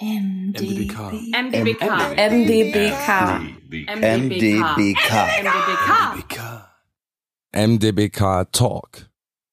MDBK. 0.00 0.96
MDBK. 1.32 1.84
MDBK. 2.16 3.08
MDBK. 3.86 5.10
MDBK. 5.42 6.38
MDBK 7.52 8.52
Talk. 8.52 9.10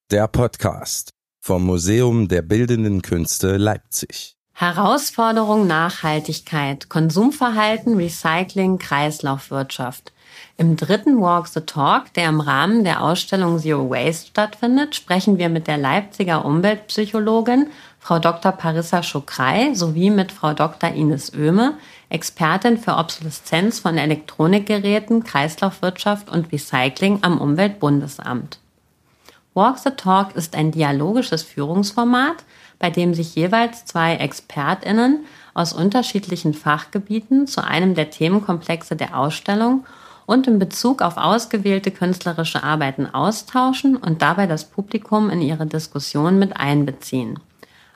Der 0.09 0.27
Podcast 0.29 1.11
vom 1.41 1.65
Museum 1.65 2.29
der 2.29 2.41
Bildenden 2.41 3.01
Künste 3.01 3.57
Leipzig. 3.57 4.37
Herausforderung 4.53 5.67
Nachhaltigkeit, 5.67 6.87
Konsumverhalten, 6.87 7.97
Recycling, 7.97 8.77
Kreislaufwirtschaft. 8.77 10.13
Im 10.57 10.75
dritten 10.77 11.19
Walk 11.21 11.47
the 11.47 11.61
Talk, 11.61 12.13
der 12.13 12.29
im 12.29 12.39
Rahmen 12.39 12.83
der 12.83 13.03
Ausstellung 13.03 13.59
Zero 13.59 13.89
Waste 13.89 14.27
stattfindet, 14.27 14.95
sprechen 14.95 15.37
wir 15.37 15.49
mit 15.49 15.67
der 15.67 15.77
Leipziger 15.77 16.45
Umweltpsychologin 16.45 17.67
Frau 17.99 18.17
Dr. 18.17 18.51
Parissa 18.53 19.03
Schokrei 19.03 19.73
sowie 19.73 20.09
mit 20.09 20.31
Frau 20.31 20.53
Dr. 20.53 20.91
Ines 20.91 21.33
Oehme, 21.33 21.77
Expertin 22.09 22.77
für 22.77 22.95
Obsoleszenz 22.95 23.79
von 23.79 23.97
Elektronikgeräten, 23.97 25.23
Kreislaufwirtschaft 25.23 26.29
und 26.29 26.51
Recycling 26.51 27.19
am 27.21 27.39
Umweltbundesamt. 27.39 28.59
Walk 29.53 29.77
the 29.79 29.91
Talk 29.91 30.35
ist 30.35 30.55
ein 30.55 30.71
dialogisches 30.71 31.43
Führungsformat, 31.43 32.45
bei 32.79 32.89
dem 32.89 33.13
sich 33.13 33.35
jeweils 33.35 33.83
zwei 33.83 34.15
ExpertInnen 34.15 35.25
aus 35.53 35.73
unterschiedlichen 35.73 36.53
Fachgebieten 36.53 37.45
zu 37.45 37.63
einem 37.63 37.93
der 37.93 38.09
Themenkomplexe 38.09 38.95
der 38.95 39.17
Ausstellung 39.17 39.85
und 40.25 40.47
in 40.47 40.59
Bezug 40.59 41.01
auf 41.01 41.17
ausgewählte 41.17 41.91
künstlerische 41.91 42.63
Arbeiten 42.63 43.07
austauschen 43.07 43.97
und 43.97 44.21
dabei 44.21 44.47
das 44.47 44.63
Publikum 44.63 45.29
in 45.29 45.41
ihre 45.41 45.65
Diskussion 45.65 46.39
mit 46.39 46.55
einbeziehen. 46.55 47.39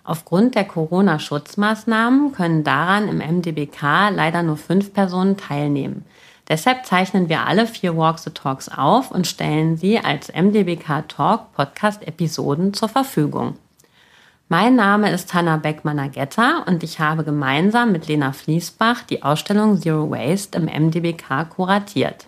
Aufgrund 0.05 0.55
der 0.55 0.65
Corona-Schutzmaßnahmen 0.65 2.33
können 2.33 2.63
daran 2.63 3.07
im 3.07 3.19
MDBK 3.19 4.09
leider 4.11 4.43
nur 4.43 4.57
fünf 4.57 4.93
Personen 4.93 5.37
teilnehmen. 5.37 6.05
Deshalb 6.49 6.85
zeichnen 6.85 7.29
wir 7.29 7.47
alle 7.47 7.65
vier 7.67 7.95
Walk 7.95 8.19
the 8.19 8.31
Talks 8.31 8.67
auf 8.67 9.11
und 9.11 9.27
stellen 9.27 9.77
sie 9.77 9.99
als 9.99 10.29
MDBK 10.33 11.07
Talk 11.07 11.53
Podcast 11.53 12.05
Episoden 12.05 12.73
zur 12.73 12.89
Verfügung. 12.89 13.55
Mein 14.49 14.75
Name 14.75 15.09
ist 15.09 15.33
Hanna 15.33 15.55
Beckmann-Agetta 15.55 16.65
und 16.67 16.83
ich 16.83 16.99
habe 16.99 17.23
gemeinsam 17.23 17.93
mit 17.93 18.07
Lena 18.09 18.33
Fließbach 18.33 19.03
die 19.03 19.23
Ausstellung 19.23 19.81
Zero 19.81 20.11
Waste 20.11 20.57
im 20.57 20.65
MDBK 20.65 21.49
kuratiert. 21.49 22.27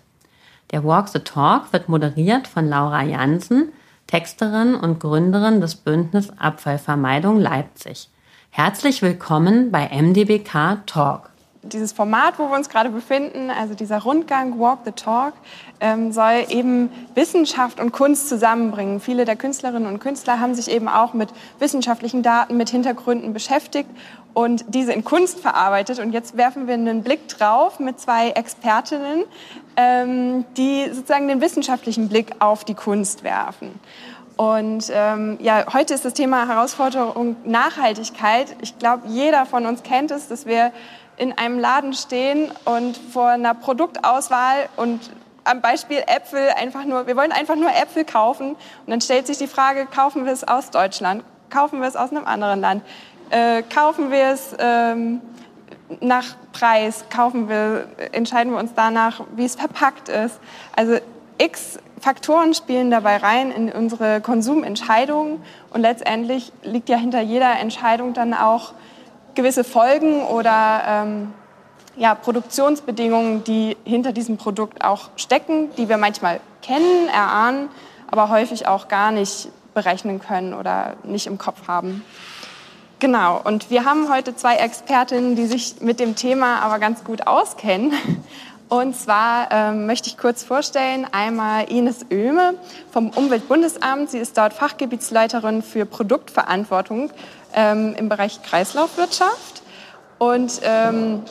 Der 0.70 0.82
Walk 0.82 1.08
the 1.08 1.18
Talk 1.18 1.74
wird 1.74 1.90
moderiert 1.90 2.48
von 2.48 2.68
Laura 2.68 3.02
Jansen, 3.02 3.70
Texterin 4.06 4.74
und 4.74 5.00
Gründerin 5.00 5.60
des 5.60 5.74
Bündnis 5.74 6.30
Abfallvermeidung 6.38 7.40
Leipzig. 7.40 8.08
Herzlich 8.50 9.02
willkommen 9.02 9.72
bei 9.72 9.88
MDBK 9.88 10.86
Talk. 10.86 11.30
Dieses 11.72 11.92
Format, 11.92 12.38
wo 12.38 12.48
wir 12.48 12.56
uns 12.56 12.68
gerade 12.68 12.90
befinden, 12.90 13.50
also 13.50 13.74
dieser 13.74 14.02
Rundgang 14.02 14.58
Walk 14.58 14.80
the 14.84 14.92
Talk, 14.92 15.34
ähm, 15.80 16.12
soll 16.12 16.46
eben 16.48 16.90
Wissenschaft 17.14 17.80
und 17.80 17.92
Kunst 17.92 18.28
zusammenbringen. 18.28 19.00
Viele 19.00 19.24
der 19.24 19.36
Künstlerinnen 19.36 19.86
und 19.86 20.00
Künstler 20.00 20.40
haben 20.40 20.54
sich 20.54 20.70
eben 20.70 20.88
auch 20.88 21.12
mit 21.12 21.30
wissenschaftlichen 21.58 22.22
Daten, 22.22 22.56
mit 22.56 22.70
Hintergründen 22.70 23.32
beschäftigt 23.32 23.90
und 24.34 24.64
diese 24.68 24.92
in 24.92 25.02
Kunst 25.02 25.40
verarbeitet. 25.40 25.98
Und 25.98 26.12
jetzt 26.12 26.36
werfen 26.36 26.66
wir 26.66 26.74
einen 26.74 27.02
Blick 27.02 27.28
drauf 27.28 27.80
mit 27.80 27.98
zwei 27.98 28.30
Expertinnen, 28.30 29.24
ähm, 29.76 30.44
die 30.56 30.86
sozusagen 30.92 31.28
den 31.28 31.40
wissenschaftlichen 31.40 32.08
Blick 32.08 32.32
auf 32.38 32.64
die 32.64 32.74
Kunst 32.74 33.24
werfen. 33.24 33.80
Und 34.36 34.90
ähm, 34.92 35.38
ja, 35.40 35.64
heute 35.72 35.94
ist 35.94 36.04
das 36.04 36.12
Thema 36.12 36.46
Herausforderung 36.46 37.36
Nachhaltigkeit. 37.46 38.54
Ich 38.60 38.78
glaube, 38.78 39.08
jeder 39.08 39.46
von 39.46 39.64
uns 39.64 39.82
kennt 39.82 40.10
es, 40.10 40.28
dass 40.28 40.44
wir 40.44 40.72
in 41.16 41.36
einem 41.36 41.58
Laden 41.58 41.92
stehen 41.92 42.50
und 42.64 42.96
vor 42.96 43.28
einer 43.28 43.54
Produktauswahl 43.54 44.68
und 44.76 45.00
am 45.44 45.60
Beispiel 45.60 45.98
Äpfel 46.06 46.48
einfach 46.56 46.84
nur, 46.84 47.06
wir 47.06 47.16
wollen 47.16 47.32
einfach 47.32 47.56
nur 47.56 47.70
Äpfel 47.70 48.04
kaufen. 48.04 48.50
Und 48.50 48.90
dann 48.90 49.00
stellt 49.00 49.26
sich 49.26 49.38
die 49.38 49.46
Frage, 49.46 49.86
kaufen 49.86 50.26
wir 50.26 50.32
es 50.32 50.46
aus 50.46 50.70
Deutschland, 50.70 51.22
kaufen 51.50 51.80
wir 51.80 51.88
es 51.88 51.96
aus 51.96 52.10
einem 52.10 52.26
anderen 52.26 52.60
Land, 52.60 52.82
äh, 53.30 53.62
kaufen 53.62 54.10
wir 54.10 54.26
es 54.26 54.54
ähm, 54.58 55.20
nach 56.00 56.36
Preis, 56.52 57.04
kaufen 57.10 57.48
wir, 57.48 57.86
entscheiden 58.12 58.52
wir 58.52 58.58
uns 58.58 58.72
danach, 58.74 59.20
wie 59.36 59.44
es 59.44 59.54
verpackt 59.54 60.08
ist. 60.08 60.38
Also 60.74 60.98
x 61.38 61.78
Faktoren 62.00 62.54
spielen 62.54 62.90
dabei 62.90 63.16
rein 63.16 63.50
in 63.50 63.70
unsere 63.72 64.20
Konsumentscheidungen 64.20 65.40
und 65.70 65.80
letztendlich 65.80 66.52
liegt 66.62 66.88
ja 66.88 66.96
hinter 66.96 67.20
jeder 67.20 67.58
Entscheidung 67.58 68.12
dann 68.12 68.34
auch 68.34 68.74
gewisse 69.36 69.62
Folgen 69.62 70.22
oder 70.22 70.82
ähm, 70.86 71.32
ja, 71.96 72.14
Produktionsbedingungen, 72.14 73.44
die 73.44 73.76
hinter 73.84 74.12
diesem 74.12 74.36
Produkt 74.36 74.84
auch 74.84 75.10
stecken, 75.16 75.70
die 75.76 75.88
wir 75.88 75.96
manchmal 75.96 76.40
kennen, 76.62 77.08
erahnen, 77.08 77.68
aber 78.10 78.28
häufig 78.28 78.66
auch 78.66 78.88
gar 78.88 79.12
nicht 79.12 79.48
berechnen 79.74 80.20
können 80.20 80.54
oder 80.54 80.94
nicht 81.04 81.26
im 81.26 81.38
Kopf 81.38 81.68
haben. 81.68 82.04
Genau, 82.98 83.40
und 83.44 83.70
wir 83.70 83.84
haben 83.84 84.10
heute 84.10 84.34
zwei 84.34 84.56
Expertinnen, 84.56 85.36
die 85.36 85.46
sich 85.46 85.76
mit 85.80 86.00
dem 86.00 86.16
Thema 86.16 86.60
aber 86.60 86.78
ganz 86.78 87.04
gut 87.04 87.26
auskennen. 87.26 87.92
Und 88.68 88.96
zwar 88.96 89.52
ähm, 89.52 89.86
möchte 89.86 90.08
ich 90.08 90.18
kurz 90.18 90.42
vorstellen, 90.42 91.06
einmal 91.12 91.70
Ines 91.70 92.06
Oehme 92.10 92.54
vom 92.90 93.10
Umweltbundesamt. 93.10 94.10
Sie 94.10 94.18
ist 94.18 94.36
dort 94.36 94.54
Fachgebietsleiterin 94.54 95.62
für 95.62 95.86
Produktverantwortung 95.86 97.10
ähm, 97.56 97.94
im 97.98 98.08
Bereich 98.08 98.42
Kreislaufwirtschaft 98.42 99.62
und 100.18 100.60
ähm, 100.62 101.22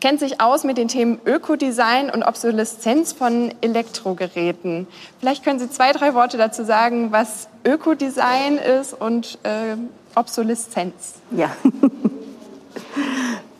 kennt 0.00 0.20
sich 0.20 0.40
aus 0.40 0.62
mit 0.64 0.78
den 0.78 0.88
Themen 0.88 1.18
Ökodesign 1.24 2.10
und 2.10 2.22
Obsoleszenz 2.22 3.12
von 3.12 3.52
Elektrogeräten. 3.60 4.86
Vielleicht 5.18 5.42
können 5.44 5.58
Sie 5.58 5.70
zwei, 5.70 5.92
drei 5.92 6.14
Worte 6.14 6.36
dazu 6.36 6.64
sagen, 6.64 7.12
was 7.12 7.48
Ökodesign 7.64 8.58
ist 8.58 8.92
und 8.92 9.38
äh, 9.42 9.76
Obsoleszenz. 10.14 11.14
Ja. 11.30 11.50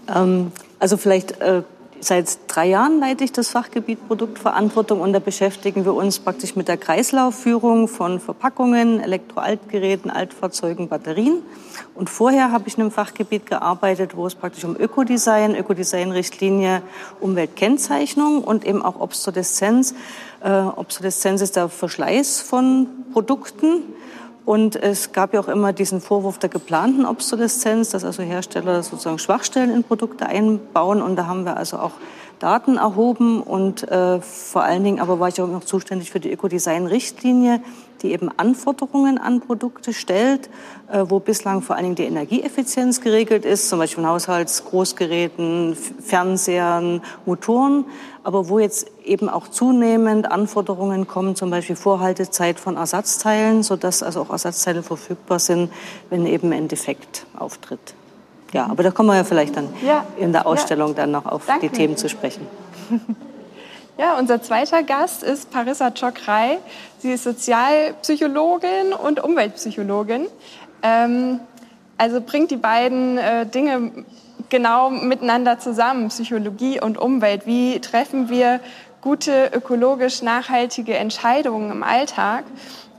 ähm, 0.14 0.52
also 0.78 0.96
vielleicht 0.96 1.40
äh, 1.40 1.62
seit 2.06 2.38
drei 2.46 2.66
Jahren 2.68 3.00
leite 3.00 3.24
ich 3.24 3.32
das 3.32 3.48
Fachgebiet 3.48 4.06
Produktverantwortung 4.06 5.00
und 5.00 5.12
da 5.12 5.18
beschäftigen 5.18 5.84
wir 5.84 5.94
uns 5.94 6.18
praktisch 6.18 6.54
mit 6.54 6.68
der 6.68 6.76
Kreislaufführung 6.76 7.88
von 7.88 8.20
Verpackungen, 8.20 9.00
Elektroaltgeräten, 9.00 10.10
Altfahrzeugen, 10.10 10.88
Batterien. 10.88 11.42
Und 11.94 12.08
vorher 12.08 12.52
habe 12.52 12.68
ich 12.68 12.76
in 12.76 12.82
einem 12.82 12.90
Fachgebiet 12.90 13.46
gearbeitet, 13.46 14.16
wo 14.16 14.26
es 14.26 14.34
praktisch 14.34 14.64
um 14.64 14.76
Ökodesign, 14.76 15.54
Ökodesign-Richtlinie, 15.54 16.82
Umweltkennzeichnung 17.20 18.44
und 18.44 18.64
eben 18.64 18.82
auch 18.82 19.00
Obsoleszenz. 19.00 19.94
Äh, 20.42 20.50
Obsoleszenz 20.50 21.42
ist 21.42 21.56
der 21.56 21.68
Verschleiß 21.68 22.40
von 22.40 22.86
Produkten 23.12 23.82
und 24.46 24.76
es 24.76 25.10
gab 25.10 25.34
ja 25.34 25.40
auch 25.40 25.48
immer 25.48 25.72
diesen 25.72 26.00
Vorwurf 26.00 26.38
der 26.38 26.48
geplanten 26.48 27.04
Obsoleszenz, 27.04 27.90
dass 27.90 28.04
also 28.04 28.22
Hersteller 28.22 28.84
sozusagen 28.84 29.18
Schwachstellen 29.18 29.74
in 29.74 29.82
Produkte 29.82 30.26
einbauen. 30.26 31.02
Und 31.02 31.16
da 31.16 31.26
haben 31.26 31.44
wir 31.44 31.56
also 31.56 31.78
auch 31.78 31.90
Daten 32.38 32.76
erhoben 32.76 33.42
und 33.42 33.90
äh, 33.90 34.20
vor 34.20 34.62
allen 34.62 34.84
Dingen 34.84 35.00
aber 35.00 35.18
war 35.18 35.28
ich 35.28 35.40
auch 35.40 35.48
noch 35.48 35.64
zuständig 35.64 36.12
für 36.12 36.20
die 36.20 36.32
Ökodesign-Richtlinie, 36.32 37.60
die 38.06 38.12
eben 38.12 38.30
Anforderungen 38.36 39.18
an 39.18 39.40
Produkte 39.40 39.92
stellt, 39.92 40.48
äh, 40.92 41.04
wo 41.08 41.18
bislang 41.18 41.62
vor 41.62 41.74
allen 41.76 41.84
Dingen 41.84 41.96
die 41.96 42.04
Energieeffizienz 42.04 43.00
geregelt 43.00 43.44
ist, 43.44 43.68
zum 43.68 43.80
Beispiel 43.80 44.02
von 44.04 44.10
Haushaltsgroßgeräten, 44.10 45.76
Fernsehern, 46.00 47.02
Motoren, 47.24 47.84
aber 48.22 48.48
wo 48.48 48.58
jetzt 48.58 48.86
eben 49.04 49.28
auch 49.28 49.48
zunehmend 49.48 50.30
Anforderungen 50.30 51.06
kommen, 51.06 51.36
zum 51.36 51.50
Beispiel 51.50 51.76
Vorhaltezeit 51.76 52.60
von 52.60 52.76
Ersatzteilen, 52.76 53.62
sodass 53.62 54.02
also 54.02 54.20
auch 54.20 54.30
Ersatzteile 54.30 54.82
verfügbar 54.82 55.38
sind, 55.38 55.72
wenn 56.10 56.26
eben 56.26 56.52
ein 56.52 56.68
Defekt 56.68 57.26
auftritt. 57.36 57.94
Ja, 58.52 58.66
aber 58.66 58.84
da 58.84 58.90
kommen 58.92 59.08
wir 59.08 59.16
ja 59.16 59.24
vielleicht 59.24 59.56
dann 59.56 59.68
ja, 59.84 60.06
in 60.16 60.32
der 60.32 60.46
Ausstellung 60.46 60.90
ja. 60.90 60.94
dann 60.94 61.10
noch 61.10 61.26
auf 61.26 61.46
Danke. 61.46 61.68
die 61.68 61.76
Themen 61.76 61.96
zu 61.96 62.08
sprechen. 62.08 62.46
Ja, 63.98 64.18
unser 64.18 64.42
zweiter 64.42 64.82
Gast 64.82 65.22
ist 65.22 65.50
Parissa 65.50 65.90
Chokrai. 65.90 66.58
Sie 66.98 67.12
ist 67.12 67.24
Sozialpsychologin 67.24 68.92
und 68.92 69.24
Umweltpsychologin. 69.24 70.26
Ähm, 70.82 71.40
also 71.96 72.20
bringt 72.20 72.50
die 72.50 72.58
beiden 72.58 73.16
äh, 73.16 73.46
Dinge 73.46 74.04
genau 74.50 74.90
miteinander 74.90 75.58
zusammen, 75.58 76.08
Psychologie 76.08 76.78
und 76.78 76.98
Umwelt. 76.98 77.46
Wie 77.46 77.80
treffen 77.80 78.28
wir 78.28 78.60
gute, 79.00 79.50
ökologisch 79.54 80.20
nachhaltige 80.20 80.98
Entscheidungen 80.98 81.72
im 81.72 81.82
Alltag? 81.82 82.44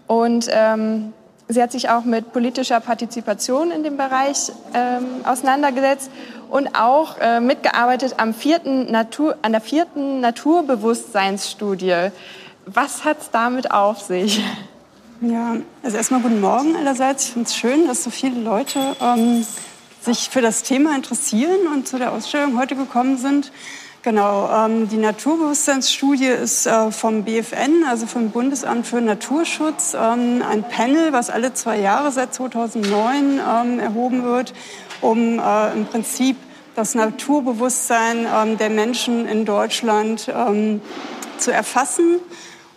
Und 0.08 0.48
ähm, 0.52 1.14
Sie 1.50 1.62
hat 1.62 1.72
sich 1.72 1.90
auch 1.90 2.04
mit 2.04 2.34
politischer 2.34 2.82
Partizipation 2.82 3.72
in 3.72 3.84
dem 3.84 3.96
Bereich 3.96 4.52
ähm, 4.74 5.06
auseinandergesetzt 5.24 6.12
und 6.50 6.76
auch 6.76 7.18
äh, 7.20 7.40
mitgearbeitet 7.40 8.16
am 8.18 8.34
vierten 8.34 8.92
Natur, 8.92 9.38
an 9.42 9.52
der 9.52 9.62
vierten 9.62 10.20
Naturbewusstseinsstudie. 10.20 12.10
Was 12.66 13.04
hat 13.06 13.22
es 13.22 13.32
damit 13.32 13.72
auf 13.72 14.02
sich? 14.02 14.44
Ja, 15.22 15.58
also 15.84 15.98
erstmal 15.98 16.22
guten 16.22 16.42
Morgen 16.42 16.76
allerseits. 16.76 17.26
Ich 17.26 17.34
finde 17.34 17.48
es 17.48 17.56
schön, 17.56 17.88
dass 17.88 18.04
so 18.04 18.10
viele 18.10 18.40
Leute 18.40 18.80
ähm, 19.02 19.46
sich 20.02 20.30
für 20.30 20.42
das 20.42 20.64
Thema 20.64 20.96
interessieren 20.96 21.68
und 21.74 21.88
zu 21.88 21.98
der 21.98 22.12
Ausstellung 22.12 22.60
heute 22.60 22.76
gekommen 22.76 23.18
sind. 23.18 23.52
Genau, 24.04 24.50
ähm, 24.54 24.88
die 24.88 24.98
Naturbewusstseinsstudie 24.98 26.28
ist 26.28 26.66
äh, 26.66 26.92
vom 26.92 27.24
BFN, 27.24 27.84
also 27.90 28.06
vom 28.06 28.30
Bundesamt 28.30 28.88
für 28.88 29.02
Naturschutz, 29.02 29.96
ähm, 30.00 30.44
ein 30.48 30.64
Panel, 30.64 31.12
was 31.12 31.30
alle 31.30 31.54
zwei 31.54 31.80
Jahre 31.80 32.12
seit 32.12 32.34
2009 32.34 33.40
ähm, 33.40 33.80
erhoben 33.80 34.24
wird, 34.24 34.54
um 35.02 35.40
äh, 35.40 35.74
im 35.74 35.86
Prinzip 35.86 36.38
das 36.76 36.94
Naturbewusstsein 36.96 38.28
ähm, 38.34 38.58
der 38.58 38.70
Menschen 38.70 39.28
in 39.28 39.46
Deutschland 39.46 40.32
ähm, 40.34 40.80
zu 41.40 41.52
erfassen 41.52 42.20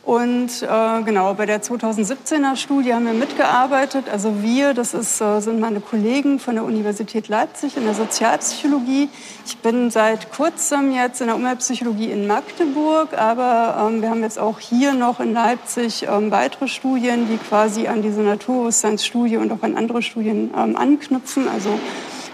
und 0.02 0.62
äh, 0.62 1.02
genau, 1.02 1.34
bei 1.34 1.44
der 1.44 1.62
2017er 1.62 2.56
Studie 2.56 2.94
haben 2.94 3.04
wir 3.04 3.12
mitgearbeitet. 3.12 4.06
Also 4.10 4.42
wir, 4.42 4.72
das 4.72 4.94
ist, 4.94 5.20
äh, 5.20 5.40
sind 5.40 5.60
meine 5.60 5.80
Kollegen 5.80 6.38
von 6.38 6.54
der 6.54 6.64
Universität 6.64 7.28
Leipzig 7.28 7.76
in 7.76 7.84
der 7.84 7.94
Sozialpsychologie. 7.94 9.10
Ich 9.44 9.58
bin 9.58 9.90
seit 9.90 10.32
kurzem 10.32 10.92
jetzt 10.92 11.20
in 11.20 11.26
der 11.26 11.36
Umweltpsychologie 11.36 12.10
in 12.10 12.26
Magdeburg, 12.26 13.12
aber 13.12 13.88
ähm, 13.88 14.00
wir 14.00 14.08
haben 14.08 14.22
jetzt 14.22 14.38
auch 14.38 14.58
hier 14.58 14.94
noch 14.94 15.20
in 15.20 15.34
Leipzig 15.34 16.06
ähm, 16.08 16.30
weitere 16.30 16.66
Studien, 16.66 17.28
die 17.28 17.36
quasi 17.36 17.86
an 17.86 18.00
diese 18.00 18.22
Naturbewusstseinsstudie 18.22 19.36
und 19.36 19.52
auch 19.52 19.62
an 19.62 19.76
andere 19.76 20.00
Studien 20.00 20.50
ähm, 20.56 20.76
anknüpfen. 20.76 21.46
Also 21.46 21.78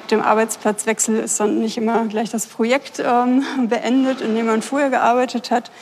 mit 0.02 0.12
dem 0.12 0.22
Arbeitsplatzwechsel 0.22 1.16
ist 1.18 1.40
dann 1.40 1.58
nicht 1.58 1.76
immer 1.78 2.04
gleich 2.04 2.30
das 2.30 2.46
Projekt 2.46 3.02
ähm, 3.04 3.42
beendet, 3.68 4.20
in 4.20 4.36
dem 4.36 4.46
man 4.46 4.62
vorher 4.62 4.88
gearbeitet 4.88 5.50
hat. 5.50 5.72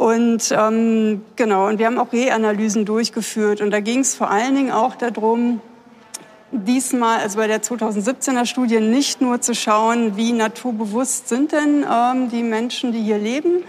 Und 0.00 0.50
ähm, 0.50 1.20
genau, 1.36 1.68
und 1.68 1.78
wir 1.78 1.84
haben 1.84 1.98
auch 1.98 2.10
Reanalysen 2.10 2.86
durchgeführt. 2.86 3.60
Und 3.60 3.70
da 3.70 3.80
ging 3.80 3.98
es 3.98 4.14
vor 4.14 4.30
allen 4.30 4.54
Dingen 4.54 4.70
auch 4.70 4.94
darum, 4.94 5.60
diesmal, 6.52 7.20
also 7.20 7.36
bei 7.36 7.46
der 7.46 7.60
2017er 7.60 8.46
Studie, 8.46 8.80
nicht 8.80 9.20
nur 9.20 9.42
zu 9.42 9.54
schauen, 9.54 10.16
wie 10.16 10.32
naturbewusst 10.32 11.28
sind 11.28 11.52
denn 11.52 11.84
ähm, 11.86 12.30
die 12.30 12.42
Menschen, 12.42 12.92
die 12.92 13.02
hier 13.02 13.18
leben, 13.18 13.62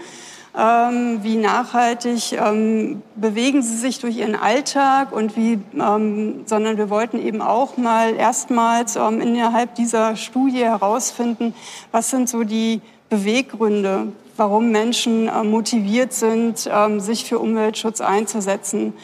ähm, 0.58 1.18
wie 1.20 1.36
nachhaltig 1.36 2.32
ähm, 2.32 3.02
bewegen 3.14 3.60
sie 3.60 3.76
sich 3.76 3.98
durch 3.98 4.16
ihren 4.16 4.34
Alltag 4.34 5.12
und 5.12 5.36
wie, 5.36 5.58
ähm, 5.78 6.44
sondern 6.46 6.78
wir 6.78 6.88
wollten 6.88 7.18
eben 7.18 7.42
auch 7.42 7.76
mal 7.76 8.14
erstmals 8.14 8.96
ähm, 8.96 9.20
innerhalb 9.20 9.74
dieser 9.74 10.16
Studie 10.16 10.64
herausfinden, 10.64 11.54
was 11.90 12.08
sind 12.08 12.30
so 12.30 12.42
die 12.42 12.80
Beweggründe, 13.10 14.12
warum 14.36 14.70
Menschen 14.70 15.28
äh, 15.28 15.42
motiviert 15.42 16.12
sind, 16.12 16.68
ähm, 16.72 17.00
sich 17.00 17.24
für 17.24 17.38
Umweltschutz 17.38 18.00
einzusetzen. 18.00 18.94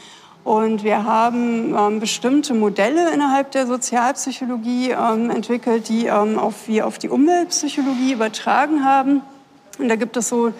Und 0.44 0.82
wir 0.82 1.04
haben 1.04 1.76
ähm, 1.76 2.00
bestimmte 2.00 2.54
Modelle 2.54 3.12
innerhalb 3.12 3.50
der 3.52 3.66
Sozialpsychologie 3.66 4.90
ähm, 4.90 5.30
entwickelt, 5.30 5.88
die 5.88 6.04
wir 6.04 6.86
auf 6.86 6.98
die 6.98 7.08
Umweltpsychologie 7.08 8.12
übertragen 8.12 8.84
haben. 8.84 9.20
Und 9.78 9.88
da 9.88 9.96
gibt 9.96 10.16
es 10.16 10.28
so 10.28 10.52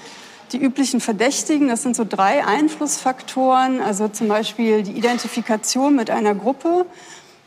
die 0.52 0.58
üblichen 0.58 1.00
Verdächtigen. 1.00 1.68
Das 1.68 1.82
sind 1.82 1.96
so 1.96 2.04
drei 2.08 2.44
Einflussfaktoren, 2.44 3.80
also 3.80 4.08
zum 4.08 4.28
Beispiel 4.28 4.82
die 4.82 4.92
Identifikation 4.92 5.94
mit 5.94 6.10
einer 6.10 6.34
Gruppe 6.34 6.86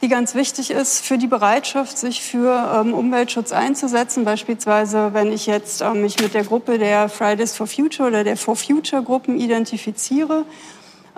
die 0.01 0.07
ganz 0.07 0.33
wichtig 0.33 0.71
ist 0.71 1.05
für 1.05 1.17
die 1.17 1.27
Bereitschaft, 1.27 1.97
sich 1.97 2.23
für 2.23 2.81
ähm, 2.81 2.93
Umweltschutz 2.93 3.51
einzusetzen. 3.51 4.25
Beispielsweise, 4.25 5.13
wenn 5.13 5.31
ich 5.31 5.45
jetzt 5.45 5.81
ähm, 5.81 6.01
mich 6.01 6.19
mit 6.19 6.33
der 6.33 6.43
Gruppe 6.43 6.79
der 6.79 7.07
Fridays 7.07 7.55
for 7.55 7.67
Future 7.67 8.09
oder 8.09 8.23
der 8.23 8.37
For 8.37 8.55
Future 8.55 9.03
Gruppen 9.03 9.39
identifiziere 9.39 10.45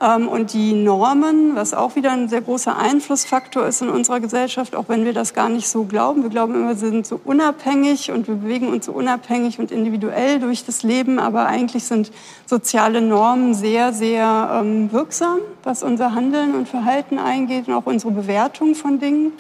und 0.04 0.52
die 0.52 0.74
Normen, 0.74 1.56
was 1.56 1.74
auch 1.74 1.96
wieder 1.96 2.12
ein 2.12 2.28
sehr 2.28 2.42
großer 2.42 2.78
Einflussfaktor 2.78 3.66
ist 3.66 3.82
in 3.82 3.90
unserer 3.90 4.20
Gesellschaft, 4.20 4.76
auch 4.76 4.90
wenn 4.90 5.06
wir 5.06 5.14
das 5.14 5.34
gar 5.34 5.48
nicht 5.48 5.70
so 5.70 5.86
glauben. 5.86 6.24
Wir 6.24 6.30
glauben 6.30 6.56
immer, 6.56 6.70
wir 6.70 6.76
sind 6.76 7.08
so 7.08 7.20
unabhängig 7.24 8.12
und 8.12 8.28
wir 8.28 8.36
bewegen 8.36 8.68
uns 8.68 8.86
so 8.86 8.92
unabhängig 8.92 9.60
und 9.60 9.72
individuell 9.72 10.42
durch 10.42 10.66
das 10.66 10.84
Leben, 10.84 11.20
aber 11.20 11.46
eigentlich 11.46 11.86
sind 11.86 12.12
soziale 12.46 13.02
Normen 13.02 13.54
sehr, 13.54 13.94
sehr 13.94 14.62
ähm, 14.62 14.92
wirksam, 14.92 15.40
was 15.64 15.84
unser 15.84 16.14
Handeln 16.14 16.54
und 16.54 16.68
Verhalten 16.68 17.18
eingeht 17.18 17.70
und 17.70 17.74
auch 17.74 17.86
unsere 17.86 18.12
Bewertung 18.12 18.76
von 18.76 19.00
Dingen. 19.00 19.32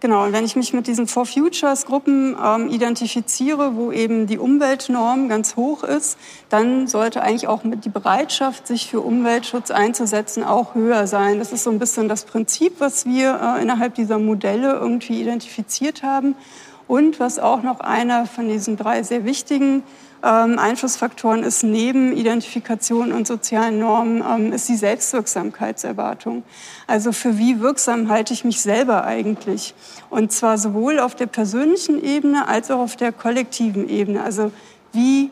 Genau, 0.00 0.24
und 0.24 0.32
wenn 0.32 0.44
ich 0.44 0.54
mich 0.54 0.72
mit 0.72 0.86
diesen 0.86 1.08
For 1.08 1.26
Futures 1.26 1.84
Gruppen 1.84 2.36
ähm, 2.40 2.68
identifiziere, 2.68 3.74
wo 3.74 3.90
eben 3.90 4.28
die 4.28 4.38
Umweltnorm 4.38 5.28
ganz 5.28 5.56
hoch 5.56 5.82
ist, 5.82 6.16
dann 6.50 6.86
sollte 6.86 7.20
eigentlich 7.22 7.48
auch 7.48 7.64
mit 7.64 7.84
die 7.84 7.88
Bereitschaft, 7.88 8.68
sich 8.68 8.88
für 8.88 9.00
Umweltschutz 9.00 9.72
einzusetzen, 9.72 10.44
auch 10.44 10.76
höher 10.76 11.08
sein. 11.08 11.40
Das 11.40 11.52
ist 11.52 11.64
so 11.64 11.70
ein 11.70 11.80
bisschen 11.80 12.08
das 12.08 12.24
Prinzip, 12.26 12.74
was 12.78 13.06
wir 13.06 13.56
äh, 13.58 13.62
innerhalb 13.62 13.96
dieser 13.96 14.20
Modelle 14.20 14.74
irgendwie 14.74 15.20
identifiziert 15.20 16.04
haben. 16.04 16.36
Und 16.86 17.20
was 17.20 17.38
auch 17.38 17.62
noch 17.62 17.80
einer 17.80 18.24
von 18.26 18.48
diesen 18.48 18.76
drei 18.76 19.02
sehr 19.02 19.24
wichtigen 19.24 19.82
ähm, 20.22 20.58
Einflussfaktoren 20.58 21.42
ist 21.42 21.62
neben 21.62 22.16
Identifikation 22.16 23.12
und 23.12 23.26
sozialen 23.26 23.78
Normen, 23.78 24.22
ähm, 24.28 24.52
ist 24.52 24.68
die 24.68 24.76
Selbstwirksamkeitserwartung. 24.76 26.42
Also 26.86 27.12
für 27.12 27.38
wie 27.38 27.60
wirksam 27.60 28.08
halte 28.08 28.32
ich 28.32 28.44
mich 28.44 28.60
selber 28.60 29.04
eigentlich? 29.04 29.74
Und 30.10 30.32
zwar 30.32 30.58
sowohl 30.58 30.98
auf 30.98 31.14
der 31.14 31.26
persönlichen 31.26 32.02
Ebene 32.02 32.48
als 32.48 32.70
auch 32.70 32.80
auf 32.80 32.96
der 32.96 33.12
kollektiven 33.12 33.88
Ebene. 33.88 34.22
Also 34.22 34.50
wie 34.92 35.30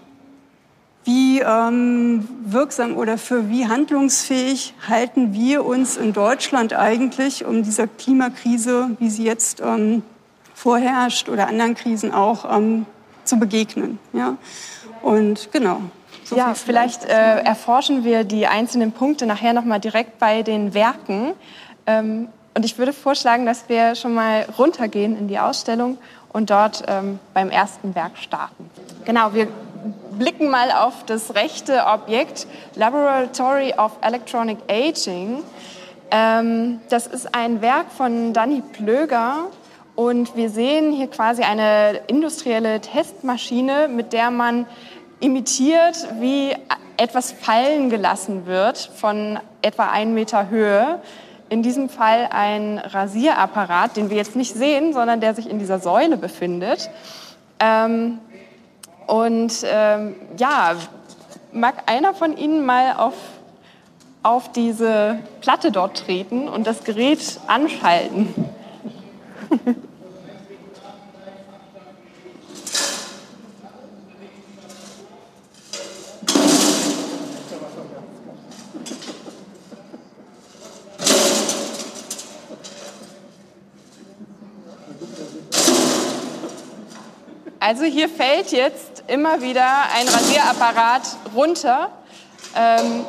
wie 1.07 1.39
ähm, 1.39 2.27
wirksam 2.45 2.97
oder 2.97 3.17
für 3.17 3.49
wie 3.49 3.69
handlungsfähig 3.69 4.75
halten 4.89 5.33
wir 5.33 5.65
uns 5.65 5.97
in 5.97 6.13
Deutschland 6.13 6.73
eigentlich, 6.73 7.45
um 7.45 7.63
dieser 7.63 7.87
Klimakrise, 7.87 8.91
wie 8.99 9.09
sie 9.09 9.23
jetzt 9.23 9.63
ähm, 9.65 10.03
vorherrscht, 10.53 11.29
oder 11.29 11.47
anderen 11.47 11.77
Krisen 11.77 12.13
auch 12.13 12.45
ähm, 12.53 12.87
zu 13.23 13.39
begegnen. 13.39 14.01
Ja? 14.13 14.37
Und 15.07 15.53
genau. 15.53 15.83
So 16.25 16.37
ja, 16.37 16.55
vielleicht 16.55 17.05
äh, 17.05 17.39
erforschen 17.43 18.03
wir 18.03 18.25
die 18.25 18.49
einzelnen 18.49 18.91
Punkte 18.91 19.25
nachher 19.25 19.53
nochmal 19.53 19.79
direkt 19.79 20.19
bei 20.19 20.43
den 20.43 20.75
Werken. 20.75 21.35
Ähm, 21.87 22.27
und 22.57 22.65
ich 22.65 22.77
würde 22.77 22.93
vorschlagen, 22.93 23.47
dass 23.47 23.69
wir 23.69 23.95
schon 23.95 24.15
mal 24.15 24.47
runtergehen 24.59 25.17
in 25.17 25.29
die 25.29 25.39
Ausstellung 25.39 25.99
und 26.33 26.51
dort 26.51 26.83
ähm, 26.89 27.21
beim 27.35 27.51
ersten 27.51 27.95
Werk 27.95 28.19
starten. 28.19 28.69
Genau, 29.05 29.33
wir 29.33 29.47
blicken 30.19 30.51
mal 30.51 30.73
auf 30.73 31.05
das 31.07 31.37
rechte 31.37 31.85
Objekt 31.87 32.49
Laboratory 32.75 33.75
of 33.79 33.93
Electronic 34.01 34.59
Aging. 34.69 35.45
Ähm, 36.11 36.81
das 36.89 37.07
ist 37.07 37.33
ein 37.33 37.63
Werk 37.63 37.93
von 37.97 38.33
Danny 38.33 38.61
Plöger 38.73 39.51
und 39.97 40.37
wir 40.37 40.51
sehen 40.51 40.93
hier 40.93 41.09
quasi 41.09 41.43
eine 41.43 42.01
industrielle 42.07 42.83
Testmaschine, 42.83 43.89
mit 43.89 44.13
der 44.13 44.31
man 44.31 44.67
imitiert, 45.21 45.97
wie 46.21 46.55
etwas 46.97 47.33
fallen 47.33 47.91
gelassen 47.91 48.47
wird 48.47 48.79
von 48.79 49.39
etwa 49.63 49.89
einen 49.91 50.15
Meter 50.15 50.49
Höhe. 50.49 51.01
In 51.49 51.63
diesem 51.63 51.89
Fall 51.89 52.29
ein 52.31 52.79
Rasierapparat, 52.79 53.97
den 53.97 54.11
wir 54.11 54.17
jetzt 54.17 54.37
nicht 54.37 54.55
sehen, 54.55 54.93
sondern 54.93 55.21
der 55.21 55.35
sich 55.35 55.49
in 55.49 55.59
dieser 55.59 55.79
Säule 55.79 56.17
befindet. 56.17 56.91
Ähm, 57.61 58.19
und 59.07 59.53
ähm, 59.65 60.17
ja, 60.37 60.75
mag 61.53 61.85
einer 61.87 62.15
von 62.15 62.37
Ihnen 62.37 62.67
mal 62.67 62.97
auf, 62.97 63.15
auf 64.23 64.51
diese 64.53 65.21
Platte 65.41 65.71
dort 65.71 65.99
treten 65.99 66.49
und 66.49 66.67
das 66.67 66.83
Gerät 66.85 67.41
anschalten? 67.47 68.35
Also 87.67 87.83
hier 87.83 88.09
fällt 88.09 88.53
jetzt 88.53 89.03
immer 89.09 89.43
wieder 89.43 89.67
ein 89.93 90.07
Rasierapparat 90.07 91.03
runter, 91.35 91.91
ähm, 92.55 93.05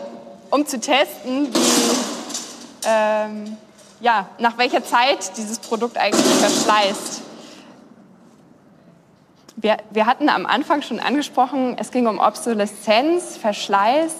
um 0.50 0.66
zu 0.66 0.80
testen, 0.80 1.54
wie, 1.54 2.88
ähm, 2.88 3.56
ja, 4.00 4.28
nach 4.40 4.58
welcher 4.58 4.84
Zeit 4.84 5.38
dieses 5.38 5.60
Produkt 5.60 6.00
eigentlich 6.00 6.26
verschleißt. 6.26 7.22
Wir, 9.58 9.78
wir 9.92 10.08
hatten 10.08 10.28
am 10.28 10.48
Anfang 10.48 10.82
schon 10.82 11.00
angesprochen, 11.00 11.76
es 11.78 11.92
ging 11.92 12.08
um 12.08 12.18
Obsoleszenz, 12.18 13.38
Verschleiß 13.38 14.12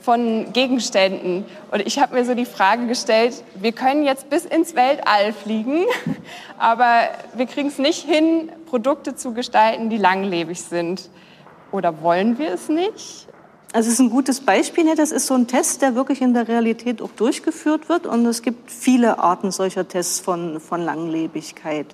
von 0.00 0.52
Gegenständen. 0.52 1.44
Und 1.70 1.80
ich 1.86 1.98
habe 1.98 2.14
mir 2.14 2.24
so 2.24 2.34
die 2.34 2.46
Frage 2.46 2.86
gestellt, 2.86 3.42
wir 3.54 3.72
können 3.72 4.04
jetzt 4.04 4.30
bis 4.30 4.44
ins 4.44 4.74
Weltall 4.74 5.32
fliegen, 5.32 5.84
aber 6.58 7.08
wir 7.34 7.46
kriegen 7.46 7.68
es 7.68 7.78
nicht 7.78 8.06
hin, 8.06 8.50
Produkte 8.66 9.14
zu 9.14 9.34
gestalten, 9.34 9.90
die 9.90 9.98
langlebig 9.98 10.60
sind. 10.62 11.10
Oder 11.72 12.02
wollen 12.02 12.38
wir 12.38 12.52
es 12.52 12.68
nicht? 12.68 13.28
Also 13.72 13.86
es 13.86 13.94
ist 13.94 14.00
ein 14.00 14.10
gutes 14.10 14.40
Beispiel. 14.40 14.82
Ne? 14.82 14.96
Das 14.96 15.12
ist 15.12 15.26
so 15.26 15.34
ein 15.34 15.46
Test, 15.46 15.80
der 15.80 15.94
wirklich 15.94 16.20
in 16.20 16.34
der 16.34 16.48
Realität 16.48 17.00
auch 17.00 17.10
durchgeführt 17.14 17.88
wird. 17.88 18.04
Und 18.04 18.26
es 18.26 18.42
gibt 18.42 18.68
viele 18.68 19.20
Arten 19.20 19.52
solcher 19.52 19.86
Tests 19.86 20.18
von, 20.18 20.58
von 20.58 20.84
Langlebigkeit. 20.84 21.86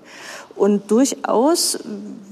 Und 0.55 0.91
durchaus 0.91 1.79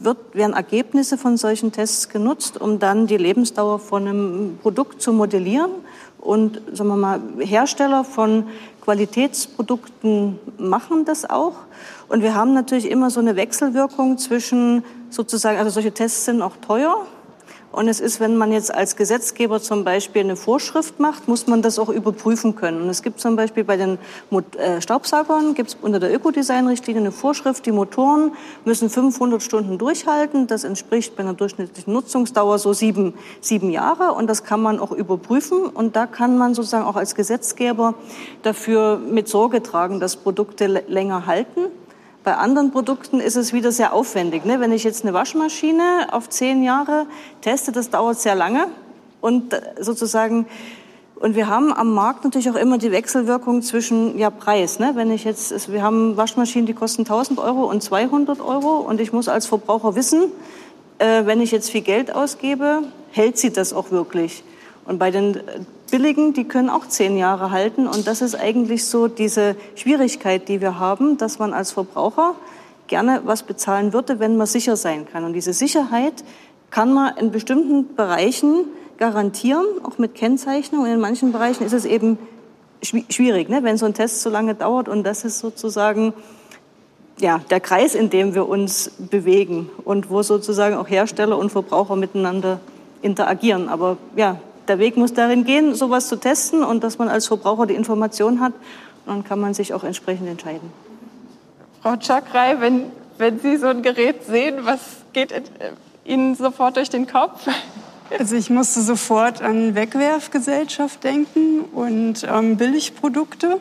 wird, 0.00 0.16
werden 0.32 0.54
Ergebnisse 0.54 1.18
von 1.18 1.36
solchen 1.36 1.72
Tests 1.72 2.08
genutzt, 2.08 2.58
um 2.58 2.78
dann 2.78 3.06
die 3.06 3.18
Lebensdauer 3.18 3.80
von 3.80 4.08
einem 4.08 4.58
Produkt 4.62 5.02
zu 5.02 5.12
modellieren. 5.12 5.70
Und 6.18 6.62
sagen 6.72 6.88
wir 6.88 6.96
mal, 6.96 7.20
Hersteller 7.38 8.02
von 8.02 8.44
Qualitätsprodukten 8.80 10.38
machen 10.56 11.04
das 11.04 11.28
auch. 11.28 11.56
Und 12.08 12.22
wir 12.22 12.34
haben 12.34 12.54
natürlich 12.54 12.90
immer 12.90 13.10
so 13.10 13.20
eine 13.20 13.36
Wechselwirkung 13.36 14.16
zwischen 14.16 14.84
sozusagen, 15.10 15.58
also 15.58 15.68
solche 15.68 15.92
Tests 15.92 16.24
sind 16.24 16.40
auch 16.40 16.56
teuer 16.66 17.06
und 17.74 17.88
es 17.88 18.00
ist, 18.00 18.20
wenn 18.20 18.36
man 18.36 18.52
jetzt 18.52 18.72
als 18.72 18.96
Gesetzgeber 18.96 19.60
zum 19.60 19.84
Beispiel 19.84 20.22
eine 20.22 20.36
Vorschrift 20.36 21.00
macht, 21.00 21.28
muss 21.28 21.46
man 21.46 21.60
das 21.60 21.78
auch 21.78 21.88
überprüfen 21.88 22.54
können. 22.54 22.82
Und 22.82 22.88
es 22.88 23.02
gibt 23.02 23.20
zum 23.20 23.36
Beispiel 23.36 23.64
bei 23.64 23.76
den 23.76 23.98
äh, 24.56 24.80
Staubsaugern, 24.80 25.54
gibt 25.54 25.70
es 25.70 25.76
unter 25.82 25.98
der 25.98 26.14
Ökodesign-Richtlinie 26.14 27.00
eine 27.00 27.12
Vorschrift, 27.12 27.66
die 27.66 27.72
Motoren 27.72 28.32
müssen 28.64 28.90
500 28.90 29.42
Stunden 29.42 29.78
durchhalten. 29.78 30.46
Das 30.46 30.64
entspricht 30.64 31.16
bei 31.16 31.22
einer 31.22 31.34
durchschnittlichen 31.34 31.92
Nutzungsdauer 31.92 32.58
so 32.58 32.72
sieben, 32.72 33.14
sieben 33.40 33.70
Jahre. 33.70 34.12
Und 34.12 34.28
das 34.28 34.44
kann 34.44 34.62
man 34.62 34.78
auch 34.78 34.92
überprüfen. 34.92 35.66
Und 35.66 35.96
da 35.96 36.06
kann 36.06 36.38
man 36.38 36.54
sozusagen 36.54 36.84
auch 36.84 36.96
als 36.96 37.14
Gesetzgeber 37.14 37.94
dafür 38.42 38.98
mit 38.98 39.28
Sorge 39.28 39.62
tragen, 39.62 40.00
dass 40.00 40.16
Produkte 40.16 40.66
länger 40.66 41.26
halten. 41.26 41.66
Bei 42.24 42.38
anderen 42.38 42.70
Produkten 42.70 43.20
ist 43.20 43.36
es 43.36 43.52
wieder 43.52 43.70
sehr 43.70 43.92
aufwendig. 43.92 44.46
Ne? 44.46 44.58
Wenn 44.58 44.72
ich 44.72 44.82
jetzt 44.82 45.04
eine 45.04 45.12
Waschmaschine 45.12 46.08
auf 46.10 46.30
zehn 46.30 46.62
Jahre 46.62 47.06
teste, 47.42 47.70
das 47.70 47.90
dauert 47.90 48.18
sehr 48.18 48.34
lange. 48.34 48.66
Und 49.20 49.52
äh, 49.52 49.60
sozusagen, 49.78 50.46
und 51.16 51.36
wir 51.36 51.48
haben 51.48 51.70
am 51.70 51.92
Markt 51.92 52.24
natürlich 52.24 52.48
auch 52.48 52.56
immer 52.56 52.78
die 52.78 52.90
Wechselwirkung 52.90 53.60
zwischen 53.60 54.18
ja, 54.18 54.30
Preis. 54.30 54.78
Ne? 54.78 54.92
Wenn 54.94 55.10
ich 55.10 55.24
jetzt, 55.24 55.70
wir 55.70 55.82
haben 55.82 56.16
Waschmaschinen, 56.16 56.64
die 56.64 56.72
kosten 56.72 57.02
1000 57.02 57.38
Euro 57.40 57.64
und 57.64 57.82
200 57.82 58.40
Euro. 58.40 58.78
Und 58.78 59.02
ich 59.02 59.12
muss 59.12 59.28
als 59.28 59.44
Verbraucher 59.44 59.94
wissen, 59.94 60.32
äh, 60.98 61.26
wenn 61.26 61.42
ich 61.42 61.50
jetzt 61.50 61.70
viel 61.70 61.82
Geld 61.82 62.14
ausgebe, 62.14 62.84
hält 63.10 63.36
sie 63.36 63.52
das 63.52 63.74
auch 63.74 63.90
wirklich. 63.90 64.44
Und 64.86 64.98
bei 64.98 65.10
den 65.10 65.40
billigen, 65.94 66.32
die 66.32 66.42
können 66.42 66.70
auch 66.70 66.88
zehn 66.88 67.16
Jahre 67.16 67.52
halten. 67.52 67.86
Und 67.86 68.08
das 68.08 68.20
ist 68.20 68.34
eigentlich 68.34 68.84
so 68.84 69.06
diese 69.06 69.54
Schwierigkeit, 69.76 70.48
die 70.48 70.60
wir 70.60 70.80
haben, 70.80 71.18
dass 71.18 71.38
man 71.38 71.52
als 71.54 71.70
Verbraucher 71.70 72.34
gerne 72.88 73.20
was 73.24 73.44
bezahlen 73.44 73.92
würde, 73.92 74.18
wenn 74.18 74.36
man 74.36 74.48
sicher 74.48 74.74
sein 74.74 75.06
kann. 75.06 75.22
Und 75.22 75.34
diese 75.34 75.52
Sicherheit 75.52 76.24
kann 76.72 76.92
man 76.92 77.16
in 77.16 77.30
bestimmten 77.30 77.94
Bereichen 77.94 78.64
garantieren, 78.98 79.64
auch 79.84 79.96
mit 79.96 80.16
Kennzeichnung. 80.16 80.82
Und 80.82 80.88
in 80.88 80.98
manchen 80.98 81.30
Bereichen 81.30 81.64
ist 81.64 81.72
es 81.72 81.84
eben 81.84 82.18
schwierig, 82.82 83.48
ne? 83.48 83.62
wenn 83.62 83.76
so 83.76 83.86
ein 83.86 83.94
Test 83.94 84.20
so 84.20 84.30
lange 84.30 84.56
dauert. 84.56 84.88
Und 84.88 85.04
das 85.04 85.24
ist 85.24 85.38
sozusagen 85.38 86.12
ja, 87.20 87.38
der 87.50 87.60
Kreis, 87.60 87.94
in 87.94 88.10
dem 88.10 88.34
wir 88.34 88.48
uns 88.48 88.90
bewegen 88.98 89.70
und 89.84 90.10
wo 90.10 90.24
sozusagen 90.24 90.74
auch 90.74 90.88
Hersteller 90.88 91.38
und 91.38 91.52
Verbraucher 91.52 91.94
miteinander 91.94 92.58
interagieren. 93.00 93.68
Aber 93.68 93.96
ja, 94.16 94.40
der 94.68 94.78
Weg 94.78 94.96
muss 94.96 95.12
darin 95.12 95.44
gehen, 95.44 95.74
sowas 95.74 96.08
zu 96.08 96.16
testen 96.16 96.62
und 96.62 96.84
dass 96.84 96.98
man 96.98 97.08
als 97.08 97.26
Verbraucher 97.26 97.66
die 97.66 97.74
Information 97.74 98.40
hat. 98.40 98.52
Und 99.06 99.14
dann 99.16 99.24
kann 99.24 99.40
man 99.40 99.54
sich 99.54 99.74
auch 99.74 99.84
entsprechend 99.84 100.28
entscheiden. 100.28 100.72
Frau 101.82 101.96
Chakrai, 102.00 102.60
wenn, 102.60 102.86
wenn 103.18 103.38
Sie 103.38 103.56
so 103.56 103.66
ein 103.66 103.82
Gerät 103.82 104.24
sehen, 104.24 104.60
was 104.62 104.80
geht 105.12 105.34
Ihnen 106.04 106.34
sofort 106.34 106.76
durch 106.76 106.90
den 106.90 107.06
Kopf? 107.06 107.46
Also 108.18 108.36
ich 108.36 108.50
musste 108.50 108.82
sofort 108.82 109.40
an 109.40 109.74
Wegwerfgesellschaft 109.74 111.02
denken 111.02 111.62
und 111.72 112.24
ähm, 112.30 112.58
Billigprodukte. 112.58 113.58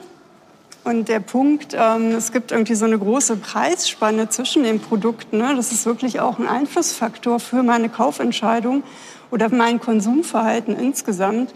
Und 0.83 1.07
der 1.07 1.21
Punkt, 1.21 1.75
ähm, 1.79 2.11
es 2.11 2.33
gibt 2.33 2.51
irgendwie 2.51 2.75
so 2.75 2.83
eine 2.83 2.99
große 2.99 3.37
Preisspanne 3.37 4.27
zwischen 4.27 4.63
den 4.63 4.81
Produkten. 4.81 5.37
Ne? 5.37 5.53
Das 5.55 5.71
ist 5.71 5.85
wirklich 5.85 6.19
auch 6.19 6.39
ein 6.39 6.47
Einflussfaktor 6.47 7.39
für 7.39 7.63
meine 7.63 7.87
Kaufentscheidung 7.87 8.83
oder 9.31 9.47
mein 9.49 9.79
Konsumverhalten 9.79 10.77
insgesamt. 10.77 11.53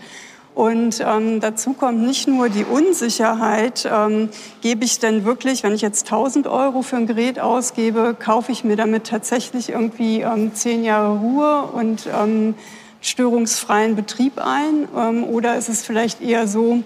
Und 0.55 1.03
ähm, 1.05 1.39
dazu 1.39 1.73
kommt 1.73 2.01
nicht 2.01 2.27
nur 2.27 2.49
die 2.49 2.63
Unsicherheit, 2.63 3.87
ähm, 3.91 4.29
gebe 4.61 4.85
ich 4.85 4.97
denn 4.97 5.23
wirklich, 5.23 5.61
wenn 5.61 5.73
ich 5.73 5.83
jetzt 5.83 6.05
1000 6.05 6.47
Euro 6.47 6.81
für 6.81 6.95
ein 6.95 7.05
Gerät 7.05 7.39
ausgebe, 7.39 8.15
kaufe 8.17 8.51
ich 8.51 8.63
mir 8.63 8.75
damit 8.75 9.05
tatsächlich 9.05 9.69
irgendwie 9.69 10.21
ähm, 10.21 10.55
zehn 10.55 10.83
Jahre 10.83 11.19
Ruhe 11.19 11.61
und 11.73 12.07
ähm, 12.07 12.55
störungsfreien 13.01 13.95
Betrieb 13.95 14.39
ein? 14.39 14.87
Ähm, 14.97 15.25
oder 15.25 15.57
ist 15.57 15.69
es 15.69 15.83
vielleicht 15.83 16.23
eher 16.23 16.47
so, 16.47 16.81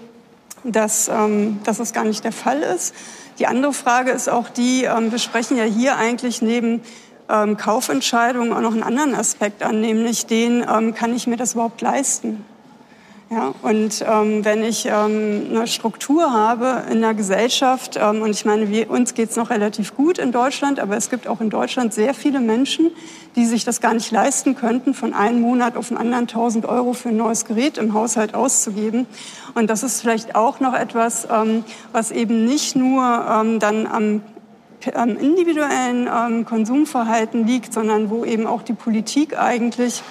dass, 0.64 1.08
ähm, 1.08 1.60
dass 1.64 1.78
es 1.78 1.92
gar 1.92 2.04
nicht 2.04 2.24
der 2.24 2.32
Fall 2.32 2.60
ist? 2.60 2.94
Die 3.38 3.46
andere 3.46 3.72
Frage 3.72 4.10
ist 4.10 4.28
auch 4.28 4.48
die, 4.48 4.84
ähm, 4.84 5.10
wir 5.10 5.18
sprechen 5.18 5.56
ja 5.56 5.64
hier 5.64 5.96
eigentlich 5.96 6.42
neben 6.42 6.82
ähm, 7.28 7.56
Kaufentscheidungen 7.56 8.52
auch 8.52 8.60
noch 8.60 8.72
einen 8.72 8.82
anderen 8.82 9.14
Aspekt 9.14 9.62
an, 9.62 9.80
nämlich 9.80 10.26
den, 10.26 10.64
ähm, 10.68 10.94
kann 10.94 11.14
ich 11.14 11.26
mir 11.26 11.36
das 11.36 11.54
überhaupt 11.54 11.80
leisten? 11.80 12.44
Ja, 13.32 13.54
und 13.62 14.04
ähm, 14.06 14.44
wenn 14.44 14.62
ich 14.62 14.84
ähm, 14.84 15.46
eine 15.48 15.66
Struktur 15.66 16.34
habe 16.34 16.82
in 16.90 17.00
der 17.00 17.14
Gesellschaft, 17.14 17.98
ähm, 17.98 18.20
und 18.20 18.28
ich 18.28 18.44
meine, 18.44 18.68
wir, 18.68 18.90
uns 18.90 19.14
es 19.16 19.36
noch 19.36 19.48
relativ 19.48 19.96
gut 19.96 20.18
in 20.18 20.32
Deutschland, 20.32 20.78
aber 20.78 20.98
es 20.98 21.08
gibt 21.08 21.26
auch 21.26 21.40
in 21.40 21.48
Deutschland 21.48 21.94
sehr 21.94 22.12
viele 22.12 22.40
Menschen, 22.40 22.90
die 23.34 23.46
sich 23.46 23.64
das 23.64 23.80
gar 23.80 23.94
nicht 23.94 24.10
leisten 24.10 24.54
könnten, 24.54 24.92
von 24.92 25.14
einem 25.14 25.40
Monat 25.40 25.78
auf 25.78 25.88
den 25.88 25.96
anderen 25.96 26.24
1000 26.24 26.66
Euro 26.66 26.92
für 26.92 27.08
ein 27.08 27.16
neues 27.16 27.46
Gerät 27.46 27.78
im 27.78 27.94
Haushalt 27.94 28.34
auszugeben. 28.34 29.06
Und 29.54 29.70
das 29.70 29.82
ist 29.82 30.02
vielleicht 30.02 30.34
auch 30.34 30.60
noch 30.60 30.74
etwas, 30.74 31.26
ähm, 31.32 31.64
was 31.90 32.10
eben 32.10 32.44
nicht 32.44 32.76
nur 32.76 33.02
ähm, 33.02 33.58
dann 33.60 33.86
am 33.86 34.20
am 34.94 35.16
individuellen 35.16 36.10
ähm, 36.12 36.44
Konsumverhalten 36.44 37.46
liegt, 37.46 37.72
sondern 37.72 38.10
wo 38.10 38.24
eben 38.24 38.48
auch 38.48 38.62
die 38.62 38.72
Politik 38.72 39.38
eigentlich 39.38 40.02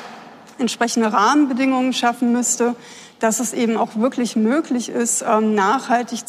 entsprechende 0.62 1.12
Rahmenbedingungen 1.12 1.92
schaffen 1.92 2.32
müsste, 2.32 2.76
dass 3.22 3.40
es 3.40 3.54
eben 3.54 3.78
auch 3.78 3.96
wirklich 3.96 4.36
möglich 4.36 4.90
ist, 4.90 5.24
ähm, 5.26 5.54
nachhaltig 5.54 6.22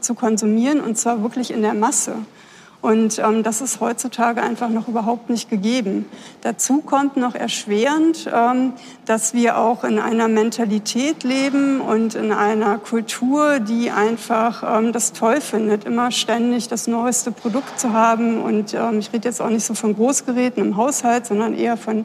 zu, 0.00 0.14
konsumieren 0.14 0.80
und 0.80 0.98
zwar 0.98 1.22
wirklich 1.22 1.52
in 1.52 1.62
der 1.62 1.72
Masse. 1.72 2.16
Und 2.80 3.20
ähm, 3.20 3.44
das 3.44 3.60
ist 3.60 3.78
heutzutage 3.78 4.42
einfach 4.42 4.68
noch 4.68 4.88
überhaupt 4.88 5.30
nicht 5.30 5.48
gegeben. 5.48 6.04
Dazu 6.40 6.80
kommt 6.80 7.16
noch 7.16 7.36
erschwerend, 7.36 8.28
ähm, 8.34 8.72
dass 9.06 9.34
wir 9.34 9.56
auch 9.56 9.84
in 9.84 10.00
einer 10.00 10.26
Mentalität 10.26 11.22
leben 11.22 11.80
und 11.80 12.16
in 12.16 12.32
einer 12.32 12.78
Kultur, 12.78 13.60
die 13.60 13.92
einfach 13.92 14.64
ähm, 14.78 14.92
das 14.92 15.12
toll 15.12 15.40
findet, 15.40 15.84
immer 15.84 16.10
ständig 16.10 16.66
das 16.66 16.88
neueste 16.88 17.30
Produkt 17.30 17.78
zu 17.78 17.92
haben. 17.92 18.42
Und 18.42 18.74
ähm, 18.74 18.98
ich 18.98 19.12
rede 19.12 19.28
jetzt 19.28 19.40
auch 19.40 19.50
nicht 19.50 19.64
so 19.64 19.74
von 19.74 19.94
Großgeräten 19.94 20.60
im 20.60 20.76
Haushalt, 20.76 21.26
sondern 21.26 21.54
eher 21.54 21.76
von 21.76 22.04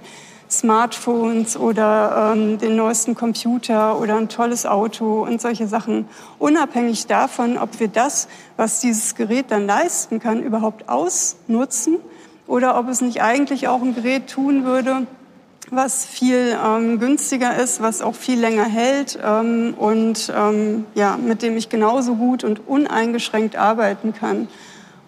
Smartphones 0.49 1.57
oder 1.57 2.33
ähm, 2.33 2.57
den 2.57 2.75
neuesten 2.75 3.15
Computer 3.15 3.99
oder 3.99 4.15
ein 4.15 4.29
tolles 4.29 4.65
Auto 4.65 5.23
und 5.23 5.41
solche 5.41 5.67
Sachen. 5.67 6.07
Unabhängig 6.39 7.07
davon, 7.07 7.57
ob 7.57 7.79
wir 7.79 7.87
das, 7.87 8.27
was 8.55 8.79
dieses 8.79 9.15
Gerät 9.15 9.47
dann 9.49 9.67
leisten 9.67 10.19
kann, 10.19 10.41
überhaupt 10.41 10.87
ausnutzen 10.87 11.97
oder 12.47 12.79
ob 12.79 12.87
es 12.87 13.01
nicht 13.01 13.21
eigentlich 13.21 13.67
auch 13.67 13.81
ein 13.81 13.93
Gerät 13.93 14.27
tun 14.29 14.63
würde, 14.63 15.05
was 15.69 16.05
viel 16.05 16.57
ähm, 16.65 16.99
günstiger 16.99 17.57
ist, 17.57 17.81
was 17.81 18.01
auch 18.01 18.15
viel 18.15 18.39
länger 18.39 18.63
hält 18.63 19.19
ähm, 19.21 19.73
und 19.77 20.31
ähm, 20.35 20.85
ja, 20.95 21.17
mit 21.17 21.41
dem 21.41 21.57
ich 21.57 21.67
genauso 21.67 22.15
gut 22.15 22.43
und 22.45 22.67
uneingeschränkt 22.67 23.57
arbeiten 23.57 24.13
kann. 24.13 24.47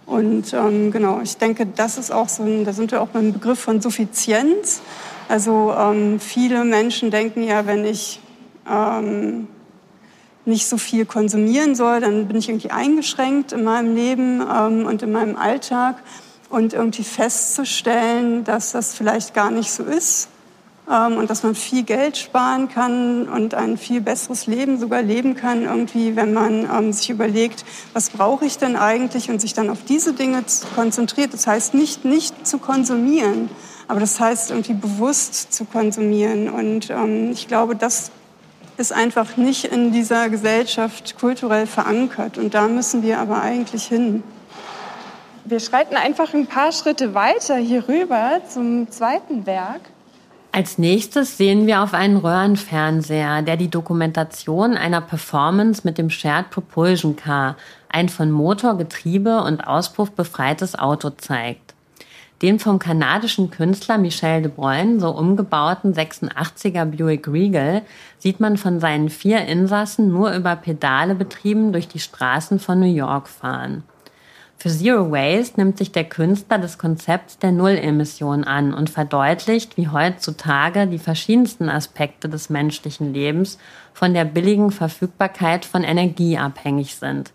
Und 0.06 0.54
ähm, 0.54 0.92
genau, 0.92 1.22
ich 1.24 1.38
denke, 1.38 1.66
das 1.66 1.98
ist 1.98 2.12
auch 2.12 2.28
so 2.28 2.44
ein, 2.44 2.66
da 2.66 2.74
sind 2.74 2.92
wir 2.92 3.02
auch 3.02 3.10
beim 3.10 3.32
Begriff 3.32 3.60
von 3.60 3.80
Suffizienz. 3.80 4.82
Also 5.30 5.76
ähm, 5.78 6.20
viele 6.20 6.64
Menschen 6.64 7.12
denken 7.12 7.44
ja, 7.44 7.68
wenn 7.68 7.86
ich 7.86 8.20
ähm, 8.68 9.48
nicht 10.44 10.66
so 10.66 10.78
viel 10.78 11.06
konsumieren 11.06 11.76
soll, 11.76 12.00
dann 12.00 12.28
bin 12.28 12.36
ich 12.36 12.50
irgendwie 12.50 12.72
eingeschränkt 12.72 13.52
in 13.52 13.64
meinem 13.64 13.94
Leben 13.96 14.42
ähm, 14.42 14.88
und 14.88 15.04
in 15.04 15.12
meinem 15.12 15.36
Alltag. 15.36 15.98
Und 16.50 16.74
irgendwie 16.74 17.04
festzustellen, 17.04 18.44
dass 18.44 18.72
das 18.72 18.96
vielleicht 18.96 19.36
gar 19.36 19.52
nicht 19.52 19.72
so 19.72 19.84
ist 19.84 20.30
ähm, 20.90 21.18
und 21.18 21.30
dass 21.30 21.44
man 21.44 21.54
viel 21.54 21.84
Geld 21.84 22.18
sparen 22.18 22.68
kann 22.68 23.30
und 23.30 23.54
ein 23.54 23.78
viel 23.78 24.02
besseres 24.02 24.48
Leben 24.48 24.80
sogar 24.80 25.04
leben 25.04 25.36
kann, 25.36 25.66
irgendwie, 25.66 26.16
wenn 26.16 26.34
man 26.34 26.68
ähm, 26.76 26.92
sich 26.92 27.12
überlegt, 27.12 27.66
was 27.94 28.10
brauche 28.10 28.46
ich 28.46 28.58
denn 28.58 28.76
eigentlich 28.76 29.30
und 29.30 29.40
sich 29.40 29.54
dann 29.54 29.70
auf 29.70 29.84
diese 29.88 30.14
Dinge 30.14 30.44
konzentriert. 30.74 31.36
Das 31.36 31.46
heißt 31.46 31.76
nicht, 31.76 32.04
nicht 32.04 32.48
zu 32.48 32.58
konsumieren, 32.58 33.52
aber 33.90 34.00
das 34.00 34.20
heißt, 34.20 34.52
irgendwie 34.52 34.76
bewusst 34.76 35.52
zu 35.52 35.66
konsumieren. 35.66 36.48
Und 36.48 36.92
ähm, 36.92 37.32
ich 37.32 37.48
glaube, 37.48 37.76
das 37.76 38.12
ist 38.78 38.94
einfach 38.94 39.36
nicht 39.36 39.66
in 39.66 39.92
dieser 39.92 40.30
Gesellschaft 40.30 41.18
kulturell 41.20 41.66
verankert. 41.66 42.38
Und 42.38 42.54
da 42.54 42.68
müssen 42.68 43.02
wir 43.02 43.18
aber 43.18 43.42
eigentlich 43.42 43.86
hin. 43.86 44.22
Wir 45.44 45.60
schreiten 45.60 45.96
einfach 45.96 46.36
ein 46.36 46.46
paar 46.46 46.72
Schritte 46.72 47.16
weiter 47.16 47.58
hier 47.58 47.88
rüber 47.88 48.42
zum 48.48 48.92
zweiten 48.92 49.48
Werk. 49.48 49.82
Als 50.52 50.78
nächstes 50.78 51.38
sehen 51.38 51.66
wir 51.66 51.82
auf 51.82 51.96
einen 51.96 52.18
Röhrenfernseher, 52.18 53.42
der 53.42 53.58
die 53.58 53.72
Dokumentation 53.72 54.78
einer 54.78 55.02
Performance 55.02 55.82
mit 55.84 55.98
dem 55.98 56.12
Shared 56.12 56.52
Propulsion 56.52 57.16
Car, 57.16 57.56
ein 57.90 58.08
von 58.08 58.30
Motor, 58.30 58.78
Getriebe 58.78 59.42
und 59.42 59.62
Auspuff 59.62 60.12
befreites 60.12 60.78
Auto 60.78 61.10
zeigt. 61.10 61.69
Den 62.42 62.58
vom 62.58 62.80
kanadischen 62.80 63.52
Künstler 63.52 63.98
Michel 63.98 64.44
de 64.44 64.52
Bruyne 64.52 65.02
so 65.02 65.10
umgebauten 65.10 65.94
86er 65.94 66.86
Buick 66.86 67.28
Regal 67.28 67.82
sieht 68.18 68.40
man 68.40 68.56
von 68.56 68.80
seinen 68.80 69.10
vier 69.10 69.46
Insassen 69.46 70.10
nur 70.10 70.32
über 70.32 70.56
Pedale 70.56 71.16
betrieben 71.16 71.74
durch 71.74 71.90
die 71.90 72.00
Straßen 72.00 72.60
von 72.60 72.80
New 72.80 72.94
York 72.94 73.28
fahren. 73.28 73.84
Für 74.58 74.70
Zero 74.70 75.12
Waste 75.12 75.60
nimmt 75.60 75.78
sich 75.78 75.92
der 75.92 76.04
Künstler 76.06 76.60
des 76.60 76.78
Konzepts 76.78 77.40
der 77.40 77.52
Nullemission 77.52 78.46
an 78.46 78.74
und 78.74 78.90
verdeutlicht, 78.90 79.76
wie 79.76 79.90
heutzutage 79.90 80.88
die 80.88 81.00
verschiedensten 81.00 81.70
Aspekte 81.70 82.30
des 82.30 82.50
menschlichen 82.50 83.14
Lebens 83.14 83.58
von 83.94 84.14
der 84.14 84.26
billigen 84.26 84.72
Verfügbarkeit 84.72 85.66
von 85.66 85.84
Energie 85.84 86.38
abhängig 86.38 86.96
sind 86.96 87.32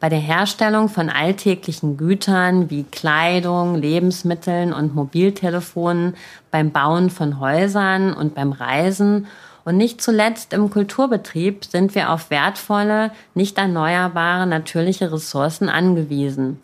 bei 0.00 0.08
der 0.08 0.18
Herstellung 0.18 0.88
von 0.88 1.10
alltäglichen 1.10 1.96
Gütern 1.96 2.70
wie 2.70 2.84
Kleidung, 2.84 3.74
Lebensmitteln 3.74 4.72
und 4.72 4.94
Mobiltelefonen, 4.94 6.14
beim 6.50 6.70
Bauen 6.70 7.10
von 7.10 7.40
Häusern 7.40 8.12
und 8.12 8.34
beim 8.34 8.52
Reisen 8.52 9.26
und 9.68 9.76
nicht 9.76 10.00
zuletzt 10.00 10.54
im 10.54 10.70
Kulturbetrieb 10.70 11.62
sind 11.62 11.94
wir 11.94 12.10
auf 12.10 12.30
wertvolle, 12.30 13.10
nicht 13.34 13.58
erneuerbare 13.58 14.46
natürliche 14.46 15.12
Ressourcen 15.12 15.68
angewiesen. 15.68 16.62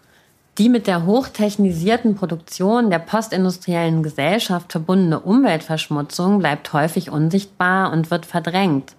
Die 0.57 0.71
mit 0.71 0.87
der 0.87 1.05
hochtechnisierten 1.05 2.15
Produktion 2.15 2.89
der 2.89 3.01
postindustriellen 3.01 4.03
Gesellschaft 4.03 4.73
verbundene 4.73 5.21
Umweltverschmutzung 5.21 6.39
bleibt 6.39 6.73
häufig 6.73 7.11
unsichtbar 7.11 7.93
und 7.93 8.11
wird 8.11 8.25
verdrängt. 8.25 8.95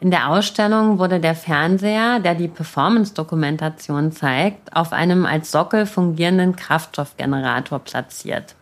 In 0.00 0.12
der 0.12 0.28
Ausstellung 0.28 1.00
wurde 1.00 1.18
der 1.18 1.34
Fernseher, 1.34 2.20
der 2.20 2.36
die 2.36 2.46
Performance-Dokumentation 2.46 4.12
zeigt, 4.12 4.76
auf 4.76 4.92
einem 4.92 5.26
als 5.26 5.50
Sockel 5.50 5.86
fungierenden 5.86 6.54
Kraftstoffgenerator 6.54 7.80
platziert. 7.80 8.54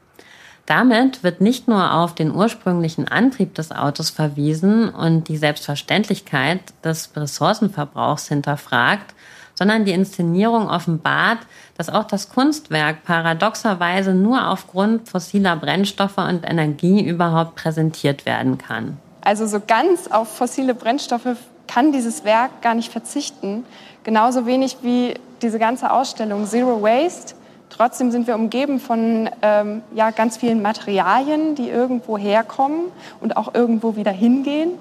Damit 0.65 1.23
wird 1.23 1.43
nicht 1.43 1.69
nur 1.69 1.93
auf 1.93 2.15
den 2.15 2.35
ursprünglichen 2.35 3.07
Antrieb 3.07 3.55
des 3.55 3.71
Autos 3.71 4.09
verwiesen 4.09 4.89
und 4.89 5.29
die 5.29 5.37
Selbstverständlichkeit 5.37 6.61
des 6.83 7.11
Ressourcenverbrauchs 7.15 8.29
hinterfragt, 8.29 9.15
sondern 9.55 9.85
die 9.85 9.93
Inszenierung 9.93 10.69
offenbart, 10.69 11.39
dass 11.77 11.91
auch 11.91 12.05
das 12.05 12.31
Kunstwerk 12.31 13.05
paradoxerweise 13.05 14.15
nur 14.15 14.49
aufgrund 14.49 15.09
fossiler 15.09 15.57
Brennstoffe 15.57 16.19
und 16.19 16.49
Energie 16.49 17.07
überhaupt 17.07 17.57
präsentiert 17.57 18.25
werden 18.25 18.57
kann. 18.57 18.99
Also 19.27 19.49
so 19.49 19.59
ganz 19.59 20.07
auf 20.07 20.29
fossile 20.29 20.73
Brennstoffe 20.73 21.37
kann 21.67 21.91
dieses 21.91 22.23
Werk 22.25 22.63
gar 22.63 22.77
nicht 22.77 22.93
verzichten. 22.93 23.65
Genauso 24.05 24.47
wenig 24.47 24.77
wie 24.83 25.15
diese 25.43 25.59
ganze 25.59 25.91
Ausstellung 25.91 26.47
Zero 26.47 26.81
Waste. 26.81 27.35
Trotzdem 27.69 28.13
sind 28.13 28.29
wir 28.29 28.37
umgeben 28.37 28.79
von 28.79 29.29
ähm, 29.43 29.83
ja, 29.97 30.13
ganz 30.13 30.37
vielen 30.37 30.63
Materialien, 30.63 31.57
die 31.57 31.69
irgendwo 31.69 32.17
herkommen 32.17 32.83
und 33.21 33.37
auch 33.37 33.53
irgendwo 33.53 33.97
wieder 33.97 34.13
hingehen. 34.13 34.79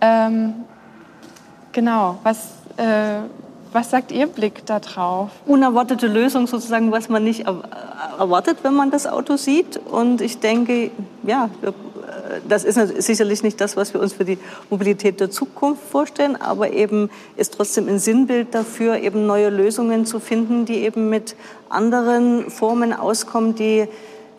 Ähm, 0.00 0.54
genau, 1.72 2.16
was, 2.22 2.52
äh, 2.78 3.18
was 3.74 3.90
sagt 3.90 4.10
Ihr 4.10 4.26
Blick 4.26 4.64
da 4.64 4.80
drauf? 4.80 5.28
Unerwartete 5.44 6.06
Lösung 6.06 6.46
sozusagen, 6.46 6.92
was 6.92 7.10
man 7.10 7.24
nicht 7.24 7.44
erwartet, 8.18 8.56
wenn 8.62 8.72
man 8.72 8.90
das 8.90 9.06
Auto 9.06 9.36
sieht. 9.36 9.76
Und 9.76 10.22
ich 10.22 10.40
denke, 10.40 10.90
ja, 11.24 11.50
wir 11.60 11.74
das 12.48 12.64
ist 12.64 12.76
sicherlich 13.04 13.42
nicht 13.42 13.60
das, 13.60 13.76
was 13.76 13.94
wir 13.94 14.00
uns 14.00 14.12
für 14.12 14.24
die 14.24 14.38
Mobilität 14.70 15.20
der 15.20 15.30
Zukunft 15.30 15.82
vorstellen, 15.90 16.36
aber 16.36 16.70
eben 16.72 17.10
ist 17.36 17.54
trotzdem 17.54 17.88
ein 17.88 17.98
Sinnbild 17.98 18.54
dafür, 18.54 18.98
eben 18.98 19.26
neue 19.26 19.50
Lösungen 19.50 20.06
zu 20.06 20.20
finden, 20.20 20.64
die 20.64 20.78
eben 20.78 21.08
mit 21.08 21.36
anderen 21.68 22.50
Formen 22.50 22.92
auskommen, 22.92 23.54
die 23.54 23.88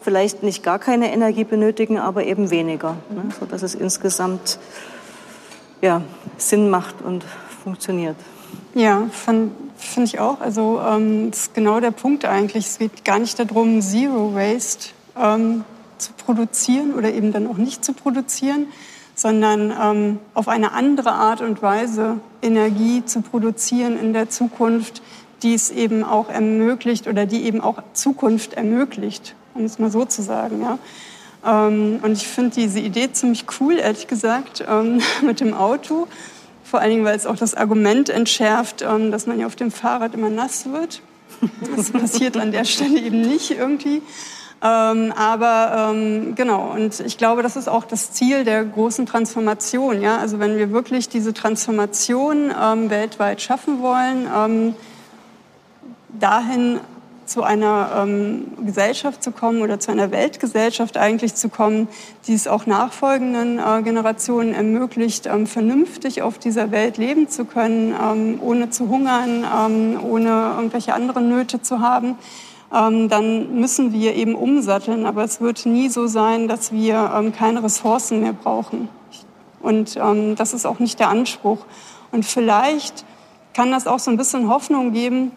vielleicht 0.02 0.44
nicht 0.44 0.64
gar 0.64 0.80
keine 0.80 1.12
Energie 1.14 1.44
benötigen, 1.44 1.98
aber 1.98 2.26
eben 2.26 2.50
weniger, 2.50 2.98
ne? 3.10 3.24
sodass 3.40 3.64
es 3.64 3.76
insgesamt 3.76 4.60
ja, 5.82 6.02
Sinn 6.38 6.70
macht 6.70 7.02
und 7.02 7.24
funktioniert. 7.64 8.16
Ja, 8.74 9.08
finde 9.12 9.52
ich 10.04 10.20
auch. 10.20 10.42
Also 10.42 10.82
ähm, 10.86 11.32
das 11.32 11.42
ist 11.42 11.54
genau 11.54 11.80
der 11.80 11.92
Punkt 11.92 12.26
eigentlich. 12.26 12.66
Es 12.66 12.80
geht 12.80 13.06
gar 13.06 13.20
nicht 13.20 13.38
darum, 13.40 13.82
Zero 13.82 14.34
Waste 14.34 14.90
ähm, 15.22 15.64
zu 15.98 16.14
produzieren 16.14 16.94
oder 16.94 17.14
eben 17.14 17.32
dann 17.32 17.48
auch 17.48 17.58
nicht 17.58 17.84
zu 17.84 17.94
produzieren, 17.94 18.68
sondern 19.16 19.74
ähm, 19.80 20.20
auf 20.34 20.48
eine 20.48 20.72
andere 20.72 21.12
Art 21.12 21.42
und 21.42 21.62
Weise 21.62 22.20
Energie 22.42 23.06
zu 23.06 23.22
produzieren 23.22 23.98
in 24.00 24.14
der 24.14 24.30
Zukunft, 24.30 25.02
die 25.44 25.54
es 25.54 25.70
eben 25.70 26.04
auch 26.04 26.30
ermöglicht 26.30 27.08
oder 27.08 27.26
die 27.26 27.44
eben 27.44 27.62
auch 27.62 27.84
Zukunft 27.94 28.54
ermöglicht, 28.54 29.36
um 29.54 29.66
es 29.66 29.78
mal 29.78 29.92
so 29.92 30.06
zu 30.06 30.22
sagen. 30.22 30.62
Ja. 30.62 30.80
Ähm, 31.46 32.00
und 32.02 32.14
ich 32.14 32.28
finde 32.28 32.52
diese 32.52 32.80
Idee 32.80 33.12
ziemlich 33.12 33.46
cool, 33.60 33.78
ehrlich 33.78 34.08
gesagt, 34.08 34.64
ähm, 34.68 35.02
mit 35.22 35.40
dem 35.40 35.54
Auto. 35.54 36.08
Vor 36.64 36.80
allen 36.80 36.90
Dingen, 36.90 37.06
weil 37.06 37.16
es 37.16 37.28
auch 37.28 37.36
das 37.36 37.54
Argument 37.54 38.10
entschärft, 38.10 38.82
ähm, 38.82 39.12
dass 39.12 39.28
man 39.28 39.40
ja 39.40 39.46
auf 39.46 39.56
dem 39.56 39.70
Fahrrad 39.70 40.16
immer 40.16 40.30
nass 40.30 40.72
wird. 40.72 41.02
Das 41.76 41.92
passiert 41.92 42.38
an 42.38 42.52
der 42.52 42.64
Stelle 42.64 43.00
eben 43.00 43.22
nicht 43.22 43.52
irgendwie. 43.52 44.02
Ähm, 44.64 45.12
aber 45.18 45.92
ähm, 45.92 46.36
genau, 46.36 46.72
und 46.72 47.02
ich 47.02 47.18
glaube, 47.18 47.44
das 47.44 47.58
ist 47.58 47.68
auch 47.68 47.84
das 47.84 48.14
Ziel 48.14 48.46
der 48.46 48.64
großen 48.64 49.06
Transformation. 49.06 50.02
Ja? 50.02 50.20
Also 50.20 50.40
wenn 50.40 50.56
wir 50.58 50.72
wirklich 50.72 51.10
diese 51.10 51.34
Transformation 51.34 52.50
ähm, 52.50 52.90
weltweit 52.90 53.42
schaffen 53.42 53.82
wollen, 53.82 54.26
ähm, 54.34 54.76
dahin 56.18 56.80
zu 57.26 57.44
einer 57.44 57.90
ähm, 58.04 58.54
Gesellschaft 58.66 59.22
zu 59.22 59.32
kommen 59.32 59.62
oder 59.62 59.82
zu 59.82 59.92
einer 59.92 60.12
Weltgesellschaft 60.12 60.96
eigentlich 60.96 61.36
zu 61.36 61.50
kommen, 61.50 61.90
die 62.28 62.34
es 62.34 62.48
auch 62.48 62.66
nachfolgenden 62.66 63.60
äh, 63.60 63.82
Generationen 63.82 64.54
ermöglicht, 64.54 65.26
ähm, 65.26 65.46
vernünftig 65.46 66.22
auf 66.22 66.38
dieser 66.38 66.72
Welt 66.72 66.98
leben 66.98 67.28
zu 67.28 67.44
können, 67.44 68.40
ohne 68.40 68.70
zu 68.70 68.88
hungern, 68.88 69.46
ohne 70.04 70.54
irgendwelche 70.56 70.94
anderen 70.94 71.30
Nöte 71.30 71.62
zu 71.62 71.80
haben 71.80 72.16
dann 72.74 73.60
müssen 73.60 73.94
wir 73.94 74.16
eben 74.16 74.36
umsatteln. 74.36 75.06
Aber 75.06 75.24
es 75.24 75.42
wird 75.42 75.66
nie 75.66 75.90
so 75.90 76.08
sein, 76.08 76.48
dass 76.48 76.72
wir 76.72 77.12
ähm, 77.16 77.32
keine 77.32 77.64
Ressourcen 77.64 78.22
mehr 78.22 78.34
brauchen. 78.34 78.90
Und 79.62 79.96
ähm, 79.96 80.36
das 80.36 80.54
ist 80.54 80.66
auch 80.66 80.80
nicht 80.80 81.00
der 81.00 81.10
Anspruch. 81.10 81.60
Und 82.12 82.26
vielleicht 82.26 83.06
kann 83.54 83.72
das 83.72 83.88
auch 83.88 84.00
so 84.00 84.12
ein 84.12 84.18
bisschen 84.18 84.50
Hoffnung 84.50 84.92
geben, 84.92 85.32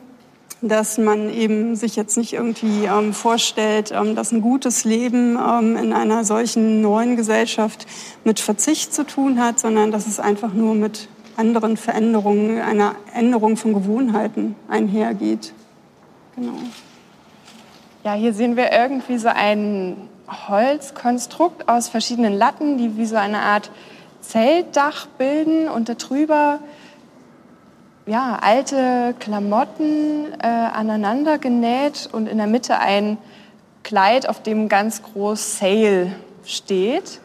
dass 0.63 0.99
man 0.99 1.31
eben 1.31 1.77
sich 1.77 1.97
jetzt 1.97 2.17
nicht 2.17 2.33
irgendwie 2.33 2.87
ähm, 2.87 3.13
vorstellt, 3.13 3.93
ähm, 3.93 4.17
dass 4.17 4.33
ein 4.33 4.41
gutes 4.41 4.85
Leben 4.85 5.37
ähm, 5.37 5.77
in 5.77 5.93
einer 5.93 6.25
solchen 6.25 6.81
neuen 6.81 7.17
Gesellschaft 7.17 7.87
mit 8.25 8.41
Verzicht 8.41 8.95
zu 8.95 9.05
tun 9.05 9.41
hat, 9.41 9.59
sondern 9.61 9.93
dass 9.93 10.07
es 10.07 10.19
einfach 10.19 10.53
nur 10.53 10.75
mit 10.75 11.09
anderen 11.37 11.77
Veränderungen, 11.77 12.61
einer 12.61 12.95
Änderung 13.15 13.57
von 13.57 13.75
Gewohnheiten 13.75 14.57
einhergeht. 14.69 15.53
Genau. 16.35 16.55
Ja, 18.07 18.13
hier 18.13 18.33
sehen 18.33 18.57
wir 18.57 18.71
irgendwie 18.71 19.19
so 19.19 19.27
ein 19.27 19.97
Holzkonstrukt 20.29 21.69
aus 21.69 21.89
verschiedenen 21.89 22.35
Latten, 22.35 22.79
die 22.79 22.97
wie 22.97 23.05
so 23.05 23.17
eine 23.17 23.41
Art 23.41 23.69
Zeltdach 24.21 25.09
bilden 25.19 25.69
und 25.69 25.89
darüber 25.89 26.61
ja, 28.07 28.39
alte 28.41 29.17
Klamotten 29.19 30.27
äh, 30.41 30.47
aneinander 30.47 31.39
genäht 31.39 32.09
und 32.13 32.29
in 32.29 32.39
der 32.39 32.47
Mitte 32.47 32.79
ein 32.79 33.19
Kleid, 33.83 34.29
auf 34.29 34.41
dem 34.41 34.69
ganz 34.69 35.03
groß 35.03 35.59
Sale 35.59 36.13
steht. 36.45 37.21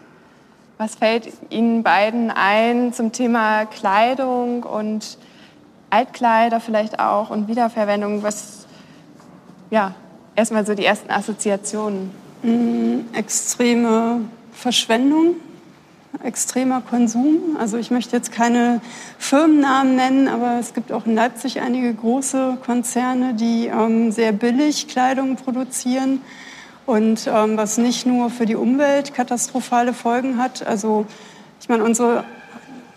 Was 0.80 0.96
fällt 0.96 1.32
Ihnen 1.52 1.84
beiden 1.84 2.32
ein 2.32 2.92
zum 2.92 3.12
Thema 3.12 3.66
Kleidung 3.66 4.64
und 4.64 5.20
Altkleider 5.92 6.60
vielleicht 6.60 7.00
auch 7.00 7.30
und 7.30 7.48
Wiederverwendung? 7.48 8.24
Was, 8.24 8.66
ja, 9.70 9.94
erstmal 10.36 10.66
so 10.66 10.74
die 10.74 10.86
ersten 10.86 11.12
Assoziationen? 11.12 12.12
Mm, 12.44 13.14
extreme 13.14 14.22
Verschwendung, 14.54 15.36
extremer 16.24 16.82
Konsum. 16.82 17.58
Also 17.60 17.78
ich 17.78 17.92
möchte 17.92 18.16
jetzt 18.16 18.32
keine 18.32 18.82
Firmennamen 19.18 19.96
nennen, 19.96 20.28
aber 20.28 20.58
es 20.60 20.74
gibt 20.74 20.92
auch 20.92 21.06
in 21.06 21.16
Leipzig 21.16 21.62
einige 21.62 21.94
große 21.94 22.58
Konzerne, 22.66 23.34
die 23.34 23.68
ähm, 23.68 24.12
sehr 24.12 24.32
billig 24.32 24.88
Kleidung 24.88 25.36
produzieren 25.36 26.22
und 26.86 27.28
ähm, 27.28 27.58
was 27.58 27.78
nicht 27.78 28.06
nur 28.06 28.30
für 28.30 28.46
die 28.46 28.56
Umwelt 28.56 29.14
katastrophale 29.14 29.94
Folgen 29.94 30.38
hat. 30.38 30.66
Also 30.66 31.06
ich 31.62 31.70
meine, 31.70 31.84
unsere, 31.84 32.24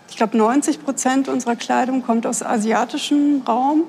ich 0.09 0.17
glaube 0.17 0.37
90 0.37 0.83
Prozent 0.83 1.27
unserer 1.29 1.55
Kleidung 1.55 2.03
kommt 2.03 2.25
aus 2.25 2.43
asiatischem 2.43 3.43
Raum. 3.47 3.83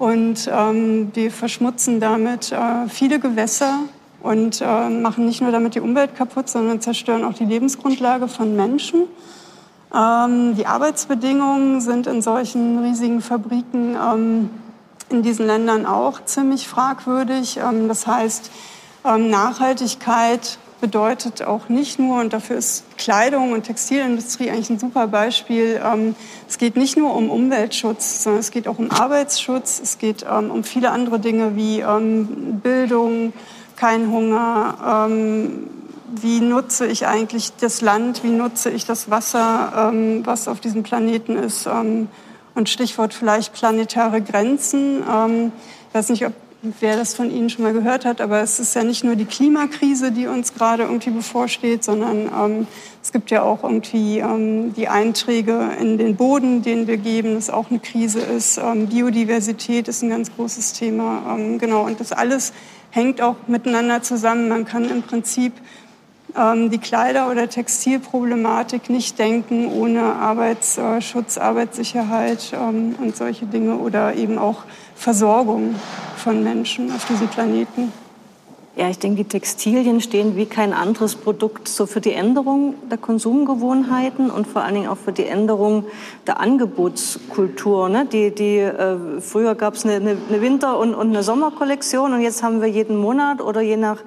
Und 0.00 0.50
ähm, 0.52 1.12
wir 1.14 1.30
verschmutzen 1.30 2.00
damit 2.00 2.50
äh, 2.50 2.88
viele 2.88 3.20
Gewässer, 3.20 3.84
und 4.22 4.60
äh, 4.60 4.88
machen 4.88 5.26
nicht 5.26 5.40
nur 5.40 5.50
damit 5.50 5.74
die 5.74 5.80
Umwelt 5.80 6.14
kaputt, 6.14 6.48
sondern 6.48 6.80
zerstören 6.80 7.24
auch 7.24 7.34
die 7.34 7.44
Lebensgrundlage 7.44 8.28
von 8.28 8.54
Menschen. 8.54 9.04
Ähm, 9.94 10.56
die 10.56 10.66
Arbeitsbedingungen 10.66 11.80
sind 11.80 12.06
in 12.06 12.22
solchen 12.22 12.78
riesigen 12.80 13.22
Fabriken 13.22 13.96
ähm, 13.96 14.50
in 15.08 15.22
diesen 15.22 15.46
Ländern 15.46 15.86
auch 15.86 16.24
ziemlich 16.24 16.68
fragwürdig. 16.68 17.58
Ähm, 17.58 17.88
das 17.88 18.06
heißt, 18.06 18.50
ähm, 19.04 19.30
Nachhaltigkeit 19.30 20.58
bedeutet 20.80 21.42
auch 21.42 21.68
nicht 21.68 21.98
nur, 21.98 22.20
und 22.20 22.32
dafür 22.32 22.56
ist 22.56 22.84
Kleidung 22.96 23.52
und 23.52 23.64
Textilindustrie 23.64 24.50
eigentlich 24.50 24.70
ein 24.70 24.78
super 24.78 25.06
Beispiel, 25.06 25.80
ähm, 25.84 26.14
es 26.48 26.58
geht 26.58 26.76
nicht 26.76 26.96
nur 26.96 27.14
um 27.14 27.30
Umweltschutz, 27.30 28.24
sondern 28.24 28.40
es 28.40 28.50
geht 28.50 28.66
auch 28.66 28.78
um 28.78 28.90
Arbeitsschutz, 28.90 29.80
es 29.82 29.98
geht 29.98 30.24
ähm, 30.30 30.50
um 30.50 30.64
viele 30.64 30.90
andere 30.90 31.20
Dinge 31.20 31.56
wie 31.56 31.80
ähm, 31.80 32.60
Bildung, 32.62 33.32
kein 33.76 34.10
Hunger, 34.10 35.06
ähm, 35.08 35.68
wie 36.20 36.40
nutze 36.40 36.86
ich 36.86 37.06
eigentlich 37.06 37.52
das 37.60 37.82
Land, 37.82 38.24
wie 38.24 38.30
nutze 38.30 38.70
ich 38.70 38.84
das 38.84 39.10
Wasser, 39.10 39.90
ähm, 39.92 40.26
was 40.26 40.48
auf 40.48 40.60
diesem 40.60 40.82
Planeten 40.82 41.36
ist. 41.36 41.66
Ähm, 41.66 42.08
und 42.56 42.68
Stichwort 42.68 43.14
vielleicht 43.14 43.52
planetare 43.54 44.20
Grenzen. 44.20 45.04
Ich 45.88 45.94
weiß 45.94 46.08
nicht, 46.08 46.26
ob 46.26 46.32
wer 46.62 46.96
das 46.96 47.14
von 47.14 47.30
Ihnen 47.30 47.48
schon 47.48 47.64
mal 47.64 47.72
gehört 47.72 48.04
hat, 48.04 48.20
aber 48.20 48.40
es 48.40 48.60
ist 48.60 48.74
ja 48.74 48.84
nicht 48.84 49.02
nur 49.02 49.16
die 49.16 49.24
Klimakrise, 49.24 50.12
die 50.12 50.26
uns 50.26 50.52
gerade 50.52 50.82
irgendwie 50.82 51.10
bevorsteht, 51.10 51.82
sondern 51.82 52.26
ähm, 52.26 52.66
es 53.02 53.12
gibt 53.12 53.30
ja 53.30 53.42
auch 53.42 53.64
irgendwie 53.64 54.18
ähm, 54.18 54.74
die 54.74 54.88
Einträge 54.88 55.70
in 55.80 55.96
den 55.96 56.16
Boden, 56.16 56.62
den 56.62 56.86
wir 56.86 56.98
geben, 56.98 57.34
das 57.34 57.48
auch 57.48 57.70
eine 57.70 57.78
Krise 57.78 58.20
ist. 58.20 58.58
Ähm, 58.58 58.88
Biodiversität 58.88 59.88
ist 59.88 60.02
ein 60.02 60.10
ganz 60.10 60.34
großes 60.34 60.74
Thema. 60.74 61.34
Ähm, 61.34 61.58
genau, 61.58 61.86
und 61.86 61.98
das 61.98 62.12
alles 62.12 62.52
hängt 62.90 63.22
auch 63.22 63.36
miteinander 63.46 64.02
zusammen. 64.02 64.48
Man 64.48 64.66
kann 64.66 64.84
im 64.90 65.02
Prinzip 65.02 65.54
ähm, 66.36 66.70
die 66.70 66.78
Kleider- 66.78 67.30
oder 67.30 67.48
Textilproblematik 67.48 68.90
nicht 68.90 69.18
denken 69.18 69.66
ohne 69.66 70.02
Arbeitsschutz, 70.02 71.38
Arbeitssicherheit 71.38 72.52
ähm, 72.52 72.96
und 73.00 73.16
solche 73.16 73.46
Dinge 73.46 73.76
oder 73.76 74.14
eben 74.14 74.36
auch 74.36 74.64
Versorgung 74.94 75.74
von 76.20 76.44
Menschen 76.44 76.92
auf 76.92 77.06
diesem 77.06 77.28
Planeten. 77.28 77.92
Ja, 78.76 78.88
ich 78.88 79.00
denke, 79.00 79.24
die 79.24 79.28
Textilien 79.28 80.00
stehen 80.00 80.36
wie 80.36 80.46
kein 80.46 80.72
anderes 80.72 81.16
Produkt 81.16 81.66
so 81.66 81.86
für 81.86 82.00
die 82.00 82.12
Änderung 82.12 82.74
der 82.88 82.98
Konsumgewohnheiten 82.98 84.30
und 84.30 84.46
vor 84.46 84.62
allen 84.62 84.74
Dingen 84.74 84.88
auch 84.88 84.96
für 84.96 85.12
die 85.12 85.26
Änderung 85.26 85.84
der 86.26 86.38
Angebotskultur. 86.38 87.88
Ne? 87.88 88.06
Die, 88.06 88.32
die, 88.32 88.58
äh, 88.58 89.20
früher 89.20 89.56
gab 89.56 89.74
es 89.74 89.84
eine, 89.84 89.96
eine, 89.96 90.40
Winter- 90.40 90.78
und, 90.78 90.94
und, 90.94 91.08
eine 91.08 91.24
Sommerkollektion 91.24 92.12
und 92.12 92.20
jetzt 92.20 92.44
haben 92.44 92.60
wir 92.60 92.68
jeden 92.68 92.96
Monat 92.96 93.40
oder 93.40 93.60
je 93.60 93.76
nach 93.76 93.98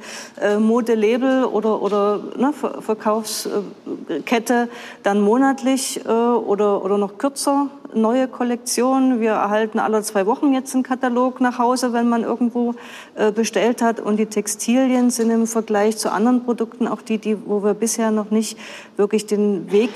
äh, 0.42 0.58
Modelabel 0.58 1.44
oder, 1.44 1.82
oder 1.82 2.22
ne, 2.38 2.54
Ver 2.54 2.82
Verkaufskette 2.82 4.70
dann 5.04 5.20
monatlich 5.20 6.06
äh, 6.06 6.10
oder, 6.10 6.86
oder 6.86 6.98
noch 6.98 7.18
kürzer 7.18 7.68
neue 7.96 8.28
Kollektionen. 8.28 9.20
Wir 9.20 9.32
erhalten 9.32 9.80
alle 9.80 10.02
zwei 10.04 10.26
Wochen 10.26 10.54
jetzt 10.54 10.74
einen 10.74 10.84
Katalog 10.84 11.42
nach 11.42 11.58
Hause, 11.58 11.94
wenn 11.94 12.10
man 12.10 12.24
irgendwo 12.24 12.76
äh, 13.16 13.32
bestellt 13.32 13.82
hat. 13.82 14.00
Und 14.00 14.18
die 14.18 14.26
Textilien 14.26 15.10
sind 15.10 15.30
im 15.30 15.48
Vergleich 15.48 15.98
zu 15.98 16.12
anderen 16.12 16.44
Produkten 16.44 16.88
auch 16.88 17.02
die, 17.02 17.18
die 17.18 17.38
wo 17.46 17.64
wir 17.64 17.74
bisher 17.74 18.12
noch 18.12 18.32
nicht 18.32 18.58
wirklich 18.98 19.26
den 19.26 19.72
Weg 19.72 19.90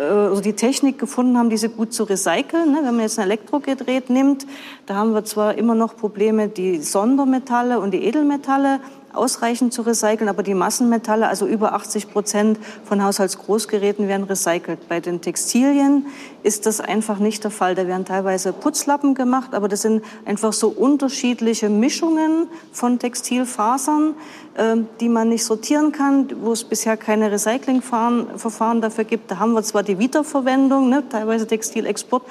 äh, 0.00 0.04
also 0.04 0.40
die 0.40 0.54
Technik 0.54 0.98
gefunden 0.98 1.38
haben, 1.38 1.50
diese 1.50 1.68
gut 1.68 1.92
zu 1.92 2.04
recyceln. 2.04 2.72
Ne? 2.72 2.78
Wenn 2.82 2.94
man 2.94 3.00
jetzt 3.00 3.18
ein 3.18 3.24
Elektrogerät 3.24 4.10
nimmt, 4.10 4.46
da 4.86 4.94
haben 4.94 5.14
wir 5.14 5.24
zwar 5.24 5.56
immer 5.56 5.74
noch 5.74 5.96
Probleme, 5.96 6.48
die 6.48 6.80
Sondermetalle 6.80 7.80
und 7.80 7.92
die 7.92 8.04
Edelmetalle 8.04 8.80
ausreichend 9.14 9.72
zu 9.72 9.82
recyceln, 9.82 10.28
aber 10.28 10.42
die 10.42 10.54
Massenmetalle, 10.54 11.28
also 11.28 11.46
über 11.46 11.74
80 11.74 12.10
Prozent 12.10 12.58
von 12.84 13.02
Haushaltsgroßgeräten 13.02 14.08
werden 14.08 14.24
recycelt. 14.24 14.88
Bei 14.88 15.00
den 15.00 15.20
Textilien 15.20 16.06
ist 16.42 16.66
das 16.66 16.80
einfach 16.80 17.18
nicht 17.18 17.42
der 17.44 17.50
Fall. 17.50 17.74
Da 17.74 17.86
werden 17.86 18.04
teilweise 18.04 18.52
Putzlappen 18.52 19.14
gemacht, 19.14 19.54
aber 19.54 19.68
das 19.68 19.82
sind 19.82 20.04
einfach 20.24 20.52
so 20.52 20.68
unterschiedliche 20.68 21.68
Mischungen 21.68 22.48
von 22.72 22.98
Textilfasern, 22.98 24.14
ähm, 24.56 24.86
die 25.00 25.08
man 25.08 25.30
nicht 25.30 25.44
sortieren 25.44 25.90
kann, 25.90 26.28
wo 26.42 26.52
es 26.52 26.64
bisher 26.64 26.96
keine 26.96 27.30
Recyclingverfahren 27.32 28.80
dafür 28.80 29.04
gibt. 29.04 29.30
Da 29.30 29.38
haben 29.38 29.52
wir 29.52 29.62
zwar 29.62 29.82
die 29.82 29.98
Wiederverwendung, 29.98 30.88
ne, 30.88 31.02
teilweise 31.08 31.46
Textilexport, 31.46 32.22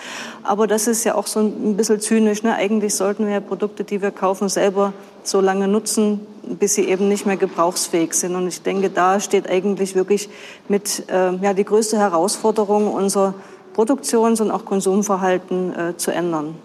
aber 0.44 0.68
das 0.68 0.88
ist 0.88 1.04
ja 1.04 1.16
auch 1.16 1.28
so 1.28 1.40
ein 1.40 1.76
bisschen 1.76 2.00
zynisch. 2.00 2.44
Ne? 2.44 2.54
Eigentlich 2.54 2.96
sollten 2.96 3.26
wir 3.26 3.34
ja 3.34 3.40
Produkte, 3.40 3.84
die 3.84 4.02
wir 4.02 4.12
kaufen, 4.12 4.48
selber 4.48 4.94
so 5.24 5.42
lange 5.42 5.68
nutzen, 5.68 6.22
bis 6.46 6.76
sie 6.76 6.88
eben 6.88 7.08
nicht 7.08 7.26
mehr 7.26 7.38
gebrauchsfähig 7.38 8.14
sind. 8.14 8.36
Und 8.36 8.48
ich 8.48 8.62
denke, 8.62 8.90
da 8.90 9.20
steht 9.20 9.50
eigentlich 9.50 9.96
wirklich 9.96 10.30
mit 10.68 11.10
äh, 11.10 11.34
ja, 11.36 11.54
die 11.54 11.66
größte 11.66 11.98
Herausforderung, 11.98 12.94
unser 12.94 13.34
Produktions- 13.74 14.42
und 14.42 14.52
auch 14.52 14.66
Konsumverhalten 14.66 15.74
äh, 15.74 15.98
zu 15.98 16.12
ändern. 16.12 16.56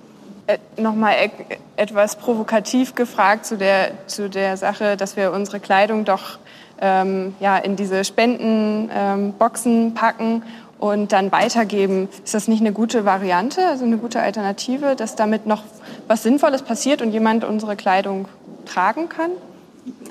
Äh, 0.47 0.59
Nochmal 0.81 1.15
e 1.21 1.31
etwas 1.77 2.17
provokativ 2.17 2.95
gefragt 2.95 3.47
zu 3.47 3.57
der, 3.57 3.93
zu 4.07 4.29
der 4.29 4.57
Sache, 4.57 4.97
dass 4.97 5.17
wir 5.17 5.33
unsere 5.33 5.61
Kleidung 5.61 6.05
doch 6.05 6.39
ähm, 6.81 7.35
ja, 7.41 7.57
in 7.57 7.77
diese 7.77 8.05
Spendenboxen 8.05 9.87
ähm, 9.87 9.95
packen 9.95 10.43
und 10.79 11.13
dann 11.13 11.33
weitergeben. 11.33 12.09
Ist 12.25 12.35
das 12.35 12.49
nicht 12.49 12.61
eine 12.61 12.73
gute 12.73 13.05
Variante, 13.05 13.67
also 13.67 13.85
eine 13.85 13.99
gute 13.99 14.21
Alternative, 14.21 14.97
dass 14.97 15.17
damit 15.17 15.47
noch 15.47 15.65
was 16.07 16.23
Sinnvolles 16.23 16.63
passiert 16.63 17.03
und 17.03 17.11
jemand 17.11 17.45
unsere 17.45 17.77
Kleidung 17.77 18.29
tragen 18.65 19.09
kann? 19.09 19.31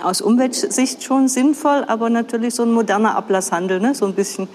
Aus 0.04 0.22
Umweltsicht 0.22 1.04
schon 1.04 1.28
sinnvoll, 1.28 1.84
aber 1.88 2.10
natürlich 2.10 2.56
so 2.56 2.64
ein 2.64 2.72
moderner 2.72 3.16
Ablasshandel, 3.16 3.80
ne? 3.80 3.96
so 3.96 4.06
ein 4.06 4.14
bisschen 4.14 4.48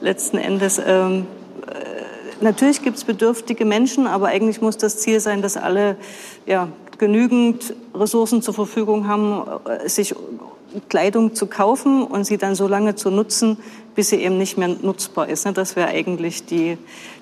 letzten 0.00 0.38
Endes. 0.38 0.80
Ähm, 0.84 1.26
äh, 1.66 2.42
natürlich 2.42 2.82
gibt 2.82 2.96
es 2.96 3.04
bedürftige 3.04 3.64
Menschen, 3.64 4.06
aber 4.06 4.28
eigentlich 4.28 4.60
muss 4.60 4.76
das 4.76 4.98
Ziel 4.98 5.20
sein, 5.20 5.42
dass 5.42 5.56
alle 5.56 5.96
ja, 6.46 6.68
genügend 6.98 7.74
Ressourcen 7.94 8.42
zur 8.42 8.54
Verfügung 8.54 9.08
haben, 9.08 9.42
äh, 9.66 9.88
sich 9.88 10.14
Kleidung 10.88 11.34
zu 11.34 11.46
kaufen 11.46 12.02
und 12.02 12.24
sie 12.24 12.36
dann 12.36 12.54
so 12.54 12.66
lange 12.66 12.94
zu 12.94 13.10
nutzen, 13.10 13.58
bis 13.94 14.10
sie 14.10 14.16
eben 14.16 14.38
nicht 14.38 14.58
mehr 14.58 14.68
nutzbar 14.68 15.28
ist. 15.28 15.46
Ne? 15.46 15.52
Das 15.52 15.76
wäre 15.76 15.88
eigentlich 15.88 16.46
die, 16.46 16.78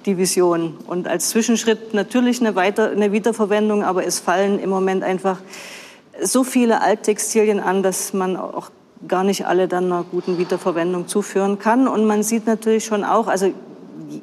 die 0.07 0.17
Vision. 0.17 0.77
Und 0.87 1.07
als 1.07 1.31
Zwischenschritt 1.31 1.93
natürlich 1.95 2.41
eine, 2.41 2.55
Weiter-, 2.55 2.91
eine 2.91 3.13
Wiederverwendung, 3.13 3.85
aber 3.85 4.07
es 4.07 4.21
fallen 4.21 4.59
im 4.59 4.71
Moment 4.71 5.05
einfach 5.05 5.39
so 6.21 6.45
viele 6.45 6.81
Alttextilien 6.81 7.61
an, 7.61 7.83
dass 7.83 8.13
man 8.13 8.37
auch 8.37 8.71
gar 9.09 9.25
nicht 9.25 9.47
alle 9.47 9.69
dann 9.69 9.87
einer 9.87 10.05
guten 10.05 10.39
Wiederverwendung 10.39 11.09
zuführen 11.09 11.59
kann. 11.59 11.89
Und 11.89 12.05
man 12.05 12.23
sieht 12.23 12.47
natürlich 12.47 12.85
schon 12.85 13.05
auch, 13.05 13.27
also 13.27 13.53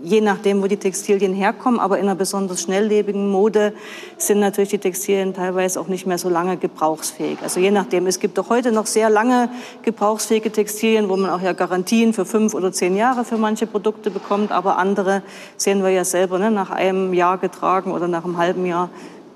je 0.04 0.21
nachdem, 0.21 0.62
wo 0.62 0.67
die 0.67 0.78
Textilien 0.78 1.34
herkommen, 1.34 1.80
aber 1.80 1.97
in 1.97 2.06
einer 2.06 2.15
besonders 2.15 2.62
schnelllebigen 2.62 3.30
Mode 3.30 3.73
sind 4.17 4.39
natürlich 4.39 4.69
die 4.69 4.78
Textilien 4.78 5.34
teilweise 5.34 5.80
auch 5.80 5.88
nicht 5.88 6.06
mehr 6.06 6.17
so 6.17 6.30
lange 6.30 6.58
gebrauchsfähig. 6.58 7.39
Also 7.41 7.60
je 7.60 7.71
nachdem. 7.71 8.08
Es 8.08 8.19
gibt 8.19 8.38
auch 8.39 8.49
heute 8.49 8.71
noch 8.71 8.86
sehr 8.86 9.10
lange 9.10 9.49
gebrauchsfähige 9.82 10.52
Textilien, 10.52 11.10
wo 11.10 11.17
man 11.17 11.30
auch 11.30 11.41
ja 11.41 11.54
Garantien 11.54 12.13
für 12.13 12.25
fünf 12.25 12.54
oder 12.54 12.71
zehn 12.71 12.95
Jahre 12.95 13.25
für 13.25 13.38
manche 13.38 13.67
Produkte 13.67 14.12
bekommt, 14.12 14.52
aber 14.52 14.78
andere 14.78 15.21
sehen 15.58 15.84
wir 15.84 15.89
ja 15.89 16.06
selber, 16.06 16.39
ne, 16.39 16.52
nach 16.52 16.69
einem 16.69 17.13
Jahr 17.13 17.38
getragen 17.38 17.91
oder 17.91 18.08
nach 18.08 18.25
einem 18.25 18.38
halben 18.38 18.65
Jahr 18.65 18.89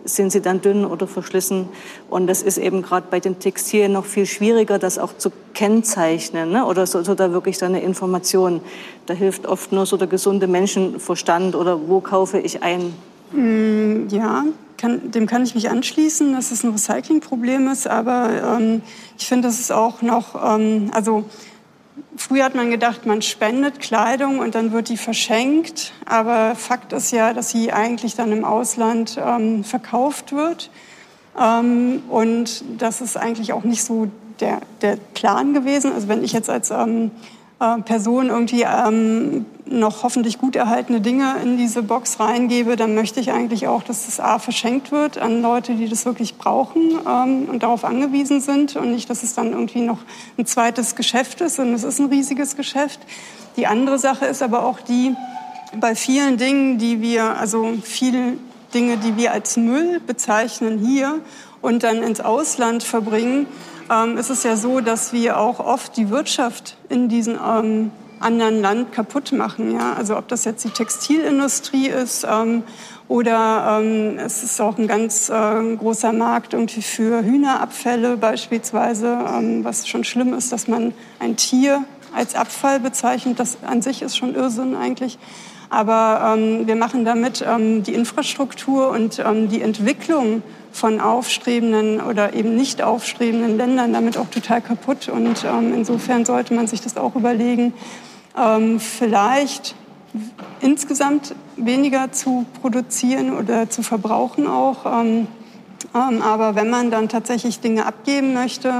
sind 0.06 0.32
sie 0.32 0.42
dann 0.42 0.62
dünn 0.62 0.86
oder 0.86 1.08
verschlissen. 1.08 1.70
Und 2.10 2.28
das 2.28 2.42
ist 2.42 2.58
eben 2.58 2.82
gerade 2.82 3.08
bei 3.10 3.20
den 3.20 3.40
Textilien 3.40 3.94
noch 3.94 4.06
viel 4.06 4.26
schwieriger, 4.26 4.80
das 4.80 5.00
auch 5.00 5.18
zu 5.18 5.32
kennzeichnen 5.54 6.52
ne? 6.52 6.66
oder 6.66 6.86
so, 6.86 7.04
so 7.04 7.16
da 7.16 7.32
wirklich 7.32 7.58
so 7.58 7.66
eine 7.66 7.82
Information. 7.82 8.62
Da 9.06 9.14
hilft 9.14 9.46
oft 9.46 9.72
nur 9.72 9.86
so 9.86 9.98
der 9.98 10.08
gesunde 10.08 10.48
Menschenverstand 10.48 11.56
oder 11.56 11.88
wo 11.88 12.00
kaufe 12.00 12.40
ich 12.40 12.64
ein. 12.64 12.94
Mm, 13.32 14.08
ja, 14.10 14.46
kann, 14.78 15.12
dem 15.12 15.28
kann 15.28 15.44
ich 15.44 15.56
mich 15.56 15.70
anschließen, 15.70 16.34
dass 16.34 16.52
es 16.52 16.64
ein 16.64 16.72
Recyclingproblem 16.72 17.68
ist, 17.70 17.88
aber 17.88 18.58
ähm, 18.58 18.82
ich 19.18 19.28
finde, 19.28 19.48
das 19.48 19.60
ist 19.60 19.72
auch 19.72 20.02
noch, 20.02 20.36
ähm, 20.36 20.92
also 20.94 21.24
Früher 22.16 22.46
hat 22.46 22.56
man 22.56 22.70
gedacht, 22.70 23.06
man 23.06 23.22
spendet 23.22 23.80
Kleidung 23.80 24.40
und 24.40 24.56
dann 24.56 24.72
wird 24.72 24.90
die 24.90 24.98
verschenkt. 24.98 25.94
Aber 26.06 26.56
Fakt 26.56 26.94
ist 26.94 27.12
ja, 27.12 27.34
dass 27.34 27.50
sie 27.50 27.72
eigentlich 27.72 28.16
dann 28.16 28.32
im 28.32 28.46
Ausland 28.46 29.20
ähm, 29.24 29.64
verkauft 29.64 30.32
wird. 30.32 30.72
Ähm, 31.40 32.04
und 32.10 32.64
das 32.78 33.02
ist 33.02 33.18
eigentlich 33.18 33.54
auch 33.54 33.64
nicht 33.64 33.84
so 33.84 34.08
der, 34.40 34.62
der 34.82 34.98
Plan 35.14 35.54
gewesen. 35.54 35.94
Also 35.94 36.08
wenn 36.08 36.24
ich 36.24 36.34
jetzt 36.34 36.50
als 36.50 36.72
ähm, 36.72 37.12
äh, 37.64 37.82
Person 37.82 38.28
irgendwie 38.28 38.64
ähm, 38.64 39.46
noch 39.66 40.04
hoffentlich 40.04 40.38
gut 40.38 40.56
erhaltene 40.56 41.00
Dinge 41.02 41.36
in 41.42 41.58
diese 41.58 41.82
Box 41.82 42.20
reingebe, 42.20 42.76
dann 42.76 42.94
möchte 42.94 43.20
ich 43.20 43.32
eigentlich 43.32 43.68
auch, 43.68 43.84
dass 43.84 44.06
das 44.06 44.20
A 44.20 44.38
verschenkt 44.38 44.92
wird 44.92 45.18
an 45.18 45.42
Leute, 45.42 45.76
die 45.76 45.88
das 45.88 46.06
wirklich 46.06 46.36
brauchen 46.36 46.92
ähm, 47.08 47.48
und 47.50 47.64
darauf 47.64 47.86
angewiesen 47.86 48.42
sind 48.42 48.76
und 48.76 48.92
nicht, 48.92 49.10
dass 49.10 49.24
es 49.24 49.34
dann 49.34 49.54
irgendwie 49.54 49.82
noch 49.82 50.00
ein 50.38 50.46
zweites 50.46 50.96
Geschäft 50.96 51.42
ist 51.42 51.60
und 51.60 51.74
es 51.74 51.84
ist 51.84 52.00
ein 52.00 52.08
riesiges 52.08 52.56
Geschäft. 52.56 53.00
Die 53.56 53.68
andere 53.68 53.98
Sache 53.98 54.26
ist 54.26 54.44
aber 54.44 54.66
auch 54.66 54.82
die, 54.82 55.16
bei 55.80 55.96
vielen 55.96 56.38
Dingen, 56.38 56.78
die 56.78 57.02
wir, 57.02 57.38
also 57.38 57.74
viele 57.82 58.34
Dinge, 58.74 58.98
die 58.98 59.16
wir 59.16 59.32
als 59.32 59.56
Müll 59.58 60.02
bezeichnen 60.06 60.80
hier 60.80 61.20
und 61.62 61.84
dann 61.84 62.04
ins 62.04 62.20
Ausland 62.20 62.84
verbringen, 62.84 63.48
ähm, 63.92 64.18
ist 64.18 64.30
es 64.30 64.44
ja 64.44 64.56
so, 64.56 64.80
dass 64.80 65.14
wir 65.14 65.40
auch 65.40 65.60
oft 65.60 65.98
die 65.98 66.10
Wirtschaft 66.10 66.78
in 66.90 67.10
diesem 67.10 67.38
ähm, 67.44 67.92
anderen 68.20 68.62
Land 68.62 68.92
kaputt 68.94 69.32
machen. 69.32 69.72
Ja? 69.72 69.94
Also 69.94 70.18
ob 70.18 70.28
das 70.28 70.46
jetzt 70.46 70.64
die 70.64 70.70
Textilindustrie 70.70 71.88
ist 71.88 72.26
ähm, 72.30 72.64
oder 73.08 73.80
ähm, 73.82 74.18
es 74.18 74.44
ist 74.44 74.62
auch 74.62 74.78
ein 74.78 74.88
ganz 74.88 75.30
äh, 75.30 75.76
großer 75.76 76.14
Markt 76.14 76.54
irgendwie 76.54 76.82
für 76.82 77.24
Hühnerabfälle 77.24 78.18
beispielsweise, 78.18 79.20
ähm, 79.28 79.64
was 79.64 79.88
schon 79.88 80.04
schlimm 80.04 80.34
ist, 80.34 80.52
dass 80.52 80.68
man 80.68 80.94
ein 81.20 81.36
Tier 81.36 81.84
als 82.16 82.36
Abfall 82.36 82.80
bezeichnet. 82.80 83.40
Das 83.40 83.58
an 83.66 83.82
sich 83.82 84.02
ist 84.02 84.16
schon 84.18 84.36
Irrsinn 84.36 84.76
eigentlich. 84.76 85.18
Aber 85.74 86.36
ähm, 86.38 86.68
wir 86.68 86.76
machen 86.76 87.04
damit 87.04 87.44
ähm, 87.46 87.82
die 87.82 87.96
Infrastruktur 87.96 88.92
und 88.92 89.18
ähm, 89.18 89.50
die 89.50 89.60
Entwicklung 89.60 90.44
von 90.72 91.02
aufstrebenden 91.02 92.00
oder 92.00 92.36
eben 92.36 92.56
nicht 92.56 92.84
aufstrebenden 92.84 93.58
Ländern 93.58 93.92
damit 93.92 94.20
auch 94.20 94.28
total 94.28 94.62
kaputt. 94.62 95.10
Und 95.10 95.44
ähm, 95.44 95.74
insofern 95.74 96.26
sollte 96.26 96.54
man 96.54 96.68
sich 96.68 96.82
das 96.82 96.96
auch 96.96 97.16
überlegen, 97.16 97.74
ähm, 98.38 98.80
vielleicht 98.80 99.74
insgesamt 100.62 101.34
weniger 101.58 102.12
zu 102.12 102.46
produzieren 102.62 103.36
oder 103.36 103.68
zu 103.68 103.82
verbrauchen 103.82 104.46
auch. 104.46 104.86
Ähm, 104.86 105.28
aber 105.92 106.54
wenn 106.54 106.70
man 106.70 106.92
dann 106.92 107.10
tatsächlich 107.10 107.62
Dinge 107.62 107.88
abgeben 107.88 108.36
möchte, 108.36 108.72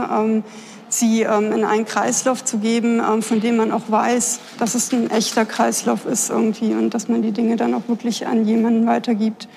sie 1.00 1.24
ähm, 1.24 1.52
in 1.52 1.64
einen 1.64 1.86
Kreislauf 1.86 2.44
zu 2.44 2.58
geben, 2.58 3.00
ähm, 3.00 3.22
von 3.22 3.40
dem 3.40 3.58
man 3.58 3.72
auch 3.72 3.90
weiß, 3.90 4.40
dass 4.60 4.76
es 4.76 4.92
ein 4.94 5.10
echter 5.10 5.46
Kreislauf 5.46 6.06
ist 6.06 6.30
irgendwie 6.30 6.74
und 6.74 6.94
dass 6.94 7.08
man 7.08 7.22
die 7.22 7.32
Dinge 7.32 7.56
dann 7.56 7.74
auch 7.74 7.88
wirklich 7.88 8.28
an 8.28 8.46
jemanden 8.46 8.86
weitergibt, 8.86 9.48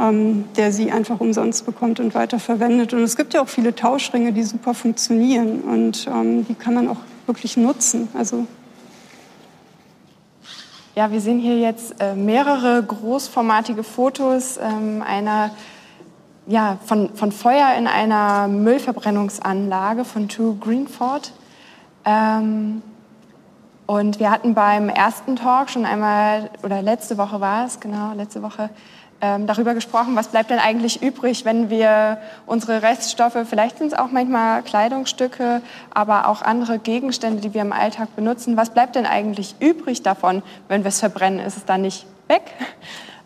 ähm, 0.00 0.44
der 0.56 0.72
sie 0.72 0.90
einfach 0.90 1.20
umsonst 1.20 1.66
bekommt 1.66 2.00
und 2.00 2.14
weiterverwendet. 2.14 2.92
Und 2.94 3.02
es 3.02 3.16
gibt 3.16 3.34
ja 3.34 3.42
auch 3.42 3.48
viele 3.48 3.74
Tauschringe, 3.74 4.32
die 4.32 4.42
super 4.42 4.74
funktionieren 4.74 5.60
und 5.62 6.06
die 6.48 6.54
kann 6.54 6.74
man 6.74 6.88
auch 6.88 6.98
wirklich 7.26 7.56
nutzen. 7.56 8.08
Also 8.14 8.46
ja, 10.94 11.10
wir 11.10 11.22
sehen 11.22 11.38
hier 11.38 11.58
jetzt 11.58 11.94
äh, 12.00 12.14
mehrere 12.14 12.82
großformatige 12.82 13.82
Fotos 13.82 14.58
ähm, 14.62 15.02
einer, 15.02 15.50
ja, 16.46 16.78
von, 16.84 17.14
von 17.14 17.32
Feuer 17.32 17.74
in 17.78 17.86
einer 17.86 18.48
Müllverbrennungsanlage 18.48 20.04
von 20.04 20.28
True 20.28 20.56
Greenford. 20.60 21.32
Ähm, 22.04 22.82
und 23.86 24.18
wir 24.20 24.30
hatten 24.30 24.54
beim 24.54 24.88
ersten 24.88 25.36
Talk 25.36 25.70
schon 25.70 25.84
einmal, 25.84 26.50
oder 26.62 26.82
letzte 26.82 27.18
Woche 27.18 27.40
war 27.40 27.66
es, 27.66 27.80
genau, 27.80 28.12
letzte 28.14 28.42
Woche, 28.42 28.70
ähm, 29.20 29.46
darüber 29.46 29.74
gesprochen, 29.74 30.16
was 30.16 30.28
bleibt 30.28 30.50
denn 30.50 30.58
eigentlich 30.58 31.00
übrig, 31.00 31.44
wenn 31.44 31.70
wir 31.70 32.18
unsere 32.44 32.82
Reststoffe, 32.82 33.38
vielleicht 33.44 33.78
sind 33.78 33.92
es 33.92 33.98
auch 33.98 34.10
manchmal 34.10 34.62
Kleidungsstücke, 34.62 35.62
aber 35.94 36.26
auch 36.26 36.42
andere 36.42 36.80
Gegenstände, 36.80 37.40
die 37.40 37.54
wir 37.54 37.60
im 37.60 37.72
Alltag 37.72 38.16
benutzen, 38.16 38.56
was 38.56 38.70
bleibt 38.70 38.96
denn 38.96 39.06
eigentlich 39.06 39.54
übrig 39.60 40.02
davon, 40.02 40.42
wenn 40.66 40.82
wir 40.82 40.88
es 40.88 40.98
verbrennen? 40.98 41.38
Ist 41.38 41.56
es 41.56 41.64
dann 41.64 41.82
nicht 41.82 42.06
weg? 42.26 42.42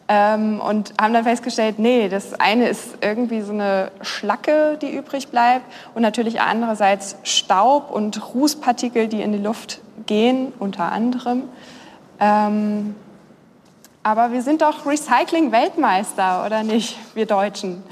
Ähm, 0.08 0.60
und 0.60 0.94
haben 1.00 1.12
dann 1.14 1.24
festgestellt, 1.24 1.80
nee, 1.80 2.08
das 2.08 2.34
eine 2.34 2.68
ist 2.68 2.98
irgendwie 3.00 3.40
so 3.40 3.52
eine 3.52 3.90
Schlacke, 4.02 4.78
die 4.80 4.94
übrig 4.94 5.28
bleibt 5.28 5.64
und 5.94 6.02
natürlich 6.02 6.40
andererseits 6.40 7.16
Staub 7.24 7.90
und 7.90 8.34
Rußpartikel, 8.34 9.08
die 9.08 9.20
in 9.20 9.32
die 9.32 9.38
Luft 9.38 9.80
gehen, 10.06 10.52
unter 10.60 10.92
anderem. 10.92 11.44
Ähm, 12.20 12.94
aber 14.04 14.30
wir 14.30 14.42
sind 14.42 14.62
doch 14.62 14.86
Recycling-Weltmeister, 14.86 16.46
oder 16.46 16.62
nicht, 16.62 16.96
wir 17.14 17.26
Deutschen? 17.26 17.82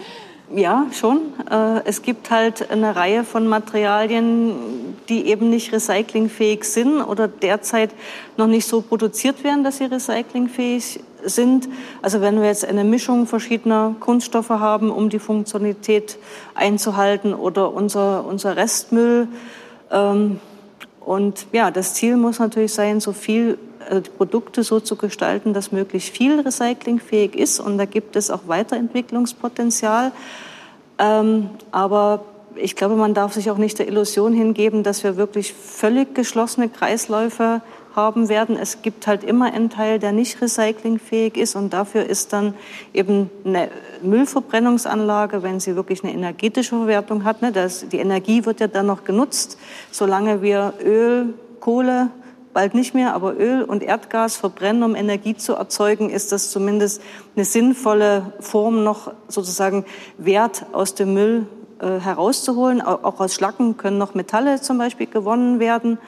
Ja, 0.55 0.87
schon. 0.93 1.19
Äh, 1.51 1.81
es 1.87 2.03
gibt 2.03 2.31
halt 2.31 2.71
eine 2.71 2.95
Reihe 2.95 3.25
von 3.25 3.49
Materialien, 3.49 4.94
die 5.09 5.27
eben 5.27 5.51
nicht 5.51 5.73
recyclingfähig 5.73 6.65
sind 6.65 7.03
oder 7.03 7.29
derzeit 7.29 7.91
noch 8.37 8.47
nicht 8.47 8.67
so 8.67 8.81
produziert 8.81 9.45
werden, 9.45 9.65
dass 9.65 9.79
sie 9.79 9.85
recyclingfähig 9.85 11.01
sind. 11.25 11.69
Also 12.03 12.21
wenn 12.21 12.41
wir 12.41 12.49
jetzt 12.49 12.65
eine 12.65 12.85
Mischung 12.85 13.27
verschiedener 13.27 13.95
Kunststoffe 14.01 14.51
haben, 14.51 14.91
um 14.91 15.09
die 15.09 15.19
Funktionalität 15.19 16.19
einzuhalten 16.55 17.35
oder 17.35 17.73
unser, 17.73 18.27
unser 18.27 18.57
Restmüll. 18.57 19.29
Ähm, 19.91 20.41
und 21.01 21.47
ja, 21.53 21.71
das 21.71 21.95
Ziel 21.95 22.17
muss 22.17 22.39
natürlich 22.39 22.73
sein, 22.73 23.01
so 23.01 23.13
viel 23.13 23.59
äh, 23.91 24.01
Produkte 24.01 24.63
so 24.63 24.81
zu 24.81 24.97
gestalten, 24.97 25.53
dass 25.53 25.73
möglichst 25.73 26.17
viel 26.17 26.41
recyclingfähig 26.41 27.35
ist. 27.35 27.61
Und 27.61 27.79
da 27.79 27.85
gibt 27.85 28.17
es 28.17 28.31
auch 28.31 28.43
Weiterentwicklungspotenzial. 28.47 30.13
Ähm, 30.99 31.51
aber 31.73 32.25
ich 32.57 32.77
glaube, 32.77 32.97
man 32.97 33.15
darf 33.15 33.35
sich 33.35 33.51
auch 33.51 33.59
nicht 33.59 33.79
der 33.79 33.89
Illusion 33.89 34.33
hingeben, 34.33 34.83
dass 34.83 35.05
wir 35.05 35.17
wirklich 35.17 35.53
völlig 35.53 36.15
geschlossene 36.15 36.69
Kreisläufe 36.69 37.63
haben 37.95 38.29
werden. 38.29 38.57
Es 38.57 38.83
gibt 38.83 39.07
halt 39.07 39.23
immer 39.23 39.53
einen 39.53 39.71
Teil, 39.71 39.99
der 39.99 40.13
nicht 40.13 40.41
recyclingfähig 40.43 41.37
ist 41.37 41.55
und 41.55 41.73
dafür 41.73 42.05
ist 42.05 42.33
dann 42.33 42.55
eben 42.93 43.31
eine 43.45 43.69
Müllverbrennungsanlage, 44.03 45.43
wenn 45.43 45.61
sie 45.61 45.77
wirklich 45.77 46.03
eine 46.03 46.13
energetische 46.13 46.71
Verwertung 46.77 47.25
hat. 47.25 47.43
Ne, 47.43 47.53
das, 47.53 47.89
die 47.89 47.99
Energie 47.99 48.45
wird 48.45 48.61
ja 48.61 48.67
dann 48.67 48.87
noch 48.87 49.05
genutzt, 49.05 49.59
solange 49.91 50.43
wir 50.43 50.75
Öl, 50.85 51.35
Kohle, 51.61 52.11
bald 52.53 52.75
nicht 52.75 52.95
mehr, 52.95 53.15
aber 53.15 53.37
Öl 53.39 53.63
und 53.63 53.83
Erdgas 53.83 54.37
verbrennen, 54.37 54.83
um 54.85 54.95
Energie 54.95 55.37
zu 55.37 55.55
erzeugen, 55.55 56.09
ist 56.09 56.31
das 56.33 56.51
zumindest 56.51 57.03
eine 57.35 57.45
sinnvolle 57.45 58.33
Form, 58.41 58.85
noch 58.85 59.13
sozusagen 59.29 59.85
Wert 60.19 60.67
aus 60.73 60.95
dem 60.95 61.15
Müll 61.15 61.47
äh, 61.81 62.01
herauszuholen. 62.01 62.81
Auch 62.81 63.21
aus 63.21 63.35
Schlacken 63.35 63.77
können 63.77 63.99
noch 63.99 64.15
Metalle 64.15 64.61
zum 64.61 64.79
Beispiel 64.79 65.07
gewonnen 65.07 65.61
werden. 65.61 65.99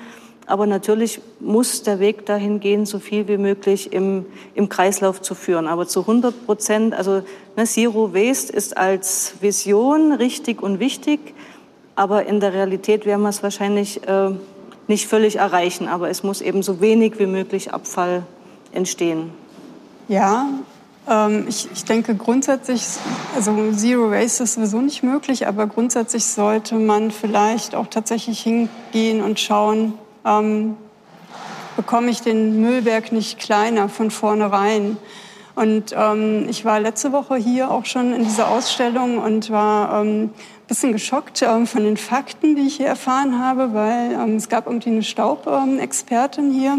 Aber 0.47 0.67
natürlich 0.67 1.21
muss 1.41 1.83
der 1.83 1.99
Weg 1.99 2.25
dahin 2.25 2.61
gehen, 2.61 2.87
so 2.87 3.01
viel 3.01 3.27
wie 3.27 3.37
möglich 3.37 3.93
im, 3.93 4.27
im 4.55 4.69
Kreislauf 4.69 5.21
zu 5.21 5.35
führen. 5.35 5.67
Aber 5.67 5.89
zu 5.89 6.01
100 6.03 6.47
Prozent, 6.47 6.95
also 6.95 7.23
ne, 7.57 7.65
Zero 7.65 8.15
Waste 8.15 8.53
ist 8.53 8.77
als 8.77 9.35
Vision 9.41 10.13
richtig 10.13 10.63
und 10.63 10.79
wichtig. 10.79 11.35
Aber 11.97 12.27
in 12.27 12.39
der 12.39 12.53
Realität 12.53 13.07
werden 13.07 13.23
wir 13.23 13.31
es 13.31 13.43
wahrscheinlich 13.43 14.07
äh, 14.07 14.31
nicht 14.87 15.09
völlig 15.09 15.37
erreichen, 15.37 15.89
aber 15.89 16.11
es 16.11 16.23
muss 16.23 16.41
eben 16.41 16.63
so 16.63 16.81
wenig 16.81 17.19
wie 17.19 17.27
möglich 17.27 17.73
Abfall 17.73 18.23
entstehen. 18.73 19.33
Ja, 20.07 20.49
ich, 21.49 21.69
ich, 21.73 21.85
denke 21.85 22.17
grundsätzlich, 22.17 22.83
also 23.37 23.73
Zero 23.73 24.11
Waste 24.11 24.43
ist 24.43 24.55
sowieso 24.55 24.81
nicht 24.81 25.05
möglich, 25.05 25.47
aber 25.47 25.69
grundsätzlich 25.69 26.27
sollte 26.27 26.75
man 26.75 27.13
vielleicht 27.13 27.77
auch 27.77 27.87
tatsächlich 27.87 28.41
hingehen 28.41 29.23
und 29.23 29.39
schauen, 29.39 29.95
ähm, 30.25 30.77
bekomme 31.77 32.11
ich 32.11 32.23
den 32.23 32.61
Müllberg 32.61 33.13
nicht 33.13 33.39
kleiner 33.39 33.89
von 33.89 34.11
vornherein. 34.11 34.97
Und 35.55 35.95
ähm, 35.97 36.47
ich 36.49 36.65
war 36.65 36.81
letzte 36.81 37.13
Woche 37.13 37.37
hier 37.37 37.71
auch 37.71 37.85
schon 37.85 38.13
in 38.13 38.25
dieser 38.25 38.49
Ausstellung 38.49 39.19
und 39.19 39.51
war 39.51 40.03
ähm, 40.03 40.31
bisschen 40.67 40.93
geschockt 40.93 41.43
ähm, 41.43 41.67
von 41.67 41.85
den 41.85 41.97
Fakten, 41.97 42.57
die 42.57 42.67
ich 42.67 42.77
hier 42.77 42.89
erfahren 42.89 43.39
habe, 43.39 43.73
weil 43.73 44.13
ähm, 44.13 44.37
es 44.37 44.49
gab 44.49 44.67
irgendwie 44.67 44.91
eine 44.91 45.03
Staubexpertin 45.03 46.53
hier 46.53 46.79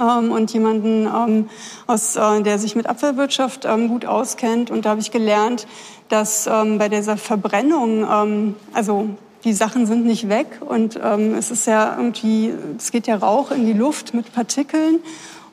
ähm, 0.00 0.32
und 0.32 0.52
jemanden, 0.52 1.06
ähm, 1.06 1.48
aus, 1.86 2.16
äh, 2.16 2.42
der 2.42 2.58
sich 2.58 2.76
mit 2.76 2.86
Abfallwirtschaft 2.86 3.64
ähm, 3.64 3.88
gut 3.88 4.06
auskennt. 4.06 4.70
Und 4.70 4.84
da 4.84 4.90
habe 4.90 5.00
ich 5.00 5.10
gelernt, 5.10 5.66
dass 6.08 6.46
ähm, 6.46 6.78
bei 6.78 6.88
dieser 6.88 7.16
Verbrennung, 7.16 8.54
also 8.72 9.10
die 9.44 9.52
Sachen 9.52 9.86
sind 9.86 10.06
nicht 10.06 10.28
weg 10.30 10.46
und 10.66 10.96
es 10.96 11.50
ist 11.50 11.66
ja 11.66 11.96
irgendwie, 11.98 12.52
es 12.78 12.90
geht 12.90 13.06
ja 13.06 13.16
Rauch 13.16 13.50
in 13.50 13.66
die 13.66 13.74
Luft 13.74 14.14
mit 14.14 14.32
Partikeln. 14.32 15.00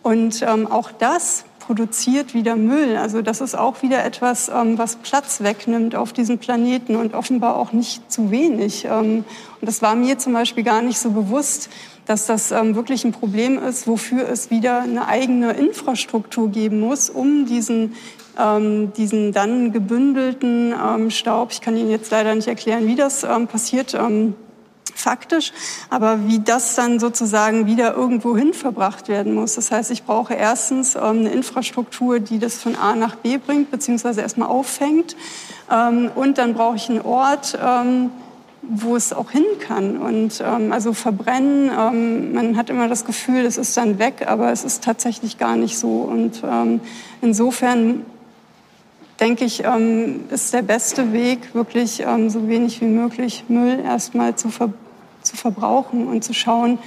Und 0.02 0.46
auch 0.48 0.92
das 0.92 1.44
produziert 1.66 2.34
wieder 2.34 2.56
Müll. 2.56 2.96
Also 2.96 3.22
das 3.22 3.42
ist 3.42 3.58
auch 3.58 3.82
wieder 3.82 4.04
etwas, 4.06 4.50
ähm, 4.50 4.78
was 4.78 4.98
Platz 4.98 5.42
wegnimmt 5.42 5.96
auf 5.96 6.14
diesem 6.14 6.38
Planeten 6.38 6.96
und 6.96 7.14
offenbar 7.14 7.58
auch 7.58 7.72
nicht 7.72 8.12
zu 8.12 8.30
wenig. 8.30 8.86
Ähm, 8.86 9.26
und 9.60 9.68
das 9.68 9.82
war 9.82 9.96
mir 9.96 10.18
zum 10.20 10.34
Beispiel 10.34 10.64
gar 10.64 10.82
nicht 10.82 11.00
so 11.00 11.12
bewusst, 11.12 11.70
dass 12.06 12.26
das 12.26 12.52
ähm, 12.52 12.76
wirklich 12.76 13.04
ein 13.04 13.12
Problem 13.12 13.58
ist, 13.58 13.88
wofür 13.88 14.28
es 14.30 14.50
wieder 14.50 14.82
eine 14.82 15.08
eigene 15.08 15.54
Infrastruktur 15.54 16.50
geben 16.50 16.80
muss, 16.80 17.10
um 17.10 17.46
diesen 17.46 17.96
ähm, 18.38 18.92
diesen 18.94 19.32
dann 19.32 19.72
gebündelten 19.72 20.74
ähm, 20.74 21.10
Staub, 21.10 21.52
ich 21.52 21.62
kann 21.62 21.78
Ihnen 21.78 21.90
jetzt 21.90 22.12
leider 22.12 22.36
nicht 22.36 22.48
erklären, 22.48 22.86
wie 22.86 22.96
das 22.96 23.24
ähm, 23.24 23.48
passiert, 23.48 23.96
faktisch, 24.96 25.52
aber 25.90 26.28
wie 26.28 26.40
das 26.40 26.76
dann 26.76 27.00
sozusagen 27.00 27.68
wieder 27.68 27.94
irgendwo 27.96 28.36
hin 28.36 28.54
verbracht 28.54 29.08
werden 29.08 29.34
muss. 29.34 29.56
Das 29.56 29.72
heißt, 29.72 29.92
ich 29.92 30.04
brauche 30.04 30.34
erstens 30.34 30.96
ähm, 30.96 31.02
eine 31.04 31.30
Infrastruktur, 31.30 32.20
die 32.20 32.40
das 32.40 32.56
von 32.56 32.76
A 32.76 32.96
nach 32.96 33.16
B 33.16 33.38
bringt, 33.38 33.72
beziehungsweise 33.72 34.22
erstmal 34.22 34.50
auffängt. 34.50 35.16
Ähm, 35.72 36.10
und 36.16 36.38
dann 36.38 36.54
brauche 36.54 36.78
ich 36.78 36.90
einen 36.90 37.02
Ort, 37.02 37.58
ähm, 37.62 38.12
wo 38.70 38.96
es 38.96 39.14
auch 39.14 39.32
hin 39.32 39.46
kann. 39.60 39.98
Und 39.98 40.44
ähm, 40.46 40.72
also 40.72 40.94
verbrennen, 40.94 41.70
ähm, 41.78 42.34
man 42.34 42.58
hat 42.58 42.70
immer 42.70 42.88
das 42.88 43.06
Gefühl, 43.06 43.46
es 43.46 43.58
ist 43.58 43.76
dann 43.78 44.00
weg, 44.00 44.26
aber 44.28 44.52
es 44.52 44.64
ist 44.64 44.84
tatsächlich 44.84 45.38
gar 45.38 45.56
nicht 45.56 45.78
so. 45.78 46.02
Und 46.02 46.42
ähm, 46.44 46.82
insofern 47.22 48.06
denke 49.20 49.46
ich, 49.46 49.64
ähm, 49.64 50.22
ist 50.30 50.54
der 50.54 50.62
beste 50.62 51.14
Weg, 51.14 51.54
wirklich 51.54 52.02
ähm, 52.02 52.30
so 52.30 52.48
wenig 52.48 52.82
wie 52.82 52.86
möglich 52.86 53.46
Müll 53.48 53.80
erstmal 53.84 54.36
zu, 54.36 54.50
ver 54.50 54.74
zu 55.22 55.36
verbrauchen 55.36 56.08
und 56.08 56.24
zu 56.24 56.34
schauen, 56.34 56.78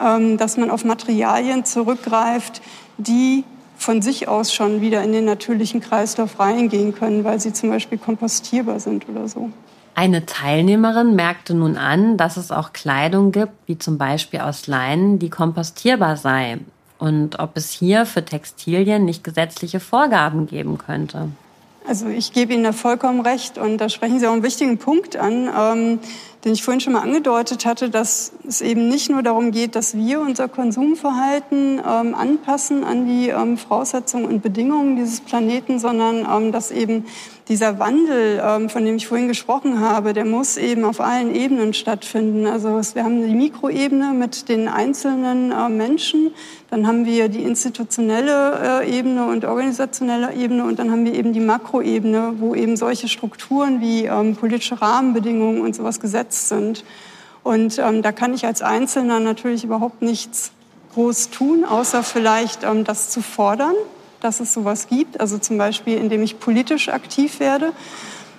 ähm, 0.00 0.36
dass 0.36 0.56
man 0.56 0.70
auf 0.70 0.84
Materialien 0.84 1.64
zurückgreift, 1.64 2.60
die 2.98 3.44
von 3.78 4.02
sich 4.02 4.28
aus 4.28 4.52
schon 4.52 4.80
wieder 4.80 5.02
in 5.02 5.12
den 5.12 5.24
natürlichen 5.24 5.80
Kreislauf 5.80 6.38
reingehen 6.38 6.94
können, 6.94 7.24
weil 7.24 7.40
sie 7.40 7.52
zum 7.52 7.70
Beispiel 7.70 7.96
kompostierbar 7.96 8.80
sind 8.80 9.08
oder 9.08 9.28
so. 9.28 9.50
Eine 9.98 10.26
Teilnehmerin 10.26 11.16
merkte 11.16 11.54
nun 11.54 11.76
an, 11.76 12.16
dass 12.16 12.36
es 12.36 12.52
auch 12.52 12.72
Kleidung 12.72 13.32
gibt, 13.32 13.50
wie 13.66 13.78
zum 13.78 13.98
Beispiel 13.98 14.38
aus 14.38 14.68
Leinen, 14.68 15.18
die 15.18 15.28
kompostierbar 15.28 16.16
sei. 16.16 16.58
Und 17.00 17.40
ob 17.40 17.56
es 17.56 17.72
hier 17.72 18.06
für 18.06 18.24
Textilien 18.24 19.04
nicht 19.04 19.24
gesetzliche 19.24 19.80
Vorgaben 19.80 20.46
geben 20.46 20.78
könnte. 20.78 21.30
Also 21.84 22.06
ich 22.06 22.32
gebe 22.32 22.52
Ihnen 22.52 22.62
da 22.62 22.70
vollkommen 22.70 23.22
recht 23.22 23.58
und 23.58 23.78
da 23.78 23.88
sprechen 23.88 24.20
Sie 24.20 24.28
auch 24.28 24.34
einen 24.34 24.44
wichtigen 24.44 24.78
Punkt 24.78 25.16
an. 25.16 25.48
Ähm, 25.52 25.98
den 26.44 26.52
ich 26.52 26.62
vorhin 26.62 26.80
schon 26.80 26.92
mal 26.92 27.02
angedeutet 27.02 27.66
hatte, 27.66 27.90
dass 27.90 28.32
es 28.46 28.60
eben 28.60 28.88
nicht 28.88 29.10
nur 29.10 29.22
darum 29.22 29.50
geht, 29.50 29.74
dass 29.74 29.96
wir 29.96 30.20
unser 30.20 30.48
Konsumverhalten 30.48 31.80
ähm, 31.84 32.14
anpassen 32.14 32.84
an 32.84 33.06
die 33.06 33.28
ähm, 33.28 33.58
Voraussetzungen 33.58 34.24
und 34.24 34.42
Bedingungen 34.42 34.96
dieses 34.96 35.20
Planeten, 35.20 35.80
sondern 35.80 36.26
ähm, 36.30 36.52
dass 36.52 36.70
eben 36.70 37.06
dieser 37.48 37.78
Wandel, 37.78 38.42
ähm, 38.44 38.68
von 38.68 38.84
dem 38.84 38.96
ich 38.96 39.06
vorhin 39.06 39.26
gesprochen 39.26 39.80
habe, 39.80 40.12
der 40.12 40.26
muss 40.26 40.56
eben 40.58 40.84
auf 40.84 41.00
allen 41.00 41.34
Ebenen 41.34 41.72
stattfinden. 41.72 42.46
Also 42.46 42.80
wir 42.94 43.04
haben 43.04 43.26
die 43.26 43.34
Mikroebene 43.34 44.12
mit 44.12 44.48
den 44.48 44.68
einzelnen 44.68 45.50
äh, 45.50 45.68
Menschen, 45.70 46.32
dann 46.70 46.86
haben 46.86 47.06
wir 47.06 47.28
die 47.30 47.42
institutionelle 47.42 48.82
äh, 48.82 48.98
Ebene 48.98 49.26
und 49.26 49.46
organisationelle 49.46 50.34
Ebene 50.34 50.64
und 50.64 50.78
dann 50.78 50.90
haben 50.90 51.06
wir 51.06 51.14
eben 51.14 51.32
die 51.32 51.40
Makroebene, 51.40 52.34
wo 52.38 52.54
eben 52.54 52.76
solche 52.76 53.08
Strukturen 53.08 53.80
wie 53.80 54.04
ähm, 54.04 54.36
politische 54.36 54.80
Rahmenbedingungen 54.80 55.62
und 55.62 55.74
sowas 55.74 56.00
gesetzt 56.00 56.48
sind. 56.48 56.84
Und 57.42 57.78
ähm, 57.78 58.02
da 58.02 58.12
kann 58.12 58.34
ich 58.34 58.44
als 58.44 58.60
Einzelner 58.60 59.20
natürlich 59.20 59.64
überhaupt 59.64 60.02
nichts 60.02 60.52
groß 60.92 61.30
tun, 61.30 61.64
außer 61.64 62.02
vielleicht 62.02 62.66
das 62.84 63.08
zu 63.08 63.22
fordern 63.22 63.74
dass 64.20 64.40
es 64.40 64.52
sowas 64.52 64.88
gibt, 64.88 65.20
also 65.20 65.38
zum 65.38 65.58
Beispiel 65.58 65.96
indem 65.96 66.22
ich 66.22 66.40
politisch 66.40 66.88
aktiv 66.88 67.40
werde. 67.40 67.72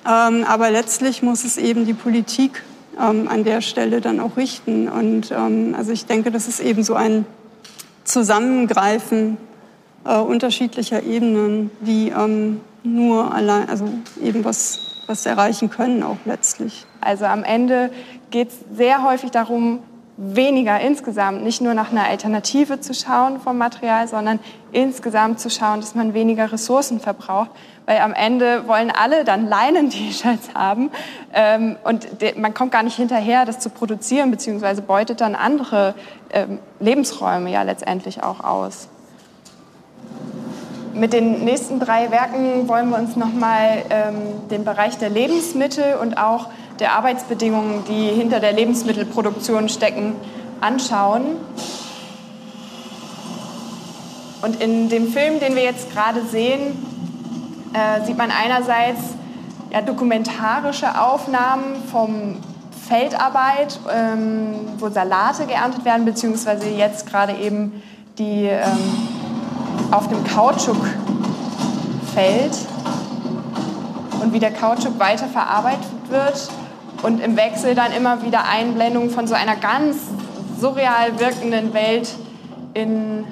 Ähm, 0.07 0.45
aber 0.47 0.71
letztlich 0.71 1.21
muss 1.23 1.43
es 1.43 1.57
eben 1.57 1.85
die 1.85 1.93
Politik 1.93 2.63
ähm, 2.99 3.27
an 3.27 3.43
der 3.43 3.61
Stelle 3.61 4.01
dann 4.01 4.19
auch 4.19 4.37
richten. 4.37 4.87
Und 4.87 5.31
ähm, 5.31 5.75
also 5.77 5.91
ich 5.91 6.05
denke, 6.05 6.31
das 6.31 6.47
ist 6.47 6.59
eben 6.59 6.83
so 6.83 6.95
ein 6.95 7.25
Zusammengreifen 8.03 9.37
äh, 10.05 10.17
unterschiedlicher 10.17 11.03
Ebenen, 11.03 11.71
die 11.81 12.09
ähm, 12.09 12.61
nur 12.83 13.33
allein, 13.33 13.69
also 13.69 13.87
eben 14.23 14.45
was, 14.45 15.03
was 15.07 15.25
erreichen 15.25 15.69
können 15.69 16.03
auch 16.03 16.17
letztlich. 16.25 16.85
Also 17.01 17.25
am 17.25 17.43
Ende 17.43 17.91
geht 18.31 18.49
es 18.49 18.55
sehr 18.75 19.03
häufig 19.03 19.31
darum, 19.31 19.79
weniger 20.21 20.81
insgesamt, 20.81 21.43
nicht 21.43 21.61
nur 21.61 21.73
nach 21.73 21.91
einer 21.91 22.03
Alternative 22.03 22.81
zu 22.81 22.93
schauen 22.93 23.39
vom 23.39 23.57
Material, 23.57 24.05
sondern 24.05 24.39
insgesamt 24.73 25.39
zu 25.39 25.49
schauen, 25.49 25.79
dass 25.79 25.95
man 25.95 26.13
weniger 26.13 26.51
Ressourcen 26.51 26.99
verbraucht. 26.99 27.51
Weil 27.85 27.99
am 27.99 28.13
Ende 28.13 28.67
wollen 28.67 28.91
alle 28.91 29.23
dann 29.23 29.47
Leinen-T-Shirts 29.47 30.53
haben 30.53 30.91
ähm, 31.33 31.77
und 31.85 32.05
man 32.37 32.53
kommt 32.53 32.73
gar 32.73 32.83
nicht 32.83 32.97
hinterher, 32.97 33.45
das 33.45 33.59
zu 33.59 33.69
produzieren, 33.69 34.29
beziehungsweise 34.29 34.81
beutet 34.81 35.21
dann 35.21 35.35
andere 35.35 35.95
ähm, 36.31 36.59
Lebensräume 36.81 37.49
ja 37.49 37.63
letztendlich 37.63 38.21
auch 38.21 38.43
aus. 38.43 38.89
Mit 40.93 41.13
den 41.13 41.45
nächsten 41.45 41.79
drei 41.79 42.11
Werken 42.11 42.67
wollen 42.67 42.89
wir 42.89 42.97
uns 42.97 43.15
nochmal 43.15 43.83
ähm, 43.89 44.49
den 44.51 44.65
Bereich 44.65 44.97
der 44.97 45.09
Lebensmittel 45.09 45.95
und 46.01 46.17
auch 46.17 46.49
der 46.79 46.93
Arbeitsbedingungen, 46.93 47.83
die 47.85 48.07
hinter 48.07 48.39
der 48.39 48.53
Lebensmittelproduktion 48.53 49.69
stecken, 49.69 50.15
anschauen. 50.61 51.37
Und 54.41 54.61
in 54.61 54.87
dem 54.89 55.11
Film, 55.11 55.39
den 55.39 55.55
wir 55.55 55.63
jetzt 55.63 55.91
gerade 55.91 56.21
sehen, 56.25 56.77
äh, 57.73 58.05
sieht 58.05 58.17
man 58.17 58.31
einerseits 58.31 59.01
ja, 59.71 59.81
dokumentarische 59.81 60.99
Aufnahmen 60.99 61.83
vom 61.91 62.37
Feldarbeit, 62.87 63.79
ähm, 63.93 64.55
wo 64.79 64.89
Salate 64.89 65.45
geerntet 65.45 65.83
werden, 65.85 66.05
beziehungsweise 66.05 66.69
jetzt 66.69 67.05
gerade 67.07 67.33
eben 67.33 67.83
die 68.17 68.45
ähm, 68.45 68.63
auf 69.91 70.07
dem 70.07 70.23
Kautschukfeld 70.23 70.97
und 74.21 74.33
wie 74.33 74.39
der 74.39 74.51
Kautschuk 74.51 74.97
weiterverarbeitet 74.99 75.85
wird 76.09 76.49
und 77.03 77.19
im 77.21 77.37
Wechsel 77.37 77.75
dann 77.75 77.91
immer 77.91 78.23
wieder 78.23 78.47
Einblendungen 78.47 79.09
von 79.09 79.27
so 79.27 79.33
einer 79.33 79.55
ganz 79.55 79.97
surreal 80.59 81.19
wirkenden 81.19 81.73
Welt 81.73 82.09
in 82.73 83.25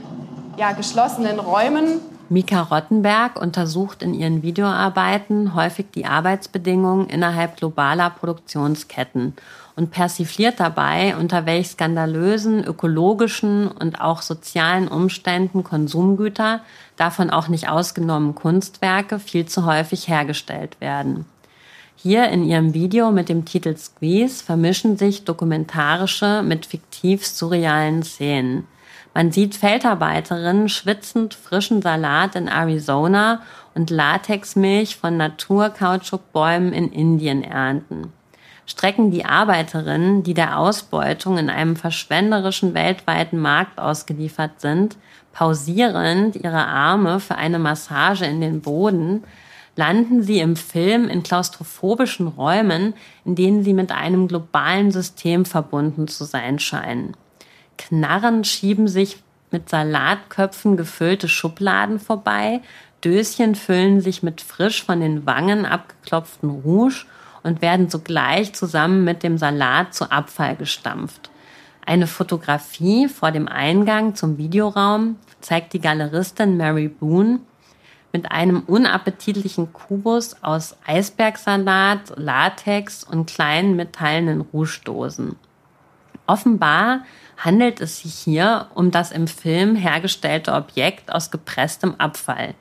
ja, 0.57 0.71
geschlossenen 0.71 1.39
Räumen. 1.39 1.99
Mika 2.29 2.61
Rottenberg 2.61 3.39
untersucht 3.39 4.03
in 4.03 4.13
ihren 4.13 4.43
Videoarbeiten 4.43 5.55
häufig 5.55 5.87
die 5.95 6.05
Arbeitsbedingungen 6.05 7.07
innerhalb 7.07 7.55
globaler 7.55 8.09
Produktionsketten 8.09 9.33
und 9.77 9.91
persifliert 9.91 10.59
dabei, 10.59 11.15
unter 11.15 11.45
welch 11.45 11.69
skandalösen 11.69 12.63
ökologischen 12.65 13.69
und 13.69 14.01
auch 14.01 14.21
sozialen 14.21 14.89
Umständen 14.89 15.63
Konsumgüter, 15.63 16.61
davon 16.97 17.29
auch 17.29 17.47
nicht 17.47 17.69
ausgenommen 17.69 18.35
Kunstwerke, 18.35 19.19
viel 19.19 19.45
zu 19.45 19.65
häufig 19.65 20.09
hergestellt 20.09 20.81
werden. 20.81 21.25
Hier 21.99 22.29
in 22.29 22.43
ihrem 22.43 22.75
Video 22.75 23.09
mit 23.09 23.27
dem 23.27 23.43
Titel 23.43 23.75
Squeeze 23.75 24.43
vermischen 24.43 24.97
sich 24.97 25.25
dokumentarische 25.25 26.43
mit 26.43 26.67
fiktiv 26.67 27.25
surrealen 27.25 28.03
Szenen. 28.03 28.67
Man 29.15 29.31
sieht 29.31 29.55
Feldarbeiterinnen 29.55 30.69
schwitzend 30.69 31.33
frischen 31.33 31.81
Salat 31.81 32.35
in 32.35 32.49
Arizona 32.49 33.41
und 33.73 33.89
Latexmilch 33.89 34.95
von 34.95 35.17
Naturkautschukbäumen 35.17 36.71
in 36.71 36.91
Indien 36.91 37.43
ernten. 37.43 38.13
Strecken 38.67 39.09
die 39.09 39.25
Arbeiterinnen, 39.25 40.21
die 40.21 40.35
der 40.35 40.59
Ausbeutung 40.59 41.39
in 41.39 41.49
einem 41.49 41.75
verschwenderischen 41.75 42.75
weltweiten 42.75 43.39
Markt 43.39 43.79
ausgeliefert 43.79 44.61
sind, 44.61 44.97
pausierend 45.33 46.35
ihre 46.35 46.67
Arme 46.67 47.19
für 47.19 47.37
eine 47.37 47.57
Massage 47.57 48.25
in 48.25 48.39
den 48.39 48.61
Boden, 48.61 49.23
landen 49.77 50.23
sie 50.23 50.39
im 50.39 50.55
Film 50.55 51.07
in 51.07 51.23
klaustrophobischen 51.23 52.27
Räumen, 52.27 52.93
in 53.23 53.35
denen 53.35 53.63
sie 53.63 53.73
mit 53.73 53.91
einem 53.91 54.27
globalen 54.27 54.91
System 54.91 55.45
verbunden 55.45 56.07
zu 56.07 56.25
sein 56.25 56.59
scheinen. 56.59 57.15
Knarren 57.77 58.43
schieben 58.43 58.87
sich 58.87 59.23
mit 59.51 59.69
Salatköpfen 59.69 60.75
gefüllte 60.75 61.29
Schubladen 61.29 61.99
vorbei, 61.99 62.61
Döschen 63.03 63.55
füllen 63.55 64.01
sich 64.01 64.23
mit 64.23 64.41
frisch 64.41 64.83
von 64.83 64.99
den 64.99 65.25
Wangen 65.25 65.65
abgeklopften 65.65 66.49
Rouge 66.49 67.05
und 67.43 67.61
werden 67.61 67.89
sogleich 67.89 68.53
zusammen 68.53 69.03
mit 69.03 69.21
dem 69.21 69.37
Salat 69.37 69.93
zu 69.93 70.11
Abfall 70.11 70.55
gestampft. 70.55 71.29
Eine 71.85 72.07
Fotografie 72.07 73.07
vor 73.07 73.31
dem 73.31 73.47
Eingang 73.47 74.15
zum 74.15 74.37
Videoraum 74.37 75.17
zeigt 75.39 75.73
die 75.73 75.79
Galeristin 75.79 76.57
Mary 76.57 76.89
Boone, 76.89 77.39
mit 78.13 78.31
einem 78.31 78.61
unappetitlichen 78.61 79.73
Kubus 79.73 80.35
aus 80.41 80.75
Eisbergsalat, 80.85 82.13
Latex 82.15 83.03
und 83.03 83.29
kleinen 83.29 83.75
metallenen 83.75 84.41
Rougedosen. 84.41 85.35
Offenbar 86.25 87.01
handelt 87.37 87.79
es 87.79 87.99
sich 87.99 88.13
hier 88.13 88.67
um 88.73 88.91
das 88.91 89.11
im 89.11 89.27
Film 89.27 89.75
hergestellte 89.75 90.53
Objekt 90.53 91.11
aus 91.11 91.31
gepresstem 91.31 91.95
Abfall. 91.97 92.55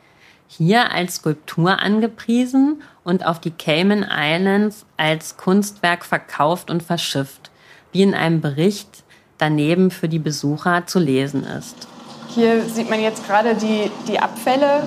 Hier 0.49 0.93
als 0.93 1.17
Skulptur 1.17 1.81
angepriesen 1.81 2.83
und 3.03 3.27
auf 3.27 3.41
die 3.41 3.51
Cayman 3.51 4.07
Islands 4.09 4.87
als 4.97 5.37
Kunstwerk 5.37 6.05
verkauft 6.05 6.71
und 6.71 6.83
verschifft, 6.83 7.51
wie 7.91 8.03
in 8.03 8.15
einem 8.15 8.41
Bericht 8.41 9.03
daneben 9.39 9.91
für 9.91 10.09
die 10.09 10.21
Besucher 10.21 10.87
zu 10.87 10.99
lesen 10.99 11.45
ist. 11.45 11.89
Hier 12.29 12.63
sieht 12.63 12.91
man 12.91 13.01
jetzt 13.01 13.27
gerade 13.27 13.55
die, 13.55 13.91
die 14.07 14.21
Abfälle 14.21 14.85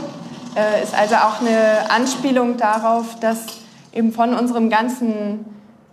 äh, 0.56 0.84
ist 0.84 0.98
also 0.98 1.16
auch 1.16 1.42
eine 1.42 1.90
Anspielung 1.90 2.58
darauf, 2.58 3.20
dass 3.20 3.46
eben 3.94 4.12
von 4.12 4.34
unserem 4.34 4.70
ganzen 4.70 5.46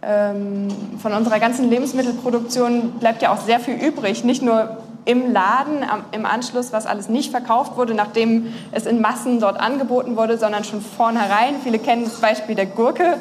ähm, 0.02 0.68
von 0.98 1.12
unserer 1.12 1.40
ganzen 1.40 1.68
Lebensmittelproduktion 1.68 2.92
bleibt 3.00 3.22
ja 3.22 3.32
auch 3.32 3.40
sehr 3.40 3.60
viel 3.60 3.74
übrig, 3.74 4.24
nicht 4.24 4.42
nur 4.42 4.78
im 5.04 5.32
Laden 5.32 5.84
im 6.12 6.26
Anschluss, 6.26 6.72
was 6.72 6.84
alles 6.84 7.08
nicht 7.08 7.30
verkauft 7.30 7.76
wurde, 7.76 7.94
nachdem 7.94 8.52
es 8.72 8.86
in 8.86 9.00
Massen 9.00 9.40
dort 9.40 9.58
angeboten 9.58 10.16
wurde, 10.16 10.36
sondern 10.36 10.64
schon 10.64 10.80
vornherein. 10.80 11.54
Viele 11.62 11.78
kennen 11.78 12.04
das 12.04 12.20
Beispiel 12.20 12.56
der 12.56 12.66
Gurke, 12.66 13.16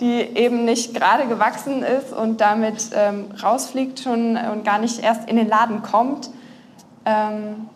die 0.00 0.20
eben 0.20 0.64
nicht 0.64 0.94
gerade 0.94 1.26
gewachsen 1.26 1.82
ist 1.82 2.12
und 2.12 2.40
damit 2.40 2.90
ähm, 2.94 3.26
rausfliegt 3.42 4.00
schon 4.00 4.36
und 4.36 4.64
gar 4.64 4.78
nicht 4.78 5.02
erst 5.02 5.28
in 5.28 5.36
den 5.36 5.48
Laden 5.48 5.82
kommt. 5.82 6.30
Ähm, 7.06 7.68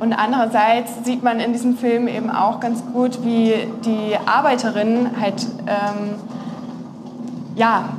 Und 0.00 0.12
andererseits 0.12 1.04
sieht 1.04 1.22
man 1.22 1.40
in 1.40 1.52
diesem 1.52 1.76
Film 1.76 2.08
eben 2.08 2.30
auch 2.30 2.60
ganz 2.60 2.82
gut, 2.92 3.24
wie 3.24 3.54
die 3.84 4.16
Arbeiterinnen 4.26 5.20
halt 5.20 5.46
ähm, 5.66 6.16
ja, 7.56 7.90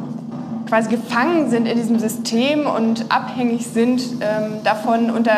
quasi 0.67 0.89
gefangen 0.89 1.49
sind 1.49 1.67
in 1.67 1.77
diesem 1.77 1.99
System 1.99 2.65
und 2.67 3.05
abhängig 3.09 3.67
sind 3.67 4.01
ähm, 4.21 4.63
davon, 4.63 5.09
unter 5.11 5.35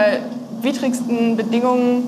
widrigsten 0.62 1.38
Bedingungen 1.38 2.08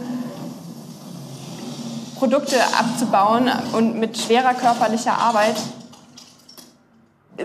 Produkte 2.18 2.58
abzubauen 2.78 3.50
und 3.74 3.98
mit 3.98 4.18
schwerer 4.18 4.54
körperlicher 4.54 5.18
Arbeit. 5.18 5.56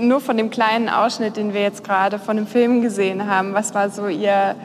Nur 0.01 0.21
von 0.21 0.37
dem 0.37 0.51
kleinen 0.51 0.89
Ausschnitt, 0.89 1.37
den 1.37 1.55
wir 1.55 1.63
jetzt 1.63 1.85
gerade 1.85 2.19
von 2.19 2.37
dem 2.37 2.49
Film 2.49 2.83
gesehen 2.83 3.31
haben, 3.31 3.55
was 3.55 3.73
war 3.75 3.91
so 3.91 4.09
Ihr, 4.09 4.57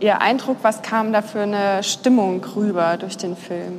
Ihr 0.00 0.20
Eindruck, 0.20 0.58
was 0.62 0.82
kam 0.82 1.12
da 1.12 1.22
für 1.22 1.40
eine 1.40 1.82
Stimmung 1.82 2.44
rüber 2.54 2.96
durch 2.98 3.16
den 3.16 3.36
Film? 3.36 3.78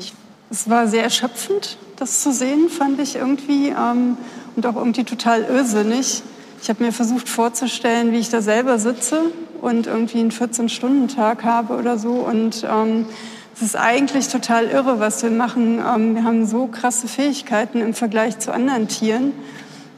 Es 0.50 0.70
war 0.70 0.88
sehr 0.88 1.04
erschöpfend, 1.04 1.78
das 1.96 2.22
zu 2.22 2.34
sehen, 2.34 2.70
fand 2.70 3.00
ich 3.00 3.16
irgendwie. 3.16 3.70
Ähm, 3.70 4.18
und 4.56 4.66
auch 4.66 4.76
irgendwie 4.76 5.06
total 5.06 5.44
irrsinnig. 5.44 6.22
Ich 6.62 6.70
habe 6.70 6.84
mir 6.84 6.92
versucht 6.92 7.30
vorzustellen, 7.30 8.12
wie 8.12 8.18
ich 8.18 8.30
da 8.30 8.42
selber 8.42 8.80
sitze 8.80 9.22
und 9.62 9.88
irgendwie 9.88 10.20
einen 10.20 10.32
14-Stunden-Tag 10.32 11.46
habe 11.46 11.78
oder 11.78 11.98
so. 11.98 12.12
Und 12.12 12.66
ähm, 12.70 13.06
es 13.56 13.62
ist 13.62 13.78
eigentlich 13.78 14.28
total 14.28 14.66
irre, 14.66 15.00
was 15.00 15.24
wir 15.24 15.32
machen. 15.32 15.80
Ähm, 15.80 16.16
wir 16.16 16.26
haben 16.26 16.46
so 16.46 16.68
krasse 16.68 17.08
Fähigkeiten 17.08 17.80
im 17.80 17.94
Vergleich 17.94 18.40
zu 18.40 18.52
anderen 18.52 18.90
Tieren 18.90 19.32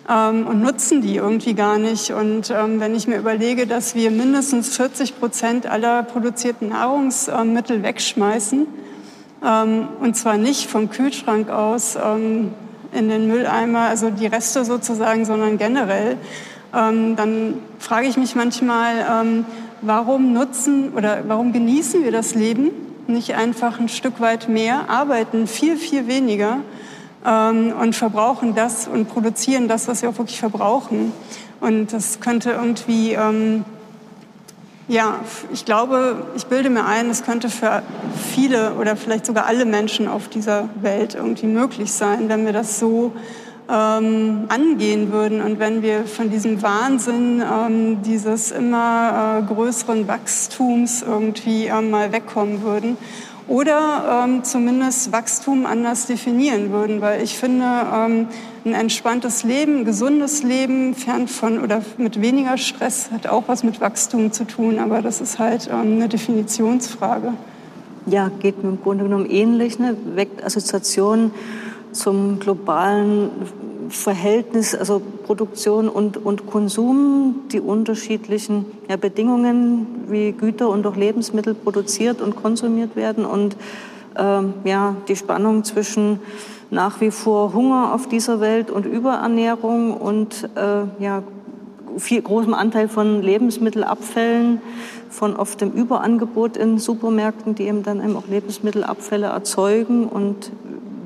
ähm, 0.09 0.47
und 0.47 0.61
nutzen 0.61 1.01
die 1.01 1.15
irgendwie 1.15 1.53
gar 1.53 1.77
nicht. 1.77 2.11
Und 2.11 2.49
ähm, 2.49 2.79
wenn 2.79 2.95
ich 2.95 3.07
mir 3.07 3.17
überlege, 3.17 3.67
dass 3.67 3.95
wir 3.95 4.11
mindestens 4.11 4.75
40 4.75 5.19
Prozent 5.19 5.65
aller 5.65 6.03
produzierten 6.03 6.69
Nahrungsmittel 6.69 7.83
wegschmeißen, 7.83 8.67
ähm, 9.43 9.87
und 9.99 10.15
zwar 10.15 10.37
nicht 10.37 10.69
vom 10.69 10.89
Kühlschrank 10.89 11.49
aus 11.49 11.95
ähm, 11.95 12.53
in 12.91 13.09
den 13.09 13.27
Mülleimer, 13.27 13.81
also 13.81 14.09
die 14.09 14.27
Reste 14.27 14.65
sozusagen, 14.65 15.25
sondern 15.25 15.57
generell, 15.57 16.17
ähm, 16.73 17.15
dann 17.15 17.55
frage 17.79 18.07
ich 18.07 18.17
mich 18.17 18.35
manchmal, 18.35 19.05
ähm, 19.09 19.45
warum 19.81 20.33
nutzen 20.33 20.93
oder 20.95 21.23
warum 21.27 21.53
genießen 21.53 22.03
wir 22.03 22.11
das 22.11 22.35
Leben 22.35 22.71
nicht 23.07 23.35
einfach 23.35 23.79
ein 23.79 23.89
Stück 23.89 24.21
weit 24.21 24.47
mehr, 24.47 24.89
arbeiten 24.89 25.47
viel, 25.47 25.75
viel 25.75 26.07
weniger 26.07 26.59
ähm, 27.25 27.73
und 27.79 27.95
verbrauchen 27.95 28.55
das 28.55 28.87
und 28.87 29.09
produzieren 29.09 29.67
das, 29.67 29.87
was 29.87 30.01
wir 30.01 30.09
auch 30.09 30.17
wirklich 30.17 30.39
verbrauchen. 30.39 31.11
Und 31.59 31.93
das 31.93 32.19
könnte 32.19 32.51
irgendwie, 32.51 33.13
ähm, 33.13 33.63
ja, 34.87 35.19
ich 35.53 35.65
glaube, 35.65 36.25
ich 36.35 36.47
bilde 36.47 36.69
mir 36.69 36.85
ein, 36.85 37.09
es 37.09 37.23
könnte 37.23 37.49
für 37.49 37.83
viele 38.33 38.73
oder 38.73 38.95
vielleicht 38.95 39.25
sogar 39.25 39.45
alle 39.45 39.65
Menschen 39.65 40.07
auf 40.07 40.27
dieser 40.27 40.69
Welt 40.81 41.15
irgendwie 41.15 41.47
möglich 41.47 41.91
sein, 41.91 42.29
wenn 42.29 42.45
wir 42.45 42.53
das 42.53 42.79
so 42.79 43.13
ähm, 43.69 44.45
angehen 44.49 45.11
würden 45.11 45.41
und 45.41 45.59
wenn 45.59 45.81
wir 45.81 46.05
von 46.05 46.29
diesem 46.29 46.61
Wahnsinn 46.61 47.41
ähm, 47.41 48.01
dieses 48.01 48.51
immer 48.51 49.39
äh, 49.39 49.53
größeren 49.53 50.07
Wachstums 50.07 51.03
irgendwie 51.03 51.67
äh, 51.67 51.81
mal 51.81 52.11
wegkommen 52.11 52.63
würden 52.63 52.97
oder 53.51 54.23
ähm, 54.23 54.45
zumindest 54.45 55.11
Wachstum 55.11 55.65
anders 55.65 56.05
definieren 56.05 56.71
würden, 56.71 57.01
weil 57.01 57.21
ich 57.21 57.37
finde, 57.37 57.65
ähm, 57.93 58.27
ein 58.63 58.73
entspanntes 58.73 59.43
Leben, 59.43 59.83
gesundes 59.83 60.41
Leben, 60.43 60.95
fern 60.95 61.27
von 61.27 61.59
oder 61.59 61.81
mit 61.97 62.21
weniger 62.21 62.57
Stress 62.57 63.11
hat 63.11 63.27
auch 63.27 63.43
was 63.47 63.63
mit 63.63 63.81
Wachstum 63.81 64.31
zu 64.31 64.45
tun, 64.45 64.79
aber 64.79 65.01
das 65.01 65.19
ist 65.19 65.37
halt 65.37 65.67
ähm, 65.67 65.95
eine 65.97 66.07
Definitionsfrage. 66.07 67.33
Ja, 68.05 68.31
geht 68.39 68.63
mir 68.63 68.69
im 68.69 68.81
Grunde 68.81 69.03
genommen 69.03 69.29
ähnlich, 69.29 69.79
ne? 69.79 69.97
weckt 70.15 70.43
Assoziationen 70.43 71.31
zum 71.91 72.39
globalen 72.39 73.29
Verhältnis, 73.91 74.75
also 74.75 75.01
Produktion 75.25 75.89
und, 75.89 76.17
und 76.17 76.47
Konsum, 76.47 77.41
die 77.51 77.59
unterschiedlichen 77.59 78.65
ja, 78.89 78.97
Bedingungen, 78.97 80.05
wie 80.07 80.31
Güter 80.31 80.69
und 80.69 80.85
auch 80.87 80.95
Lebensmittel 80.95 81.53
produziert 81.53 82.21
und 82.21 82.35
konsumiert 82.35 82.95
werden 82.95 83.25
und 83.25 83.55
ähm, 84.17 84.53
ja, 84.63 84.95
die 85.07 85.15
Spannung 85.15 85.63
zwischen 85.63 86.19
nach 86.69 87.01
wie 87.01 87.11
vor 87.11 87.53
Hunger 87.53 87.93
auf 87.93 88.07
dieser 88.07 88.39
Welt 88.39 88.71
und 88.71 88.85
Überernährung 88.85 89.93
und 89.93 90.49
äh, 90.55 91.03
ja, 91.03 91.23
viel 91.97 92.21
großem 92.21 92.53
Anteil 92.53 92.87
von 92.87 93.21
Lebensmittelabfällen, 93.21 94.61
von 95.09 95.35
oft 95.35 95.59
dem 95.59 95.71
Überangebot 95.73 96.55
in 96.55 96.77
Supermärkten, 96.77 97.55
die 97.55 97.63
eben 97.63 97.83
dann 97.83 98.01
eben 98.01 98.15
auch 98.15 98.27
Lebensmittelabfälle 98.27 99.27
erzeugen 99.27 100.05
und 100.07 100.51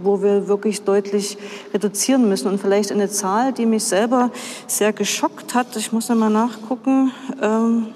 wo 0.06 0.22
wir 0.22 0.48
wirklich 0.48 0.84
deutlich 0.84 1.38
reduzieren 1.74 2.30
müssen. 2.30 2.48
Und 2.48 2.62
vielleicht 2.62 2.92
eine 2.92 3.10
Zahl, 3.10 3.52
die 3.52 3.66
mich 3.66 3.84
selber 3.84 4.32
sehr 4.68 4.94
geschockt 4.94 5.56
hat. 5.56 5.76
Ich 5.76 5.92
muss 5.92 6.10
einmal 6.10 6.30
nachgucken. 6.30 7.12
Ähm, 7.42 7.88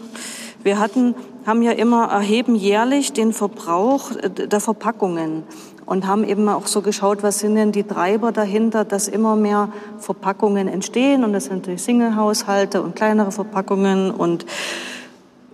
wir 0.64 0.80
hatten, 0.80 1.16
haben 1.46 1.62
ja 1.62 1.72
immer 1.72 2.06
erheben 2.06 2.56
jährlich 2.56 3.14
den 3.14 3.32
Verbrauch 3.32 4.12
äh, 4.12 4.30
der 4.30 4.60
Verpackungen 4.60 5.44
und 5.86 6.06
haben 6.06 6.24
eben 6.24 6.48
auch 6.50 6.68
so 6.68 6.82
geschaut, 6.82 7.24
was 7.24 7.40
sind 7.40 7.56
denn 7.56 7.72
die 7.72 7.84
Treiber 7.84 8.32
dahinter, 8.32 8.86
dass 8.86 9.08
immer 9.08 9.36
mehr 9.36 9.70
Verpackungen 9.98 10.68
entstehen 10.68 11.24
und 11.24 11.34
das 11.34 11.46
sind 11.46 11.56
natürlich 11.58 11.82
Single-Haushalte 11.82 12.84
und 12.84 12.96
kleinere 12.96 13.32
Verpackungen 13.32 14.12
und 14.12 14.46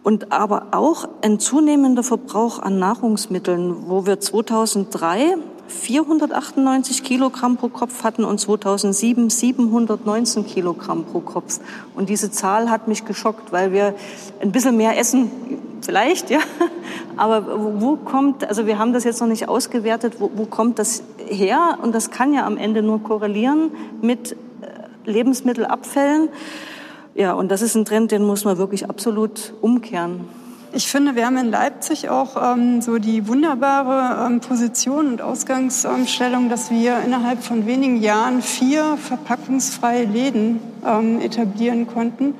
und 0.04 0.32
aber 0.32 0.68
auch 0.72 1.10
ein 1.24 1.40
zunehmender 1.40 2.04
Verbrauch 2.04 2.60
an 2.60 2.78
Nahrungsmitteln, 2.78 3.88
wo 3.88 4.06
wir 4.06 4.20
2003 4.20 5.38
498 5.68 7.04
Kilogramm 7.04 7.58
pro 7.58 7.70
Kopf 7.70 8.04
hatten 8.04 8.24
und 8.24 8.40
2007 8.40 9.30
719 9.30 10.46
Kilogramm 10.46 11.06
pro 11.06 11.20
Kopf. 11.20 11.60
Und 11.96 12.10
diese 12.10 12.32
Zahl 12.32 12.70
hat 12.70 12.88
mich 12.88 13.06
geschockt, 13.06 13.52
weil 13.52 13.72
wir 13.72 13.96
ein 14.42 14.52
bisschen 14.52 14.78
mehr 14.78 14.98
essen, 14.98 15.32
vielleicht, 15.82 16.30
ja. 16.30 16.40
Aber 17.18 17.82
wo 17.82 17.96
kommt, 17.96 18.48
also 18.48 18.66
wir 18.68 18.78
haben 18.78 18.94
das 18.94 19.04
jetzt 19.04 19.22
noch 19.22 19.28
nicht 19.28 19.48
ausgewertet, 19.48 20.16
wo, 20.20 20.32
wo 20.36 20.46
kommt 20.46 20.80
das 20.80 21.04
her? 21.28 21.78
Und 21.82 21.96
das 21.96 22.12
kann 22.12 22.34
ja 22.34 22.46
am 22.46 22.58
Ende 22.58 22.82
nur 22.82 23.02
korrelieren 23.02 23.72
mit 24.02 24.34
äh, 24.34 24.36
Lebensmittelabfällen. 25.10 26.30
Ja, 27.16 27.34
und 27.34 27.50
das 27.50 27.62
ist 27.62 27.76
ein 27.76 27.86
Trend, 27.86 28.12
den 28.12 28.24
muss 28.24 28.44
man 28.44 28.58
wirklich 28.58 28.90
absolut 28.90 29.54
umkehren. 29.62 30.28
Ich 30.76 30.90
finde, 30.90 31.16
wir 31.16 31.26
haben 31.26 31.38
in 31.38 31.52
Leipzig 31.52 32.10
auch 32.10 32.36
ähm, 32.36 32.82
so 32.82 32.98
die 32.98 33.30
wunderbare 33.30 34.28
ähm, 34.28 34.42
Position 34.42 35.08
und 35.08 35.22
Ausgangsstellung, 35.22 36.50
dass 36.50 36.70
wir 36.70 37.00
innerhalb 37.00 37.42
von 37.42 37.66
wenigen 37.66 38.02
Jahren 38.02 38.42
vier 38.42 38.98
verpackungsfreie 38.98 40.04
Läden 40.04 40.60
ähm, 40.86 41.22
etablieren 41.22 41.88
konnten. 41.88 42.34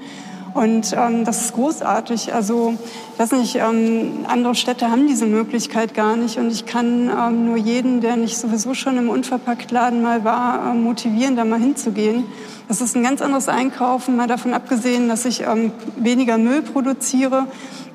Und 0.56 0.96
ähm, 0.98 1.24
das 1.26 1.42
ist 1.42 1.54
großartig. 1.54 2.34
Also, 2.34 2.74
ich 3.14 3.20
weiß 3.20 3.34
nicht, 3.34 3.58
ähm, 3.58 4.26
andere 4.28 4.56
Städte 4.56 4.90
haben 4.90 5.06
diese 5.06 5.28
Möglichkeit 5.28 5.94
gar 5.94 6.16
nicht. 6.16 6.40
Und 6.40 6.50
ich 6.50 6.66
kann 6.66 7.12
ähm, 7.16 7.46
nur 7.46 7.58
jeden, 7.58 8.02
der 8.02 8.16
nicht 8.16 8.38
sowieso 8.38 8.74
schon 8.74 8.98
im 8.98 9.10
Unverpacktladen 9.10 10.02
mal 10.02 10.24
war, 10.24 10.72
ähm, 10.72 10.82
motivieren, 10.82 11.36
da 11.36 11.46
mal 11.46 11.60
hinzugehen. 11.60 12.24
Das 12.68 12.82
ist 12.82 12.96
ein 12.96 13.04
ganz 13.04 13.22
anderes 13.22 13.48
Einkaufen, 13.48 14.16
mal 14.16 14.28
davon 14.28 14.56
abgesehen, 14.56 15.08
dass 15.10 15.26
ich 15.26 15.42
ähm, 15.42 15.72
weniger 15.98 16.40
Müll 16.40 16.64
produziere 16.64 17.46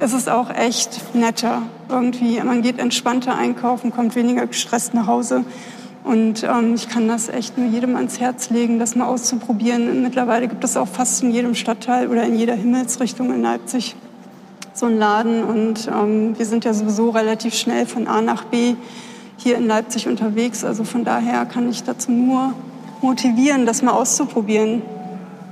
es 0.03 0.15
ist 0.15 0.31
auch 0.31 0.49
echt 0.49 1.15
netter. 1.15 1.63
Irgendwie, 1.91 2.41
man 2.43 2.63
geht 2.63 2.79
entspannter 2.79 3.37
einkaufen, 3.37 3.93
kommt 3.93 4.17
weniger 4.17 4.47
gestresst 4.47 4.95
nach 4.95 5.07
Hause. 5.07 5.45
Und 6.05 6.43
ähm, 6.45 6.75
ich 6.75 6.89
kann 6.89 7.09
das 7.09 7.29
echt 7.29 7.59
nur 7.59 7.69
jedem 7.69 7.95
ans 7.97 8.21
Herz 8.21 8.51
legen, 8.51 8.79
das 8.79 8.97
mal 8.97 9.07
auszuprobieren. 9.07 10.03
Mittlerweile 10.03 10.49
gibt 10.49 10.65
es 10.65 10.77
auch 10.77 10.89
fast 10.89 11.23
in 11.23 11.31
jedem 11.31 11.55
Stadtteil 11.55 12.09
oder 12.09 12.25
in 12.25 12.37
jeder 12.37 12.55
Himmelsrichtung 12.55 13.33
in 13.33 13.43
Leipzig 13.43 13.97
so 14.73 14.87
einen 14.87 14.99
Laden. 14.99 15.45
Und 15.45 15.89
ähm, 15.89 16.39
wir 16.39 16.47
sind 16.47 16.65
ja 16.65 16.73
sowieso 16.73 17.11
relativ 17.11 17.55
schnell 17.55 17.87
von 17.87 18.07
A 18.07 18.23
nach 18.23 18.45
B 18.45 18.75
hier 19.37 19.57
in 19.57 19.67
Leipzig 19.67 20.09
unterwegs. 20.09 20.65
Also 20.65 20.85
von 20.85 21.05
daher 21.05 21.45
kann 21.45 21.69
ich 21.69 21.83
dazu 21.85 22.11
nur 22.11 22.55
motivieren, 23.03 23.67
das 23.67 23.83
mal 23.83 23.93
auszuprobieren. 23.93 24.83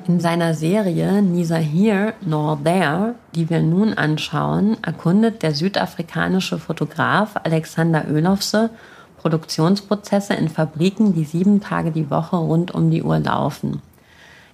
In 0.07 0.21
seiner 0.21 0.55
Serie 0.55 1.21
Neither 1.21 1.59
Here 1.59 2.15
Nor 2.23 2.59
There, 2.65 3.15
die 3.35 3.51
wir 3.51 3.61
nun 3.61 3.93
anschauen, 3.93 4.79
erkundet 4.81 5.43
der 5.43 5.55
südafrikanische 5.55 6.59
Fotograf 6.59 7.35
Alexander 7.45 8.07
Ölofse 8.11 8.71
Produktionsprozesse 9.19 10.35
in 10.35 10.49
Fabriken, 10.49 11.15
die 11.15 11.25
sieben 11.25 11.61
Tage 11.61 11.91
die 11.91 12.11
Woche 12.11 12.37
rund 12.37 12.73
um 12.73 12.91
die 12.91 13.03
Uhr 13.03 13.19
laufen. 13.19 13.83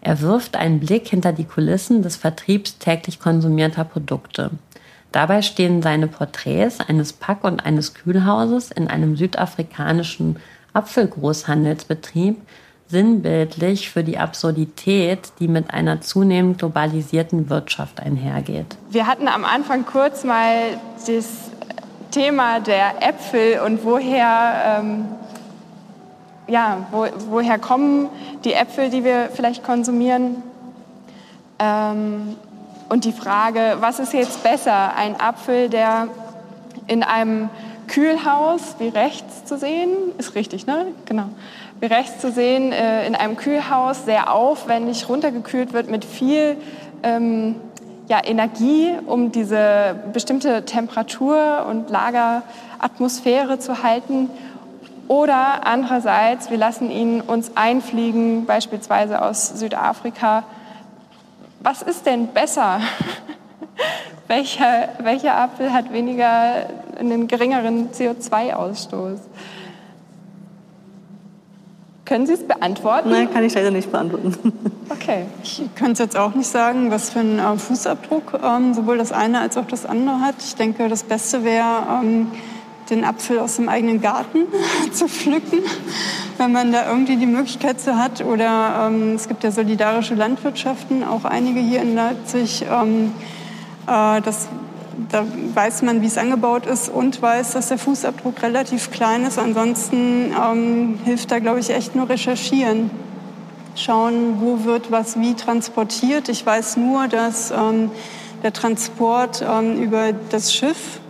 Er 0.01 0.21
wirft 0.21 0.57
einen 0.57 0.81
Blick 0.81 1.09
hinter 1.09 1.33
die 1.33 1.45
Kulissen 1.45 2.03
des 2.03 2.17
Vertriebs 2.17 2.79
täglich 2.79 3.21
konsumierter 3.21 3.85
Produkte. 3.85 4.51
Dabei 5.13 5.43
stehen 5.43 5.81
seine 5.81 6.09
Porträts 6.09 6.81
eines 6.81 7.13
Pack- 7.13 7.45
und 7.45 7.65
eines 7.65 7.95
Kühlhauses 7.95 8.71
in 8.71 8.89
einem 8.89 9.17
südafrikanischen 9.17 10.37
Apfelgroßhandelsbetrieb 10.73 12.37
sinnbildlich 12.89 13.91
für 13.91 14.05
die 14.05 14.19
Absurdität, 14.19 15.33
die 15.39 15.49
mit 15.49 15.71
einer 15.71 16.01
zunehmend 16.01 16.59
globalisierten 16.59 17.49
Wirtschaft 17.49 18.01
einhergeht. 18.01 18.77
Wir 18.91 19.07
hatten 19.07 19.27
am 19.27 19.45
Anfang 19.45 19.87
kurz 19.87 20.23
mal 20.25 20.79
das 21.07 21.51
Thema 22.15 22.61
der 22.61 23.03
Äpfel 23.03 23.59
und 23.59 23.85
woher, 23.85 24.79
ähm, 24.81 25.07
ja, 26.47 26.87
wo, 26.93 27.07
woher 27.29 27.59
kommen 27.59 28.09
die 28.45 28.53
Äpfel, 28.53 28.89
die 28.89 29.03
wir 29.03 29.31
vielleicht 29.35 29.65
konsumieren. 29.65 30.41
Ähm, 31.59 32.37
und 32.89 33.05
die 33.05 33.11
Frage, 33.11 33.79
was 33.81 33.99
ist 33.99 34.13
jetzt 34.13 34.45
besser? 34.45 34.95
Ein 34.95 35.21
Apfel, 35.21 35.69
der 35.69 36.07
in 36.87 37.03
einem 37.03 37.51
Kühlhaus, 37.89 38.77
wie 38.79 38.89
rechts 38.89 39.45
zu 39.45 39.59
sehen, 39.59 39.91
ist 40.17 40.37
richtig, 40.37 40.69
ne? 40.69 40.87
Genau. 41.07 41.25
Wie 41.81 41.87
rechts 41.87 42.21
zu 42.21 42.31
sehen, 42.31 42.71
äh, 42.71 43.09
in 43.09 43.17
einem 43.17 43.37
Kühlhaus 43.37 44.05
sehr 44.05 44.33
aufwendig 44.33 45.09
runtergekühlt 45.09 45.73
wird 45.73 45.91
mit 45.91 46.05
viel 46.05 46.59
ähm, 47.03 47.57
ja, 48.09 48.21
Energie, 48.23 48.93
um 49.07 49.33
diese 49.33 49.97
bestimmte 50.13 50.65
Temperatur 50.65 51.67
und 51.69 51.91
Lageratmosphäre 51.91 53.59
zu 53.59 53.83
halten. 53.83 54.31
Oder 55.09 55.67
andererseits, 55.67 56.51
wir 56.51 56.59
lassen 56.59 56.91
ihn 56.91 57.21
uns 57.21 57.57
einfliegen, 57.57 58.47
beispielsweise 58.47 59.23
aus 59.23 59.49
Südafrika. 59.49 60.45
Was 61.61 61.83
ist 61.83 62.07
denn 62.07 62.29
besser? 62.29 62.81
welcher, 64.29 64.89
welcher 65.01 65.37
Apfel 65.37 65.73
hat 65.73 65.93
weniger 65.93 66.67
einen 66.99 67.29
geringeren 67.29 67.91
CO2-Ausstoß? 67.91 69.19
Können 72.05 72.27
Sie 72.27 72.35
es 72.35 72.43
beantworten? 72.43 73.11
Nein, 73.11 73.33
kann 73.33 73.45
ich 73.45 73.55
leider 73.55 73.71
nicht 73.71 73.91
beantworten. 73.91 74.35
Okay. 74.91 75.25
Ich 75.43 75.63
könnte 75.75 75.93
es 75.93 75.99
jetzt 75.99 76.17
auch 76.17 76.35
nicht 76.35 76.49
sagen, 76.49 76.91
was 76.91 77.09
für 77.11 77.21
einen 77.21 77.39
äh, 77.39 77.57
Fußabdruck 77.57 78.39
ähm, 78.45 78.75
sowohl 78.75 78.99
das 78.99 79.13
eine 79.13 79.41
als 79.41 79.57
auch 79.57 79.67
das 79.67 79.87
andere 79.87 80.21
hat. 80.21 80.35
Ich 80.39 80.55
denke, 80.57 80.89
das 80.89 81.03
Beste 81.03 81.43
wäre, 81.43 82.03
ähm, 82.03 82.31
den 82.91 83.05
Apfel 83.05 83.39
aus 83.39 83.57
dem 83.57 83.71
eigenen 83.71 84.03
Garten 84.03 84.41
zu 84.93 85.09
pflücken, 85.09 85.61
wenn 86.37 86.53
man 86.53 86.73
da 86.73 86.87
irgendwie 86.89 87.17
die 87.17 87.27
Möglichkeit 87.27 87.81
zu 87.81 87.97
hat. 87.97 88.23
Oder 88.23 88.87
ähm, 88.87 89.15
es 89.15 89.27
gibt 89.27 89.43
ja 89.43 89.51
solidarische 89.51 90.15
Landwirtschaften, 90.15 91.03
auch 91.03 91.25
einige 91.25 91.61
hier 91.61 91.81
in 91.81 91.95
Leipzig. 91.95 92.67
Ähm, 92.71 93.13
äh, 93.87 94.21
das 94.21 94.49
da 95.11 95.25
weiß 95.55 95.83
man, 95.83 96.03
wie 96.03 96.07
es 96.07 96.19
angebaut 96.19 96.67
ist 96.67 96.89
und 96.89 97.21
weiß, 97.21 97.53
dass 97.53 97.69
der 97.69 97.79
Fußabdruck 97.79 98.43
relativ 98.43 98.91
klein 98.91 99.25
ist. 99.25 99.39
Ansonsten 99.39 100.33
ähm, 100.33 100.99
hilft 101.05 101.31
da, 101.31 101.39
glaube 101.39 101.61
ich, 101.61 101.71
echt 101.71 101.95
nur 101.95 102.09
recherchieren. 102.09 102.91
Schauen, 103.77 104.41
wo 104.41 104.65
wird 104.65 104.91
was 104.91 105.19
wie 105.19 105.35
transportiert. 105.35 106.29
Ich 106.29 106.45
weiß 106.45 106.77
nur, 106.77 107.09
dass 107.09 107.51
ähm, 107.51 107.91
der 108.43 108.53
Transport 108.53 109.45
ähm, 109.49 109.83
über 109.83 110.13
das 110.31 110.55
Schiff 110.55 111.01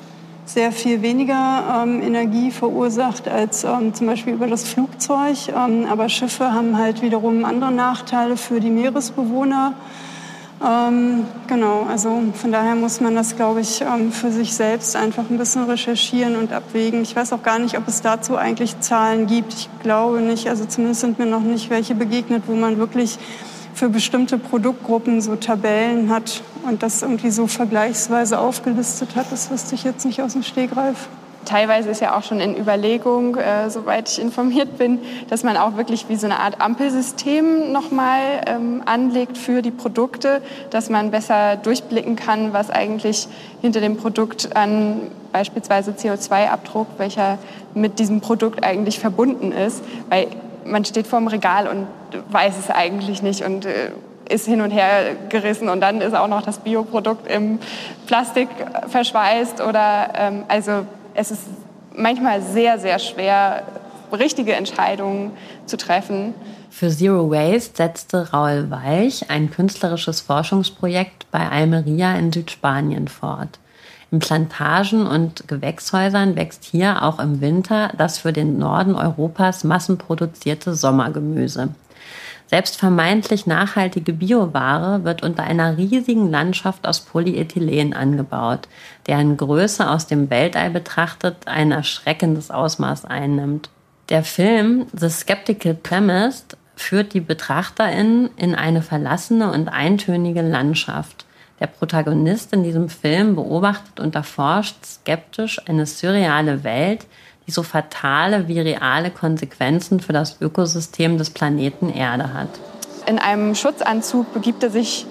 sehr 0.46 0.72
viel 0.72 1.02
weniger 1.02 1.82
ähm, 1.82 2.02
Energie 2.02 2.50
verursacht 2.50 3.28
als 3.28 3.64
ähm, 3.64 3.94
zum 3.94 4.06
Beispiel 4.06 4.34
über 4.34 4.46
das 4.46 4.64
Flugzeug. 4.64 5.48
Ähm, 5.48 5.86
aber 5.90 6.08
Schiffe 6.08 6.52
haben 6.52 6.78
halt 6.78 7.02
wiederum 7.02 7.44
andere 7.44 7.72
Nachteile 7.72 8.36
für 8.36 8.60
die 8.60 8.70
Meeresbewohner. 8.70 9.74
Ähm, 10.64 11.26
genau, 11.46 11.82
also 11.82 12.22
von 12.32 12.50
daher 12.50 12.74
muss 12.74 13.00
man 13.00 13.14
das, 13.14 13.36
glaube 13.36 13.60
ich, 13.60 13.82
ähm, 13.82 14.10
für 14.10 14.30
sich 14.30 14.54
selbst 14.54 14.96
einfach 14.96 15.24
ein 15.28 15.36
bisschen 15.36 15.64
recherchieren 15.64 16.36
und 16.36 16.52
abwägen. 16.52 17.02
Ich 17.02 17.14
weiß 17.14 17.34
auch 17.34 17.42
gar 17.42 17.58
nicht, 17.58 17.76
ob 17.76 17.86
es 17.86 18.00
dazu 18.00 18.36
eigentlich 18.36 18.80
Zahlen 18.80 19.26
gibt. 19.26 19.52
Ich 19.52 19.68
glaube 19.82 20.22
nicht, 20.22 20.48
also 20.48 20.64
zumindest 20.64 21.02
sind 21.02 21.18
mir 21.18 21.26
noch 21.26 21.42
nicht 21.42 21.68
welche 21.68 21.94
begegnet, 21.94 22.44
wo 22.46 22.54
man 22.54 22.78
wirklich 22.78 23.18
für 23.74 23.90
bestimmte 23.90 24.38
Produktgruppen 24.38 25.20
so 25.20 25.36
Tabellen 25.36 26.08
hat 26.08 26.42
und 26.66 26.82
das 26.82 27.02
irgendwie 27.02 27.30
so 27.30 27.46
vergleichsweise 27.46 28.38
aufgelistet 28.38 29.16
hat. 29.16 29.30
Das 29.30 29.50
wüsste 29.50 29.74
ich 29.74 29.84
jetzt 29.84 30.06
nicht 30.06 30.22
aus 30.22 30.32
dem 30.32 30.42
Stegreif 30.42 31.08
teilweise 31.44 31.90
ist 31.90 32.00
ja 32.00 32.16
auch 32.16 32.22
schon 32.22 32.40
in 32.40 32.56
Überlegung, 32.56 33.36
äh, 33.36 33.70
soweit 33.70 34.08
ich 34.10 34.20
informiert 34.20 34.78
bin, 34.78 35.00
dass 35.28 35.42
man 35.42 35.56
auch 35.56 35.76
wirklich 35.76 36.08
wie 36.08 36.16
so 36.16 36.26
eine 36.26 36.40
Art 36.40 36.60
Ampelsystem 36.60 37.72
nochmal 37.72 38.20
ähm, 38.46 38.82
anlegt 38.84 39.38
für 39.38 39.62
die 39.62 39.70
Produkte, 39.70 40.42
dass 40.70 40.90
man 40.90 41.10
besser 41.10 41.56
durchblicken 41.56 42.16
kann, 42.16 42.52
was 42.52 42.70
eigentlich 42.70 43.28
hinter 43.60 43.80
dem 43.80 43.96
Produkt 43.96 44.56
an 44.56 45.10
beispielsweise 45.32 45.92
CO2-Abdruck, 45.92 46.86
welcher 46.98 47.38
mit 47.74 47.98
diesem 47.98 48.20
Produkt 48.20 48.62
eigentlich 48.62 48.98
verbunden 48.98 49.52
ist. 49.52 49.82
Weil 50.08 50.28
man 50.64 50.84
steht 50.84 51.06
vor 51.06 51.18
dem 51.18 51.28
Regal 51.28 51.66
und 51.66 51.86
weiß 52.30 52.54
es 52.58 52.70
eigentlich 52.70 53.22
nicht 53.22 53.44
und 53.44 53.66
äh, 53.66 53.90
ist 54.28 54.46
hin 54.46 54.60
und 54.60 54.70
her 54.70 55.16
gerissen 55.28 55.68
und 55.68 55.80
dann 55.80 56.00
ist 56.00 56.14
auch 56.14 56.28
noch 56.28 56.42
das 56.42 56.58
Bioprodukt 56.58 57.30
im 57.30 57.58
Plastik 58.06 58.48
verschweißt 58.88 59.60
oder 59.60 60.12
ähm, 60.16 60.44
also 60.48 60.86
es 61.14 61.30
ist 61.30 61.42
manchmal 61.96 62.42
sehr, 62.42 62.78
sehr 62.78 62.98
schwer, 62.98 63.62
richtige 64.12 64.54
Entscheidungen 64.54 65.32
zu 65.66 65.76
treffen. 65.76 66.34
Für 66.70 66.88
Zero 66.90 67.30
Waste 67.30 67.76
setzte 67.76 68.32
Raul 68.32 68.70
Walch 68.70 69.24
ein 69.28 69.50
künstlerisches 69.50 70.20
Forschungsprojekt 70.20 71.30
bei 71.30 71.48
Almeria 71.48 72.16
in 72.16 72.32
Südspanien 72.32 73.08
fort. 73.08 73.58
In 74.10 74.18
Plantagen 74.20 75.06
und 75.06 75.48
Gewächshäusern 75.48 76.36
wächst 76.36 76.64
hier 76.64 77.02
auch 77.02 77.18
im 77.18 77.40
Winter 77.40 77.92
das 77.98 78.18
für 78.18 78.32
den 78.32 78.58
Norden 78.58 78.94
Europas 78.94 79.64
massenproduzierte 79.64 80.74
Sommergemüse. 80.74 81.70
Selbst 82.46 82.76
vermeintlich 82.76 83.46
nachhaltige 83.46 84.12
Bioware 84.12 85.04
wird 85.04 85.22
unter 85.22 85.44
einer 85.44 85.76
riesigen 85.76 86.30
Landschaft 86.30 86.86
aus 86.86 87.00
Polyethylen 87.00 87.94
angebaut, 87.94 88.68
deren 89.06 89.36
Größe 89.36 89.88
aus 89.88 90.06
dem 90.06 90.30
Weltall 90.30 90.70
betrachtet 90.70 91.46
ein 91.46 91.72
erschreckendes 91.72 92.50
Ausmaß 92.50 93.06
einnimmt. 93.06 93.70
Der 94.10 94.22
Film 94.22 94.86
The 94.92 95.08
Skeptical 95.08 95.74
Premist 95.74 96.58
führt 96.76 97.14
die 97.14 97.20
BetrachterInnen 97.20 98.30
in 98.36 98.54
eine 98.54 98.82
verlassene 98.82 99.50
und 99.50 99.68
eintönige 99.68 100.42
Landschaft. 100.42 101.24
Der 101.60 101.68
Protagonist 101.68 102.52
in 102.52 102.62
diesem 102.62 102.88
Film 102.88 103.36
beobachtet 103.36 104.00
und 104.00 104.14
erforscht 104.14 104.84
skeptisch 104.84 105.60
eine 105.66 105.86
surreale 105.86 106.64
Welt, 106.64 107.06
die 107.46 107.50
so 107.50 107.62
fatale 107.62 108.48
wie 108.48 108.60
reale 108.60 109.10
Konsequenzen 109.10 110.00
für 110.00 110.12
das 110.12 110.40
Ökosystem 110.40 111.18
des 111.18 111.30
Planeten 111.30 111.90
Erde 111.90 112.32
hat. 112.32 112.48
In 113.06 113.18
einem 113.18 113.54
Schutzanzug 113.54 114.32
begibt 114.32 114.62
er 114.62 114.70
sich 114.70 115.06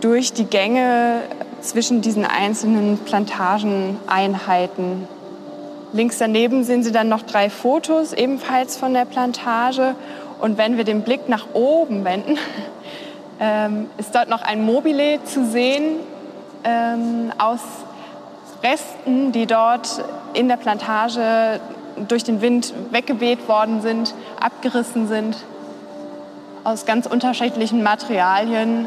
durch 0.00 0.32
die 0.32 0.44
Gänge 0.44 1.22
zwischen 1.60 2.02
diesen 2.02 2.24
einzelnen 2.24 2.98
Plantageneinheiten. 2.98 5.08
Links 5.92 6.18
daneben 6.18 6.64
sehen 6.64 6.82
Sie 6.82 6.92
dann 6.92 7.08
noch 7.08 7.22
drei 7.22 7.50
Fotos, 7.50 8.12
ebenfalls 8.12 8.76
von 8.76 8.92
der 8.92 9.04
Plantage. 9.04 9.94
Und 10.40 10.58
wenn 10.58 10.76
wir 10.76 10.84
den 10.84 11.02
Blick 11.02 11.28
nach 11.28 11.46
oben 11.54 12.04
wenden, 12.04 12.38
ähm, 13.40 13.86
ist 13.98 14.14
dort 14.14 14.28
noch 14.28 14.42
ein 14.42 14.64
Mobile 14.64 15.18
zu 15.24 15.46
sehen 15.46 16.00
ähm, 16.64 17.32
aus 17.38 17.60
Resten, 18.62 19.32
die 19.32 19.46
dort 19.46 20.04
in 20.34 20.48
der 20.48 20.56
Plantage 20.56 21.60
durch 22.08 22.24
den 22.24 22.40
Wind 22.40 22.74
weggeweht 22.90 23.48
worden 23.48 23.80
sind, 23.80 24.14
abgerissen 24.40 25.08
sind, 25.08 25.36
aus 26.64 26.84
ganz 26.84 27.06
unterschiedlichen 27.06 27.82
Materialien. 27.82 28.86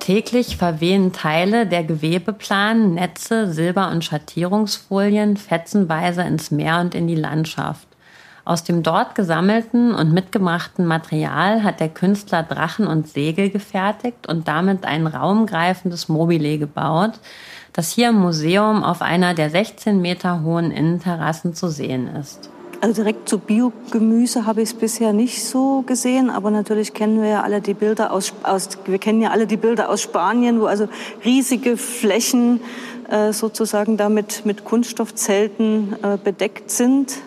Täglich 0.00 0.56
verwehen 0.56 1.12
Teile 1.12 1.66
der 1.66 1.84
Gewebeplanen, 1.84 2.94
Netze, 2.94 3.52
Silber- 3.52 3.90
und 3.90 4.04
Schattierungsfolien 4.04 5.36
fetzenweise 5.36 6.22
ins 6.22 6.50
Meer 6.50 6.80
und 6.80 6.94
in 6.94 7.06
die 7.06 7.14
Landschaft. 7.14 7.86
Aus 8.46 8.64
dem 8.64 8.82
dort 8.82 9.14
gesammelten 9.14 9.94
und 9.94 10.12
mitgebrachten 10.12 10.86
Material 10.86 11.62
hat 11.62 11.78
der 11.78 11.90
Künstler 11.90 12.42
Drachen 12.42 12.86
und 12.86 13.06
Segel 13.06 13.50
gefertigt 13.50 14.26
und 14.26 14.48
damit 14.48 14.86
ein 14.86 15.06
raumgreifendes 15.06 16.08
Mobile 16.08 16.58
gebaut, 16.58 17.20
das 17.72 17.90
hier 17.90 18.10
im 18.10 18.16
Museum 18.16 18.82
auf 18.82 19.02
einer 19.02 19.34
der 19.34 19.50
16 19.50 20.00
Meter 20.00 20.42
hohen 20.42 20.70
Innenterrassen 20.70 21.54
zu 21.54 21.68
sehen 21.68 22.08
ist. 22.08 22.50
Also 22.82 23.02
direkt 23.02 23.28
zu 23.28 23.38
Biogemüse 23.38 24.46
habe 24.46 24.62
ich 24.62 24.70
es 24.70 24.74
bisher 24.74 25.12
nicht 25.12 25.44
so 25.44 25.82
gesehen, 25.82 26.30
aber 26.30 26.50
natürlich 26.50 26.94
kennen 26.94 27.20
wir 27.20 27.28
ja 27.28 27.42
alle 27.42 27.60
die 27.60 27.74
Bilder 27.74 28.10
aus, 28.10 28.32
aus 28.42 28.70
wir 28.86 28.98
kennen 28.98 29.20
ja 29.20 29.32
alle 29.32 29.46
die 29.46 29.58
Bilder 29.58 29.90
aus 29.90 30.00
Spanien, 30.00 30.62
wo 30.62 30.64
also 30.64 30.88
riesige 31.22 31.76
Flächen 31.76 32.60
äh, 33.10 33.34
sozusagen 33.34 33.98
damit 33.98 34.46
mit 34.46 34.64
Kunststoffzelten 34.64 35.94
äh, 36.02 36.16
bedeckt 36.16 36.70
sind. 36.70 37.18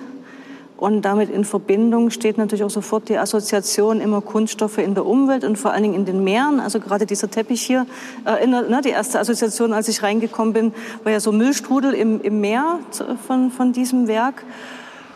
Und 0.84 1.04
damit 1.04 1.30
in 1.30 1.46
Verbindung 1.46 2.10
steht 2.10 2.38
natürlich 2.38 2.62
auch 2.66 2.70
sofort 2.70 3.08
die 3.08 3.18
Assoziation 3.18 4.02
immer 4.02 4.20
Kunststoffe 4.20 4.80
in 4.80 4.96
der 4.96 5.06
Umwelt 5.06 5.46
und 5.46 5.58
vor 5.58 5.72
allen 5.72 5.84
Dingen 5.84 5.96
in 5.96 6.04
den 6.04 6.26
Meeren. 6.26 6.60
Also 6.60 6.82
gerade 6.82 7.06
dieser 7.06 7.32
Teppich 7.32 7.62
hier, 7.62 7.86
äh, 8.26 8.46
ne, 8.46 8.82
die 8.84 8.90
erste 8.90 9.18
Assoziation, 9.18 9.72
als 9.72 9.88
ich 9.88 10.04
reingekommen 10.04 10.52
bin, 10.52 10.74
war 11.06 11.14
ja 11.14 11.22
so 11.22 11.32
Müllstrudel 11.32 11.94
im, 11.94 12.20
im 12.20 12.42
Meer 12.42 12.80
von, 13.26 13.50
von 13.50 13.72
diesem 13.72 14.10
Werk. 14.10 14.44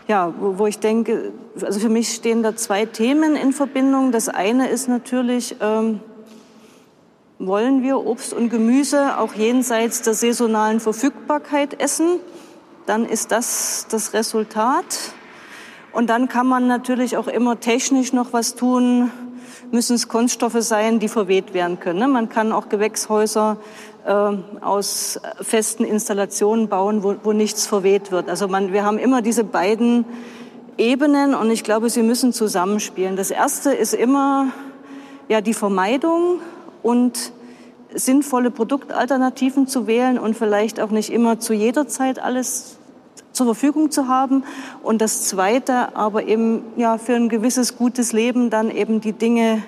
Ja, 0.07 0.34
wo, 0.39 0.57
wo 0.57 0.68
ich 0.68 0.80
denke, 0.80 1.34
also 1.61 1.82
für 1.82 1.89
mich 1.89 2.13
stehen 2.13 2.43
da 2.43 2.55
zwei 2.55 2.86
Themen 2.86 3.36
in 3.36 3.51
Verbindung. 3.51 4.13
Das 4.13 4.30
eine 4.30 4.70
ist 4.70 4.88
natürlich, 4.88 5.57
ähm, 5.59 5.99
wollen 7.39 7.84
wir 7.84 8.05
Obst 8.05 8.32
und 8.32 8.49
Gemüse 8.49 9.18
auch 9.18 9.34
jenseits 9.34 10.01
der 10.01 10.13
saisonalen 10.13 10.80
Verfügbarkeit 10.80 11.82
essen? 11.82 12.22
dann 12.88 13.05
ist 13.05 13.32
das 13.32 13.86
das 13.89 14.13
Resultat. 14.13 15.11
Und 15.94 16.10
dann 16.10 16.28
kann 16.28 16.48
man 16.48 16.68
natürlich 16.68 17.18
auch 17.18 17.28
immer 17.28 17.60
technisch 17.60 18.14
noch 18.14 18.34
was 18.34 18.56
tun. 18.56 19.12
Müssen 19.72 19.96
es 19.96 20.08
Kunststoffe 20.08 20.62
sein, 20.62 21.00
die 21.00 21.08
verweht 21.08 21.54
werden 21.54 21.80
können. 21.80 22.00
Ne? 22.00 22.08
Man 22.08 22.30
kann 22.30 22.52
auch 22.52 22.70
Gewächshäuser 22.70 23.58
äh, 24.06 24.12
aus 24.62 25.20
festen 25.42 25.84
Installationen 25.84 26.70
bauen, 26.70 27.04
wo, 27.04 27.16
wo 27.24 27.34
nichts 27.34 27.68
verweht 27.68 28.12
wird. 28.12 28.30
Also 28.30 28.48
man, 28.48 28.72
wir 28.72 28.86
haben 28.86 28.98
immer 28.98 29.22
diese 29.22 29.44
beiden 29.44 30.06
Ebenen 30.78 31.34
und 31.34 31.50
ich 31.52 31.64
glaube, 31.64 31.90
sie 31.90 32.04
müssen 32.04 32.34
zusammenspielen. 32.34 33.16
Das 33.16 33.32
erste 33.32 33.74
ist 33.74 33.94
immer 33.94 34.48
ja 35.28 35.42
die 35.42 35.54
Vermeidung 35.54 36.40
und 36.84 37.32
sinnvolle 37.94 38.52
Produktalternativen 38.52 39.68
zu 39.68 39.88
wählen 39.88 40.20
und 40.20 40.36
vielleicht 40.36 40.80
auch 40.80 40.92
nicht 40.92 41.12
immer 41.12 41.40
zu 41.40 41.54
jeder 41.54 41.88
Zeit 41.88 42.20
alles 42.20 42.78
zur 43.38 43.46
Verfügung 43.46 43.92
zu 43.92 44.08
haben. 44.08 44.44
Und 44.84 45.02
das 45.02 45.24
Zweite, 45.24 45.96
aber 45.96 46.28
eben 46.28 46.64
ja 46.76 46.98
für 46.98 47.14
ein 47.14 47.30
gewisses 47.30 47.78
gutes 47.78 48.12
Leben 48.12 48.50
dann 48.50 48.70
eben 48.70 49.00
die 49.00 49.14
Dinge, 49.14 49.64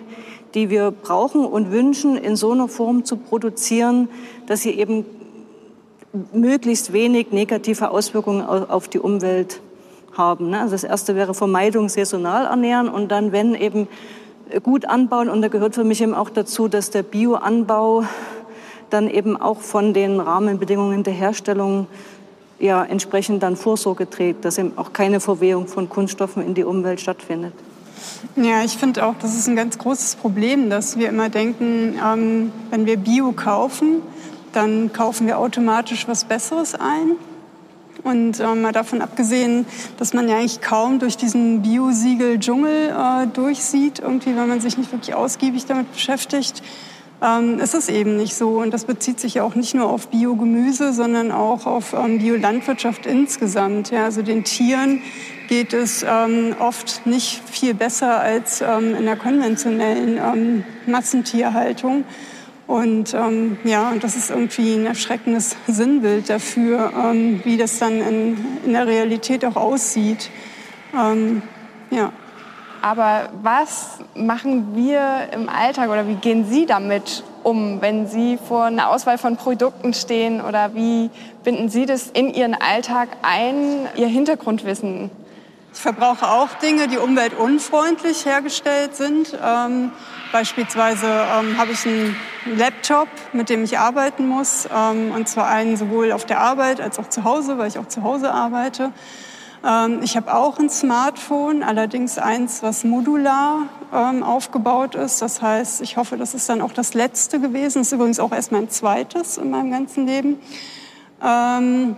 die 0.54 0.70
wir 0.70 0.92
brauchen 0.92 1.46
und 1.46 1.72
wünschen, 1.72 2.18
in 2.18 2.36
so 2.36 2.52
einer 2.52 2.68
Form 2.68 3.06
zu 3.06 3.18
produzieren, 3.18 4.10
dass 4.48 4.62
sie 4.62 4.72
eben 4.72 5.06
möglichst 6.34 6.92
wenig 6.92 7.32
negative 7.32 7.92
Auswirkungen 7.92 8.42
auf 8.42 8.88
die 8.88 9.00
Umwelt 9.00 9.62
haben. 10.14 10.50
Ne? 10.50 10.60
Also 10.60 10.72
das 10.72 10.84
erste 10.84 11.16
wäre 11.16 11.36
Vermeidung 11.36 11.88
saisonal 11.88 12.46
ernähren 12.46 12.90
und 12.90 13.10
dann, 13.10 13.32
wenn 13.32 13.54
eben 13.54 13.88
gut 14.64 14.86
anbauen. 14.86 15.30
Und 15.30 15.44
da 15.44 15.48
gehört 15.48 15.76
für 15.76 15.84
mich 15.84 16.02
eben 16.02 16.16
auch 16.16 16.32
dazu, 16.32 16.68
dass 16.68 16.90
der 16.90 17.04
Bioanbau 17.04 18.06
dann 18.90 19.08
eben 19.08 19.40
auch 19.40 19.60
von 19.60 19.94
den 19.94 20.20
Rahmenbedingungen 20.20 21.04
der 21.04 21.14
Herstellung 21.14 21.86
ja, 22.60 22.84
entsprechend 22.84 23.44
dann 23.44 23.56
Vorsorge 23.56 24.10
trägt, 24.10 24.46
dass 24.46 24.58
eben 24.58 24.78
auch 24.78 24.94
keine 24.94 25.20
Verwehung 25.20 25.68
von 25.68 25.90
Kunststoffen 25.90 26.46
in 26.46 26.54
die 26.54 26.64
Umwelt 26.64 27.00
stattfindet. 27.00 27.54
Ja, 28.36 28.64
ich 28.64 28.78
finde 28.78 29.06
auch, 29.06 29.16
das 29.22 29.36
ist 29.36 29.48
ein 29.48 29.56
ganz 29.56 29.78
großes 29.78 30.16
Problem, 30.16 30.70
dass 30.70 30.98
wir 30.98 31.10
immer 31.10 31.30
denken, 31.30 32.00
ähm, 32.04 32.52
wenn 32.70 32.86
wir 32.86 32.98
Bio 32.98 33.32
kaufen, 33.32 34.02
dann 34.54 34.92
kaufen 34.94 35.28
wir 35.28 35.38
automatisch 35.38 36.08
was 36.08 36.26
Besseres 36.26 36.76
ein. 36.76 37.16
Und 38.04 38.40
äh, 38.40 38.56
mal 38.56 38.72
davon 38.72 39.02
abgesehen, 39.02 39.66
dass 39.98 40.14
man 40.14 40.30
ja 40.30 40.38
eigentlich 40.38 40.62
kaum 40.62 41.00
durch 41.00 41.18
diesen 41.18 41.62
Bio-Siegel-Dschungel 41.62 42.90
äh, 42.90 43.28
durchsieht, 43.28 44.00
irgendwie, 44.00 44.36
wenn 44.38 44.48
man 44.48 44.62
sich 44.62 44.78
nicht 44.78 44.92
wirklich 44.92 45.14
ausgiebig 45.14 45.66
damit 45.66 45.92
beschäftigt, 45.92 46.64
ähm, 47.22 47.60
ist 47.60 47.74
es 47.74 47.90
eben 47.90 48.18
nicht 48.18 48.36
so. 48.36 48.60
Und 48.60 48.74
das 48.74 48.86
bezieht 48.86 49.20
sich 49.20 49.36
ja 49.36 49.44
auch 49.44 49.56
nicht 49.56 49.76
nur 49.76 49.90
auf 49.90 50.08
Biogemüse, 50.08 50.94
sondern 50.94 51.32
auch 51.32 51.66
auf 51.66 51.94
ähm, 51.94 52.20
Biolandwirtschaft 52.20 53.06
insgesamt. 53.06 53.92
Ja, 53.92 54.06
also 54.06 54.22
den 54.22 54.44
Tieren 54.44 55.02
geht 55.48 55.74
es 55.74 56.06
ähm, 56.08 56.56
oft 56.60 57.06
nicht 57.06 57.42
viel 57.50 57.74
besser 57.74 58.20
als 58.20 58.62
ähm, 58.62 58.96
in 58.96 59.06
der 59.06 59.16
konventionellen 59.16 60.18
ähm, 60.18 60.64
Massentierhaltung. 60.86 62.06
Und 62.68 63.16
ähm, 63.16 63.58
ja, 63.64 63.90
und 63.90 64.04
das 64.04 64.16
ist 64.16 64.30
irgendwie 64.30 64.76
ein 64.76 64.86
erschreckendes 64.86 65.56
Sinnbild 65.68 66.30
dafür, 66.30 66.94
wie 67.44 67.58
das 67.58 67.80
dann 67.80 68.00
in, 68.00 68.38
in 68.64 68.74
der 68.74 68.86
Realität 68.86 69.44
auch 69.44 69.56
aussieht. 69.56 70.30
Ja. 70.94 72.14
Aber 72.82 73.30
was 73.44 74.00
machen 74.16 74.76
wir 74.76 75.30
im 75.34 75.50
Alltag 75.50 75.90
oder 75.90 76.08
wie 76.08 76.16
gehen 76.16 76.46
Sie 76.46 76.66
damit 76.66 77.24
um, 77.44 77.82
wenn 77.82 78.08
Sie 78.08 78.38
vor 78.38 78.66
einer 78.66 78.90
Auswahl 78.90 79.18
von 79.18 79.38
Produkten 79.38 79.94
stehen 79.94 80.42
oder 80.42 80.74
wie 80.76 81.10
binden 81.44 81.70
Sie 81.70 81.86
das 81.86 82.08
in 82.08 82.34
Ihren 82.34 82.54
Alltag 82.54 83.10
ein, 83.22 83.88
Ihr 83.96 84.08
Hintergrundwissen? 84.08 85.10
Ich 85.74 85.80
verbrauche 85.80 86.28
auch 86.28 86.50
Dinge, 86.62 86.88
die 86.88 86.98
umweltunfreundlich 86.98 88.26
hergestellt 88.26 88.96
sind. 88.96 89.38
Ähm, 89.44 89.92
beispielsweise 90.32 91.06
ähm, 91.06 91.58
habe 91.58 91.72
ich 91.72 91.86
einen 91.86 92.16
Laptop, 92.58 93.08
mit 93.34 93.50
dem 93.50 93.64
ich 93.64 93.78
arbeiten 93.78 94.28
muss, 94.28 94.68
ähm, 94.76 95.12
und 95.12 95.30
zwar 95.30 95.48
einen 95.48 95.78
sowohl 95.78 96.12
auf 96.12 96.26
der 96.26 96.40
Arbeit 96.40 96.82
als 96.82 96.98
auch 96.98 97.08
zu 97.08 97.24
Hause, 97.24 97.58
weil 97.58 97.68
ich 97.68 97.78
auch 97.78 97.88
zu 97.88 98.04
Hause 98.04 98.34
arbeite. 98.34 98.92
Ähm, 99.66 100.00
ich 100.04 100.16
habe 100.16 100.34
auch 100.34 100.58
ein 100.60 100.70
Smartphone, 100.70 101.64
allerdings 101.64 102.18
eins, 102.18 102.64
was 102.64 102.84
modular 102.84 103.68
ähm, 103.94 104.24
aufgebaut 104.24 104.96
ist. 104.96 105.22
Das 105.22 105.42
heißt, 105.42 105.82
ich 105.82 105.98
hoffe, 105.98 106.18
das 106.18 106.34
ist 106.34 106.48
dann 106.50 106.62
auch 106.62 106.72
das 106.72 106.94
letzte 106.94 107.40
gewesen. 107.40 107.80
Das 107.80 107.88
ist 107.88 107.94
übrigens 107.94 108.20
auch 108.20 108.32
erst 108.32 108.52
mein 108.52 108.70
zweites 108.70 109.38
in 109.38 109.50
meinem 109.50 109.72
ganzen 109.72 110.08
Leben. 110.08 110.40
Ähm, 111.24 111.98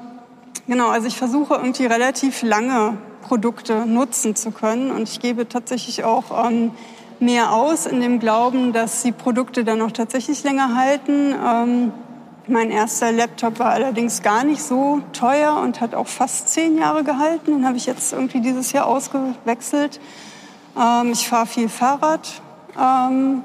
genau, 0.68 0.90
also 0.90 1.08
ich 1.08 1.18
versuche 1.18 1.56
irgendwie 1.56 1.86
relativ 1.86 2.42
lange 2.42 2.98
Produkte 3.22 3.86
nutzen 3.86 4.36
zu 4.36 4.52
können 4.52 4.92
und 4.92 5.04
ich 5.04 5.20
gebe 5.20 5.48
tatsächlich 5.48 6.04
auch 6.04 6.50
mehr 7.20 7.54
aus 7.54 7.86
in 7.86 8.02
dem 8.02 8.20
Glauben, 8.20 8.74
dass 8.74 9.04
die 9.04 9.12
Produkte 9.12 9.64
dann 9.64 9.82
auch 9.82 9.92
tatsächlich 9.92 10.44
länger 10.44 10.76
halten. 10.76 11.36
Mein 12.52 12.70
erster 12.70 13.14
Laptop 13.14 13.60
war 13.60 13.70
allerdings 13.72 14.22
gar 14.24 14.44
nicht 14.44 14.62
so 14.62 15.02
teuer 15.14 15.62
und 15.64 15.80
hat 15.80 15.96
auch 15.96 16.08
fast 16.08 16.50
zehn 16.50 16.78
Jahre 16.78 17.06
gehalten. 17.06 17.54
Den 17.54 17.66
habe 17.66 17.78
ich 17.78 17.86
jetzt 17.86 18.12
irgendwie 18.12 18.42
dieses 18.42 18.74
Jahr 18.74 18.88
ausgewechselt. 18.88 20.02
Ähm, 20.78 21.14
ich 21.14 21.30
fahre 21.30 21.46
viel 21.46 21.70
Fahrrad. 21.70 22.42
Ähm, 22.78 23.42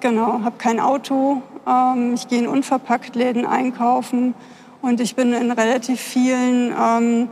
genau, 0.00 0.42
habe 0.44 0.56
kein 0.58 0.80
Auto. 0.80 1.40
Ähm, 1.66 2.12
ich 2.12 2.28
gehe 2.28 2.40
in 2.40 2.46
Unverpacktläden 2.46 3.46
einkaufen 3.46 4.34
und 4.82 5.00
ich 5.00 5.16
bin 5.16 5.32
in 5.32 5.50
relativ 5.50 5.98
vielen 5.98 6.74
ähm, 6.78 7.30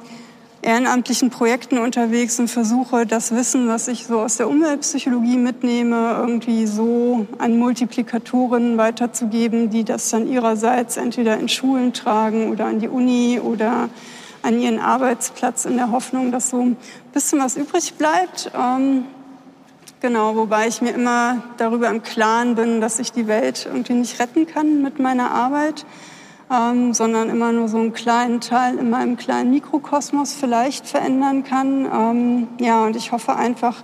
ehrenamtlichen 0.63 1.31
Projekten 1.31 1.79
unterwegs 1.79 2.39
und 2.39 2.49
versuche, 2.49 3.07
das 3.07 3.35
Wissen, 3.35 3.69
was 3.69 3.89
ich 3.89 4.07
so 4.07 4.21
aus 4.21 4.37
der 4.37 4.49
Umweltpsychologie 4.49 5.39
mitnehme, 5.39 6.17
irgendwie 6.19 6.67
so 6.67 7.27
an 7.39 7.59
Multiplikatoren 7.59 8.77
weiterzugeben, 8.77 9.71
die 9.71 9.85
das 9.85 10.11
dann 10.11 10.29
ihrerseits 10.29 10.99
entweder 10.99 11.39
in 11.39 11.49
Schulen 11.49 11.93
tragen 11.93 12.51
oder 12.51 12.67
an 12.67 12.79
die 12.79 12.89
Uni 12.89 13.41
oder 13.43 13.89
an 14.43 14.61
ihren 14.61 14.81
Arbeitsplatz 14.81 15.65
in 15.65 15.77
der 15.77 15.93
Hoffnung, 15.93 16.31
dass 16.31 16.51
so 16.51 16.61
ein 16.61 16.77
bisschen 17.13 17.39
was 17.41 17.57
übrig 17.57 17.95
bleibt. 17.95 18.51
Ähm, 18.55 19.05
genau, 20.01 20.37
wobei 20.37 20.67
ich 20.69 20.83
mir 20.83 20.93
immer 20.93 21.43
darüber 21.57 21.89
im 21.89 22.03
Klaren 22.03 22.55
bin, 22.55 22.81
dass 22.83 22.99
ich 22.99 23.13
die 23.13 23.27
Welt 23.27 23.67
irgendwie 23.67 23.95
nicht 23.95 24.21
retten 24.21 24.47
kann 24.47 24.83
mit 24.83 24.99
meiner 24.99 25.31
Arbeit 25.31 25.87
ähm, 26.51 26.95
sondern 26.95 27.29
immer 27.29 27.53
nur 27.53 27.69
so 27.69 27.79
einen 27.79 27.93
kleinen 27.93 28.41
Teil 28.41 28.79
in 28.79 28.91
meinem 28.91 29.17
kleinen 29.17 29.51
Mikrokosmos 29.51 30.35
vielleicht 30.35 30.87
verändern 30.87 31.45
kann. 31.45 31.87
Ähm, 31.87 32.49
ja, 32.59 32.85
und 32.85 32.97
ich 32.97 33.13
hoffe 33.13 33.37
einfach, 33.37 33.83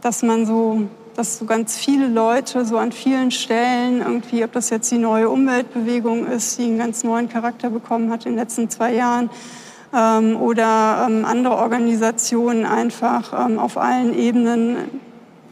dass 0.00 0.22
man 0.22 0.46
so, 0.46 0.82
dass 1.16 1.38
so 1.38 1.44
ganz 1.44 1.76
viele 1.76 2.08
Leute 2.08 2.64
so 2.64 2.78
an 2.78 2.92
vielen 2.92 3.30
Stellen 3.30 4.00
irgendwie, 4.00 4.44
ob 4.44 4.52
das 4.52 4.70
jetzt 4.70 4.90
die 4.90 4.98
neue 4.98 5.28
Umweltbewegung 5.28 6.26
ist, 6.26 6.58
die 6.58 6.64
einen 6.64 6.78
ganz 6.78 7.04
neuen 7.04 7.28
Charakter 7.28 7.70
bekommen 7.70 8.10
hat 8.10 8.26
in 8.26 8.32
den 8.32 8.38
letzten 8.38 8.70
zwei 8.70 8.94
Jahren, 8.94 9.30
ähm, 9.94 10.36
oder 10.36 11.06
ähm, 11.06 11.24
andere 11.24 11.56
Organisationen 11.56 12.66
einfach 12.66 13.46
ähm, 13.46 13.58
auf 13.58 13.78
allen 13.78 14.16
Ebenen 14.18 14.76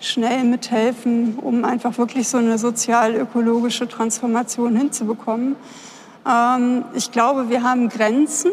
schnell 0.00 0.42
mithelfen, 0.42 1.38
um 1.40 1.64
einfach 1.64 1.96
wirklich 1.96 2.28
so 2.28 2.38
eine 2.38 2.58
sozial-ökologische 2.58 3.88
Transformation 3.88 4.76
hinzubekommen. 4.76 5.54
Ähm, 6.28 6.84
ich 6.94 7.12
glaube, 7.12 7.48
wir 7.48 7.62
haben 7.62 7.88
Grenzen 7.88 8.50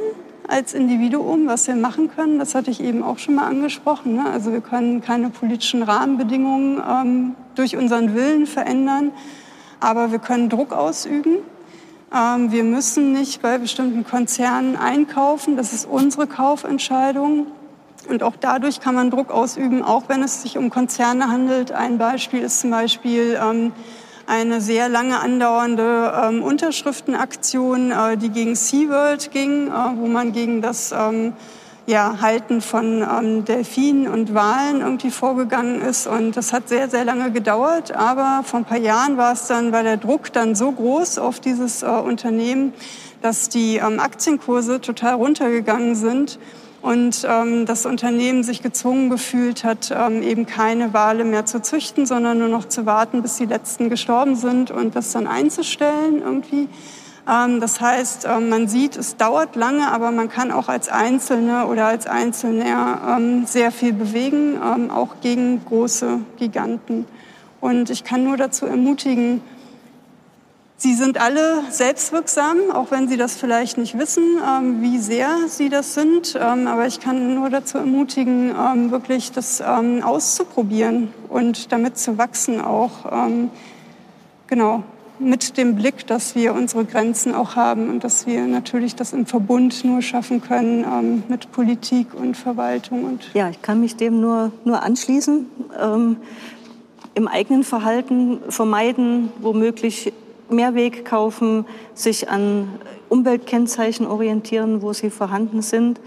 als 0.47 0.74
Individuum, 0.74 1.47
was 1.47 1.67
wir 1.67 1.76
machen 1.76 2.09
können. 2.13 2.39
Das 2.39 2.55
hatte 2.55 2.72
ich 2.72 2.82
eben 2.82 3.03
auch 3.03 3.20
schon 3.20 3.36
mal 3.36 3.47
angesprochen. 3.47 4.15
Ne? 4.15 4.26
Also 4.32 4.51
wir 4.51 4.61
können 4.61 5.01
keine 5.01 5.30
politischen 5.30 5.84
Rahmenbedingungen 5.84 6.82
ähm, 6.88 7.36
durch 7.55 7.78
unseren 7.78 8.15
Willen 8.15 8.47
verändern, 8.47 9.11
aber 9.80 10.11
wir 10.11 10.20
können 10.20 10.49
Druck 10.49 10.74
ausüben. 10.74 11.38
Ähm, 12.13 12.51
wir 12.51 12.63
müssen 12.63 13.13
nicht 13.13 13.41
bei 13.41 13.57
bestimmten 13.59 14.03
Konzernen 14.03 14.76
einkaufen. 14.76 15.55
Das 15.55 15.74
ist 15.74 15.86
unsere 15.86 16.26
Kaufentscheidung. 16.26 17.47
Und 18.09 18.24
auch 18.24 18.34
dadurch 18.39 18.80
kann 18.80 18.95
man 18.95 19.11
Druck 19.11 19.30
ausüben, 19.30 19.84
auch 19.84 20.03
wenn 20.07 20.24
es 20.24 20.41
sich 20.41 20.57
um 20.57 20.72
Konzerne 20.72 21.28
handelt. 21.28 21.72
Ein 21.72 21.99
Beispiel 21.99 22.41
ist 22.41 22.61
zum 22.61 22.72
Beispiel 22.72 23.39
ähm, 23.39 23.72
eine 24.30 24.61
sehr 24.61 24.89
lange 24.89 25.19
andauernde 25.19 26.13
ähm, 26.23 26.43
Unterschriftenaktion, 26.43 27.91
äh, 27.91 28.15
die 28.15 28.30
gegen 28.30 28.55
SeaWorld 28.55 29.32
ging, 29.32 29.69
äh, 29.69 29.71
wo 29.95 30.05
man 30.05 30.34
gegen 30.34 30.61
das 30.61 30.91
ähm, 30.91 31.34
ja, 31.88 32.21
Halten 32.21 32.61
von 32.61 33.01
ähm, 33.01 33.43
Delfinen 33.43 34.07
und 34.07 34.36
Walen 34.36 34.82
irgendwie 34.82 35.09
vorgegangen 35.09 35.82
ist. 35.82 36.05
Und 36.05 36.38
das 36.38 36.53
hat 36.53 36.69
sehr, 36.69 36.89
sehr 36.89 37.05
lange 37.05 37.32
gedauert. 37.32 37.91
Aber 37.91 38.43
vor 38.43 38.59
ein 38.59 38.65
paar 38.65 38.77
Jahren 38.77 39.17
war 39.17 39.34
es 39.34 39.47
dann, 39.47 39.71
war 39.71 39.82
der 39.82 39.97
Druck 39.97 40.32
dann 40.32 40.53
so 40.53 40.71
groß 40.71 41.17
auf 41.17 41.39
dieses 41.39 41.82
äh, 41.82 41.88
Unternehmen, 41.88 42.73
dass 43.23 43.49
die 43.49 43.77
ähm, 43.77 43.99
Aktienkurse 43.99 44.80
total 44.80 45.15
runtergegangen 45.15 45.95
sind 45.95 46.38
und 46.82 47.27
ähm, 47.30 47.65
das 47.65 47.86
Unternehmen 47.86 48.43
sich 48.43 48.61
gezwungen 48.61 49.09
gefühlt 49.09 49.63
hat, 49.63 49.91
ähm, 49.91 50.21
eben 50.21 50.45
keine 50.45 50.93
Wale 50.93 51.25
mehr 51.25 51.45
zu 51.45 51.61
züchten, 51.61 52.05
sondern 52.05 52.39
nur 52.39 52.47
noch 52.47 52.65
zu 52.67 52.86
warten, 52.86 53.21
bis 53.21 53.36
die 53.36 53.45
letzten 53.45 53.89
gestorben 53.89 54.36
sind 54.36 54.71
und 54.71 54.95
das 54.95 55.11
dann 55.11 55.27
einzustellen 55.27 56.21
irgendwie. 56.21 56.69
Ähm, 57.30 57.59
das 57.59 57.82
heißt, 57.82 58.27
ähm, 58.30 58.49
man 58.49 58.67
sieht, 58.67 58.95
es 58.95 59.17
dauert 59.17 59.55
lange, 59.55 59.91
aber 59.91 60.11
man 60.11 60.30
kann 60.30 60.51
auch 60.51 60.69
als 60.69 60.89
Einzelne 60.89 61.67
oder 61.67 61.88
als 61.88 62.07
Einzelner 62.07 63.17
ähm, 63.17 63.45
sehr 63.45 63.71
viel 63.71 63.93
bewegen, 63.93 64.59
auch 64.91 65.15
gegen 65.21 65.63
große 65.65 66.19
Giganten. 66.38 67.05
Und 67.61 67.89
ich 67.89 68.05
kann 68.05 68.23
nur 68.23 68.38
dazu 68.38 68.65
ermutigen, 68.65 69.41
Sie 70.82 70.93
sind 70.93 71.19
alle 71.19 71.61
selbstwirksam, 71.69 72.71
auch 72.71 72.89
wenn 72.89 73.09
Sie 73.09 73.17
das 73.17 73.36
vielleicht 73.36 73.77
nicht 73.77 73.99
wissen, 73.99 74.23
wie 74.80 74.97
sehr 74.97 75.30
Sie 75.47 75.67
das 75.67 75.93
sind. 75.93 76.38
aber 76.38 76.88
ich 76.88 77.01
kann 77.01 77.36
nur 77.36 77.49
dazu 77.49 77.77
ermutigen, 77.77 78.53
wirklich 78.89 79.34
das 79.34 79.61
auszuprobieren 79.61 81.13
und 81.27 81.73
damit 81.73 81.97
zu 81.97 82.17
wachsen 82.17 82.61
auch. 82.61 83.05
genau 84.47 84.84
mit 85.19 85.57
dem 85.57 85.75
Blick, 85.75 86.07
dass 86.07 86.36
wir 86.36 86.53
unsere 86.53 86.86
Grenzen 86.86 87.36
auch 87.36 87.55
haben 87.55 87.89
und 87.89 88.03
dass 88.03 88.25
wir 88.25 88.45
natürlich 88.45 88.95
das 88.95 89.13
im 89.13 89.25
Verbund 89.25 89.84
nur 89.84 90.01
schaffen 90.01 90.41
können 90.41 90.86
ähm, 90.86 91.23
mit 91.27 91.51
Politik 91.51 92.13
und 92.13 92.36
Verwaltung. 92.36 93.03
Und 93.03 93.30
ja, 93.34 93.49
ich 93.49 93.61
kann 93.61 93.82
mich 93.82 93.95
dem 93.97 94.21
nur, 94.21 94.51
nur 94.63 94.82
anschließen. 94.82 95.45
Ähm, 95.80 96.17
Im 97.15 97.27
eigenen 97.27 97.63
Verhalten 97.63 98.39
vermeiden, 98.47 99.32
womöglich 99.41 100.13
Mehrweg 100.50 101.06
kaufen, 101.06 101.66
sich 101.93 102.30
an 102.30 102.70
Umweltkennzeichen 103.10 104.08
orientieren, 104.08 104.82
wo 104.82 104.93
sie 104.93 105.10
vorhanden 105.10 105.62
sind 105.62 106.00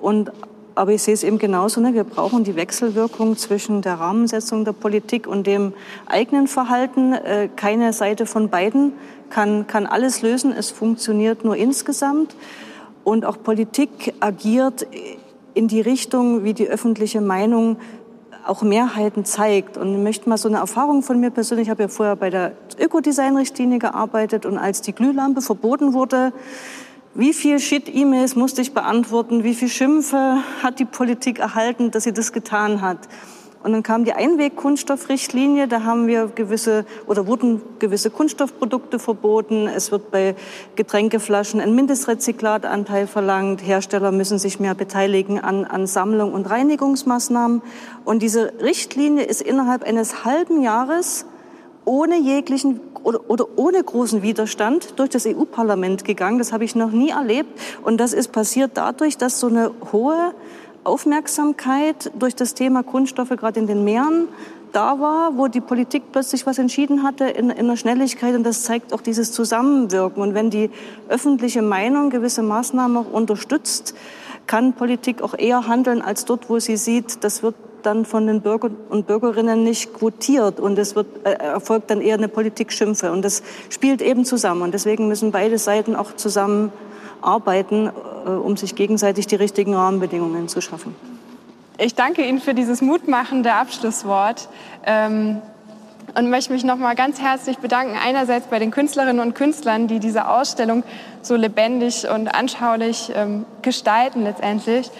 und 0.00 0.32
aber 0.78 0.92
ich 0.92 1.02
sehe 1.02 1.14
es 1.14 1.24
eben 1.24 1.38
genauso. 1.38 1.80
Ne? 1.80 1.92
Wir 1.92 2.04
brauchen 2.04 2.44
die 2.44 2.54
Wechselwirkung 2.54 3.36
zwischen 3.36 3.82
der 3.82 3.94
Rahmensetzung 3.94 4.64
der 4.64 4.72
Politik 4.72 5.26
und 5.26 5.44
dem 5.48 5.72
eigenen 6.06 6.46
Verhalten. 6.46 7.14
Äh, 7.14 7.48
keine 7.56 7.92
Seite 7.92 8.26
von 8.26 8.48
beiden 8.48 8.92
kann, 9.28 9.66
kann 9.66 9.86
alles 9.86 10.22
lösen. 10.22 10.52
Es 10.52 10.70
funktioniert 10.70 11.44
nur 11.44 11.56
insgesamt. 11.56 12.36
Und 13.02 13.24
auch 13.24 13.42
Politik 13.42 14.14
agiert 14.20 14.86
in 15.54 15.66
die 15.66 15.80
Richtung, 15.80 16.44
wie 16.44 16.54
die 16.54 16.68
öffentliche 16.68 17.20
Meinung 17.20 17.78
auch 18.48 18.62
Mehrheiten 18.62 19.24
zeigt. 19.24 19.76
Und 19.76 19.92
ich 19.92 20.02
möchte 20.02 20.28
mal 20.28 20.38
so 20.38 20.48
eine 20.48 20.58
Erfahrung 20.58 21.02
von 21.02 21.20
mir 21.20 21.30
persönlich, 21.30 21.66
ich 21.66 21.70
habe 21.70 21.82
ja 21.82 21.88
vorher 21.88 22.16
bei 22.16 22.30
der 22.30 22.52
Ökodesign-Richtlinie 22.78 23.78
gearbeitet 23.78 24.46
und 24.46 24.58
als 24.58 24.80
die 24.82 24.92
Glühlampe 24.92 25.42
verboten 25.42 25.92
wurde, 25.92 26.32
wie 27.14 27.32
viel 27.32 27.58
Shit-E-Mails 27.58 28.36
musste 28.36 28.62
ich 28.62 28.74
beantworten? 28.74 29.42
Wie 29.42 29.54
viel 29.54 29.68
Schimpfe 29.68 30.38
hat 30.62 30.78
die 30.78 30.84
Politik 30.84 31.40
erhalten, 31.40 31.90
dass 31.90 32.04
sie 32.04 32.12
das 32.12 32.32
getan 32.32 32.80
hat? 32.80 33.08
Und 33.62 33.72
dann 33.72 33.82
kam 33.82 34.04
die 34.04 34.12
Einwegkunststoffrichtlinie, 34.12 35.66
da 35.66 35.82
haben 35.82 36.06
wir 36.06 36.28
gewisse 36.28 36.84
oder 37.06 37.26
wurden 37.26 37.60
gewisse 37.80 38.08
Kunststoffprodukte 38.10 38.98
verboten. 39.00 39.66
Es 39.66 39.90
wird 39.90 40.12
bei 40.12 40.36
Getränkeflaschen 40.76 41.60
ein 41.60 41.74
Mindestrezyklatanteil 41.74 43.08
verlangt. 43.08 43.66
Hersteller 43.66 44.12
müssen 44.12 44.38
sich 44.38 44.60
mehr 44.60 44.74
beteiligen 44.74 45.40
an, 45.40 45.64
an 45.64 45.88
Sammlung 45.88 46.32
und 46.32 46.48
Reinigungsmaßnahmen. 46.48 47.62
Und 48.04 48.22
diese 48.22 48.52
Richtlinie 48.60 49.24
ist 49.24 49.42
innerhalb 49.42 49.82
eines 49.82 50.24
halben 50.24 50.62
Jahres 50.62 51.26
ohne 51.84 52.18
jeglichen 52.18 52.80
oder, 53.02 53.28
oder 53.28 53.46
ohne 53.56 53.82
großen 53.82 54.22
Widerstand 54.22 54.98
durch 54.98 55.10
das 55.10 55.26
EU-Parlament 55.26 56.04
gegangen. 56.04 56.38
Das 56.38 56.52
habe 56.52 56.64
ich 56.64 56.74
noch 56.76 56.90
nie 56.90 57.10
erlebt. 57.10 57.58
Und 57.82 57.98
das 57.98 58.12
ist 58.12 58.30
passiert 58.30 58.72
dadurch, 58.74 59.16
dass 59.16 59.40
so 59.40 59.48
eine 59.48 59.72
hohe 59.92 60.34
Aufmerksamkeit 60.88 62.10
durch 62.18 62.34
das 62.34 62.54
Thema 62.54 62.82
Kunststoffe 62.82 63.30
gerade 63.30 63.60
in 63.60 63.66
den 63.66 63.84
Meeren 63.84 64.28
da 64.72 65.00
war, 65.00 65.36
wo 65.36 65.48
die 65.48 65.60
Politik 65.60 66.04
plötzlich 66.12 66.46
was 66.46 66.58
entschieden 66.58 67.02
hatte 67.02 67.24
in, 67.24 67.50
in 67.50 67.68
der 67.68 67.76
Schnelligkeit. 67.76 68.34
Und 68.34 68.44
das 68.44 68.62
zeigt 68.62 68.92
auch 68.92 69.00
dieses 69.00 69.32
Zusammenwirken. 69.32 70.22
Und 70.22 70.34
wenn 70.34 70.50
die 70.50 70.70
öffentliche 71.08 71.62
Meinung 71.62 72.10
gewisse 72.10 72.42
Maßnahmen 72.42 72.96
auch 72.96 73.10
unterstützt, 73.10 73.94
kann 74.46 74.72
Politik 74.72 75.22
auch 75.22 75.34
eher 75.36 75.68
handeln 75.68 76.02
als 76.02 76.24
dort, 76.24 76.48
wo 76.48 76.58
sie 76.58 76.76
sieht, 76.76 77.22
das 77.22 77.42
wird 77.42 77.54
dann 77.82 78.04
von 78.04 78.26
den 78.26 78.40
Bürgern 78.40 78.76
und 78.88 79.06
Bürgerinnen 79.06 79.62
nicht 79.62 79.94
quotiert 79.94 80.58
und 80.58 80.78
es 80.78 80.96
wird, 80.96 81.06
äh, 81.24 81.32
erfolgt 81.32 81.90
dann 81.90 82.00
eher 82.00 82.16
eine 82.16 82.28
Politikschimpfe. 82.28 83.12
Und 83.12 83.24
das 83.24 83.42
spielt 83.70 84.02
eben 84.02 84.24
zusammen. 84.24 84.62
Und 84.62 84.74
deswegen 84.74 85.08
müssen 85.08 85.30
beide 85.30 85.58
Seiten 85.58 85.94
auch 85.94 86.16
zusammen 86.16 86.72
arbeiten, 87.20 87.86
äh, 87.86 87.90
um 88.36 88.56
sich 88.56 88.74
gegenseitig 88.74 89.26
die 89.26 89.36
richtigen 89.36 89.74
Rahmenbedingungen 89.74 90.48
zu 90.48 90.60
schaffen. 90.60 90.94
Ich 91.78 91.94
danke 91.94 92.22
Ihnen 92.26 92.40
für 92.40 92.54
dieses 92.54 92.82
mutmachende 92.82 93.52
Abschlusswort. 93.52 94.48
Ähm 94.84 95.40
und 96.14 96.30
möchte 96.30 96.52
mich 96.52 96.64
noch 96.64 96.76
mal 96.76 96.94
ganz 96.94 97.20
herzlich 97.20 97.58
bedanken 97.58 97.96
einerseits 98.02 98.46
bei 98.46 98.58
den 98.58 98.70
Künstlerinnen 98.70 99.20
und 99.20 99.34
Künstlern, 99.34 99.88
die 99.88 100.00
diese 100.00 100.28
Ausstellung 100.28 100.82
so 101.22 101.36
lebendig 101.36 102.08
und 102.08 102.28
anschaulich 102.28 103.12
ähm, 103.14 103.44
gestalten 103.62 104.24
letztendlich 104.24 104.90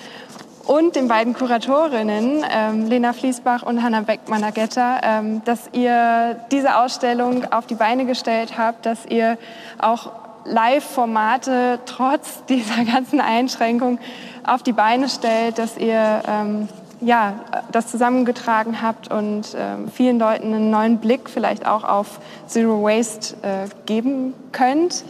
und 0.66 0.96
den 0.96 1.08
beiden 1.08 1.32
Kuratorinnen, 1.32 2.44
ähm, 2.50 2.86
Lena 2.86 3.14
Fließbach 3.14 3.62
und 3.62 3.82
Hanna 3.82 4.02
Beckmann-Agetter, 4.02 5.00
ähm, 5.02 5.42
dass 5.44 5.70
ihr 5.72 6.36
diese 6.52 6.76
Ausstellung 6.76 7.50
auf 7.52 7.66
die 7.66 7.74
Beine 7.74 8.04
gestellt 8.04 8.58
habt, 8.58 8.84
dass 8.84 9.06
ihr 9.06 9.38
auch 9.78 10.12
Live-Formate 10.48 11.80
trotz 11.86 12.44
dieser 12.48 12.84
ganzen 12.84 13.20
Einschränkung 13.20 13.98
auf 14.44 14.62
die 14.62 14.72
Beine 14.72 15.08
stellt, 15.08 15.58
dass 15.58 15.76
ihr 15.76 16.22
ähm, 16.26 16.68
ja, 17.00 17.34
das 17.70 17.88
zusammengetragen 17.88 18.82
habt 18.82 19.10
und 19.10 19.54
äh, 19.54 19.88
vielen 19.92 20.18
Leuten 20.18 20.52
einen 20.52 20.70
neuen 20.70 20.98
Blick 20.98 21.30
vielleicht 21.30 21.66
auch 21.66 21.84
auf 21.84 22.18
Zero 22.46 22.82
Waste 22.82 23.36
äh, 23.42 23.68
geben 23.86 24.34
könnt. 24.52 25.04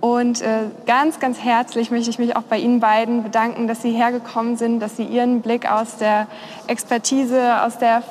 Und 0.00 0.42
äh, 0.42 0.64
ganz, 0.86 1.18
ganz 1.18 1.40
herzlich 1.40 1.90
möchte 1.90 2.10
ich 2.10 2.18
mich 2.18 2.36
auch 2.36 2.42
bei 2.42 2.58
Ihnen 2.58 2.80
beiden 2.80 3.22
bedanken, 3.22 3.66
dass 3.66 3.82
Sie 3.82 3.90
hergekommen 3.90 4.56
sind, 4.56 4.80
dass 4.80 4.96
Sie 4.96 5.04
Ihren 5.04 5.40
Blick 5.40 5.70
aus 5.70 5.96
der 5.96 6.26
Expertise, 6.66 7.62
aus 7.62 7.78
der 7.78 8.02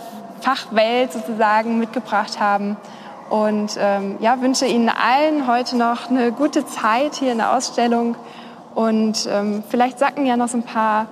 Fachwelt 0.42 1.14
sozusagen 1.14 1.80
mitgebracht 1.80 2.40
haben. 2.40 2.76
Und 3.30 3.78
ähm, 3.80 4.18
ja, 4.20 4.42
wünsche 4.42 4.66
Ihnen 4.66 4.90
allen 4.90 5.48
heute 5.48 5.78
noch 5.78 6.10
eine 6.10 6.32
gute 6.32 6.66
Zeit 6.66 7.16
hier 7.16 7.32
in 7.32 7.40
der 7.40 7.56
Ausstellung. 7.56 8.16
Und 8.76 9.28
ähm, 9.32 9.64
vielleicht 9.70 10.00
sacken 10.00 10.26
ja 10.26 10.38
noch 10.38 10.48
so 10.48 10.58
ein 10.58 10.64
paar 10.64 11.08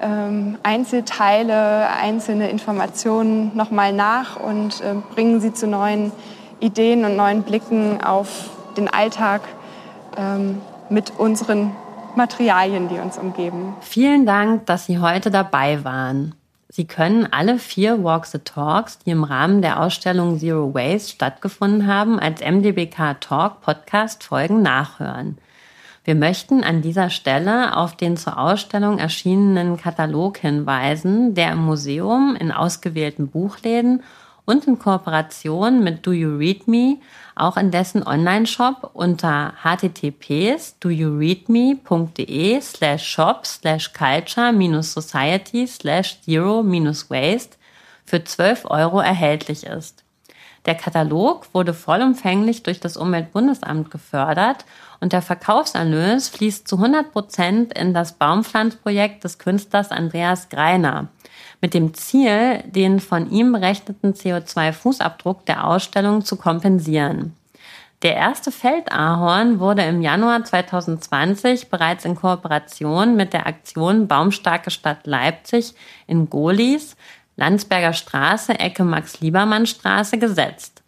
ähm, 0.00 0.58
Einzelteile, 0.62 1.88
einzelne 1.88 2.50
Informationen 2.50 3.52
nochmal 3.54 3.92
nach 3.92 4.36
und 4.36 4.80
äh, 4.80 4.94
bringen 5.14 5.40
sie 5.40 5.52
zu 5.52 5.66
neuen 5.66 6.10
Ideen 6.60 7.04
und 7.04 7.16
neuen 7.16 7.42
Blicken 7.42 8.02
auf 8.02 8.50
den 8.76 8.88
Alltag 8.88 9.42
ähm, 10.16 10.60
mit 10.90 11.12
unseren 11.18 11.72
Materialien, 12.16 12.88
die 12.88 12.98
uns 12.98 13.16
umgeben. 13.18 13.74
Vielen 13.80 14.26
Dank, 14.26 14.66
dass 14.66 14.86
Sie 14.86 14.98
heute 14.98 15.30
dabei 15.30 15.84
waren. 15.84 16.34
Sie 16.74 16.86
können 16.86 17.28
alle 17.30 17.58
vier 17.58 18.02
Walk 18.02 18.24
the 18.24 18.38
Talks, 18.38 18.98
die 19.00 19.10
im 19.10 19.24
Rahmen 19.24 19.60
der 19.60 19.78
Ausstellung 19.78 20.38
Zero 20.38 20.72
Waste 20.72 21.12
stattgefunden 21.12 21.86
haben, 21.86 22.18
als 22.18 22.40
MDBK 22.40 23.20
Talk 23.20 23.60
Podcast 23.60 24.24
Folgen 24.24 24.62
nachhören. 24.62 25.36
Wir 26.04 26.14
möchten 26.14 26.64
an 26.64 26.80
dieser 26.80 27.10
Stelle 27.10 27.76
auf 27.76 27.94
den 27.94 28.16
zur 28.16 28.38
Ausstellung 28.38 28.98
erschienenen 28.98 29.76
Katalog 29.76 30.38
hinweisen, 30.38 31.34
der 31.34 31.52
im 31.52 31.62
Museum 31.62 32.36
in 32.40 32.50
ausgewählten 32.50 33.28
Buchläden 33.28 34.02
und 34.44 34.66
in 34.66 34.78
Kooperation 34.78 35.82
mit 35.84 36.06
Do 36.06 36.12
You 36.12 36.36
Read 36.36 36.68
Me 36.68 36.98
auch 37.34 37.56
in 37.56 37.70
dessen 37.70 38.06
Online-Shop 38.06 38.90
unter 38.92 39.54
https 39.62 40.78
doyoureadme.de 40.80 42.60
slash 42.60 43.06
shop 43.06 43.46
slash 43.46 43.92
culture 43.92 44.82
society 44.82 45.66
slash 45.66 46.20
zero 46.22 46.62
waste 46.64 47.56
für 48.04 48.22
12 48.24 48.66
Euro 48.66 49.00
erhältlich 49.00 49.64
ist. 49.64 50.04
Der 50.66 50.74
Katalog 50.76 51.46
wurde 51.52 51.74
vollumfänglich 51.74 52.62
durch 52.62 52.78
das 52.78 52.96
Umweltbundesamt 52.96 53.90
gefördert 53.90 54.64
und 55.00 55.12
der 55.12 55.22
Verkaufserlös 55.22 56.28
fließt 56.28 56.68
zu 56.68 56.76
100 56.76 57.12
Prozent 57.12 57.76
in 57.76 57.94
das 57.94 58.12
Baumpflanzprojekt 58.12 59.24
des 59.24 59.38
Künstlers 59.38 59.90
Andreas 59.90 60.48
Greiner 60.50 61.08
mit 61.62 61.72
dem 61.72 61.94
Ziel, 61.94 62.62
den 62.66 63.00
von 63.00 63.30
ihm 63.30 63.52
berechneten 63.52 64.12
CO2-Fußabdruck 64.12 65.46
der 65.46 65.66
Ausstellung 65.66 66.24
zu 66.24 66.36
kompensieren. 66.36 67.34
Der 68.02 68.16
erste 68.16 68.50
Feldahorn 68.50 69.60
wurde 69.60 69.82
im 69.82 70.02
Januar 70.02 70.44
2020 70.44 71.70
bereits 71.70 72.04
in 72.04 72.16
Kooperation 72.16 73.14
mit 73.14 73.32
der 73.32 73.46
Aktion 73.46 74.08
Baumstarke 74.08 74.72
Stadt 74.72 75.06
Leipzig 75.06 75.74
in 76.08 76.28
Golis, 76.28 76.96
Landsberger 77.36 77.92
Straße, 77.92 78.58
Ecke 78.58 78.82
Max-Liebermann-Straße 78.82 80.18
gesetzt. 80.18 80.82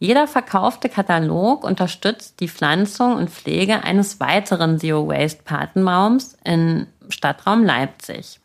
Jeder 0.00 0.26
verkaufte 0.26 0.88
Katalog 0.88 1.62
unterstützt 1.62 2.40
die 2.40 2.48
Pflanzung 2.48 3.14
und 3.14 3.30
Pflege 3.30 3.84
eines 3.84 4.18
weiteren 4.18 4.78
Zero-Waste-Patenbaums 4.78 6.36
im 6.44 6.88
Stadtraum 7.08 7.64
Leipzig. 7.64 8.40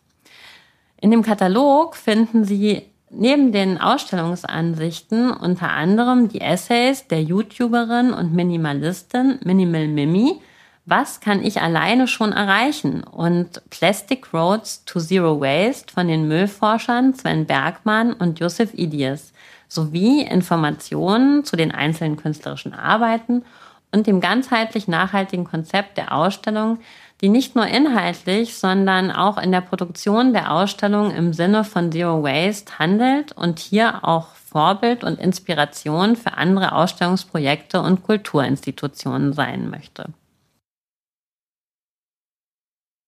In 1.02 1.10
dem 1.10 1.24
Katalog 1.24 1.96
finden 1.96 2.46
Sie 2.46 2.84
neben 3.10 3.52
den 3.52 3.82
Ausstellungsansichten 3.82 5.32
unter 5.32 5.72
anderem 5.72 6.30
die 6.30 6.42
Essays 6.42 7.08
der 7.08 7.24
YouTuberin 7.24 8.14
und 8.14 8.34
Minimalistin 8.36 9.40
Minimal 9.44 9.88
Mimi, 9.88 10.40
was 10.86 11.20
kann 11.20 11.44
ich 11.44 11.60
alleine 11.60 12.08
schon 12.08 12.32
erreichen? 12.34 13.04
Und 13.04 13.68
Plastic 13.72 14.32
Roads 14.32 14.86
to 14.86 15.00
Zero 15.00 15.42
Waste 15.42 15.92
von 15.92 16.08
den 16.08 16.28
Müllforschern 16.28 17.16
Sven 17.16 17.48
Bergmann 17.48 18.14
und 18.14 18.40
Josef 18.40 18.76
Idies 18.76 19.34
sowie 19.68 20.22
Informationen 20.22 21.44
zu 21.44 21.56
den 21.56 21.72
einzelnen 21.72 22.16
künstlerischen 22.16 22.76
Arbeiten 22.76 23.44
und 23.92 24.06
dem 24.06 24.22
ganzheitlich 24.22 24.88
nachhaltigen 24.88 25.46
Konzept 25.46 25.98
der 25.98 26.14
Ausstellung, 26.14 26.80
die 27.22 27.30
nicht 27.30 27.56
nur 27.56 27.68
inhaltlich, 27.68 28.58
sondern 28.58 29.12
auch 29.12 29.38
in 29.38 29.52
der 29.52 29.62
Produktion 29.62 30.34
der 30.34 30.52
Ausstellung 30.52 31.12
im 31.12 31.34
Sinne 31.34 31.64
von 31.64 31.92
Zero 31.92 32.24
Waste 32.24 32.80
handelt 32.80 33.32
und 33.34 33.60
hier 33.60 34.04
auch 34.04 34.28
Vorbild 34.36 35.04
und 35.04 35.20
Inspiration 35.20 36.16
für 36.16 36.34
andere 36.34 36.74
Ausstellungsprojekte 36.74 37.82
und 37.82 38.04
Kulturinstitutionen 38.04 39.34
sein 39.34 39.70
möchte. 39.70 40.06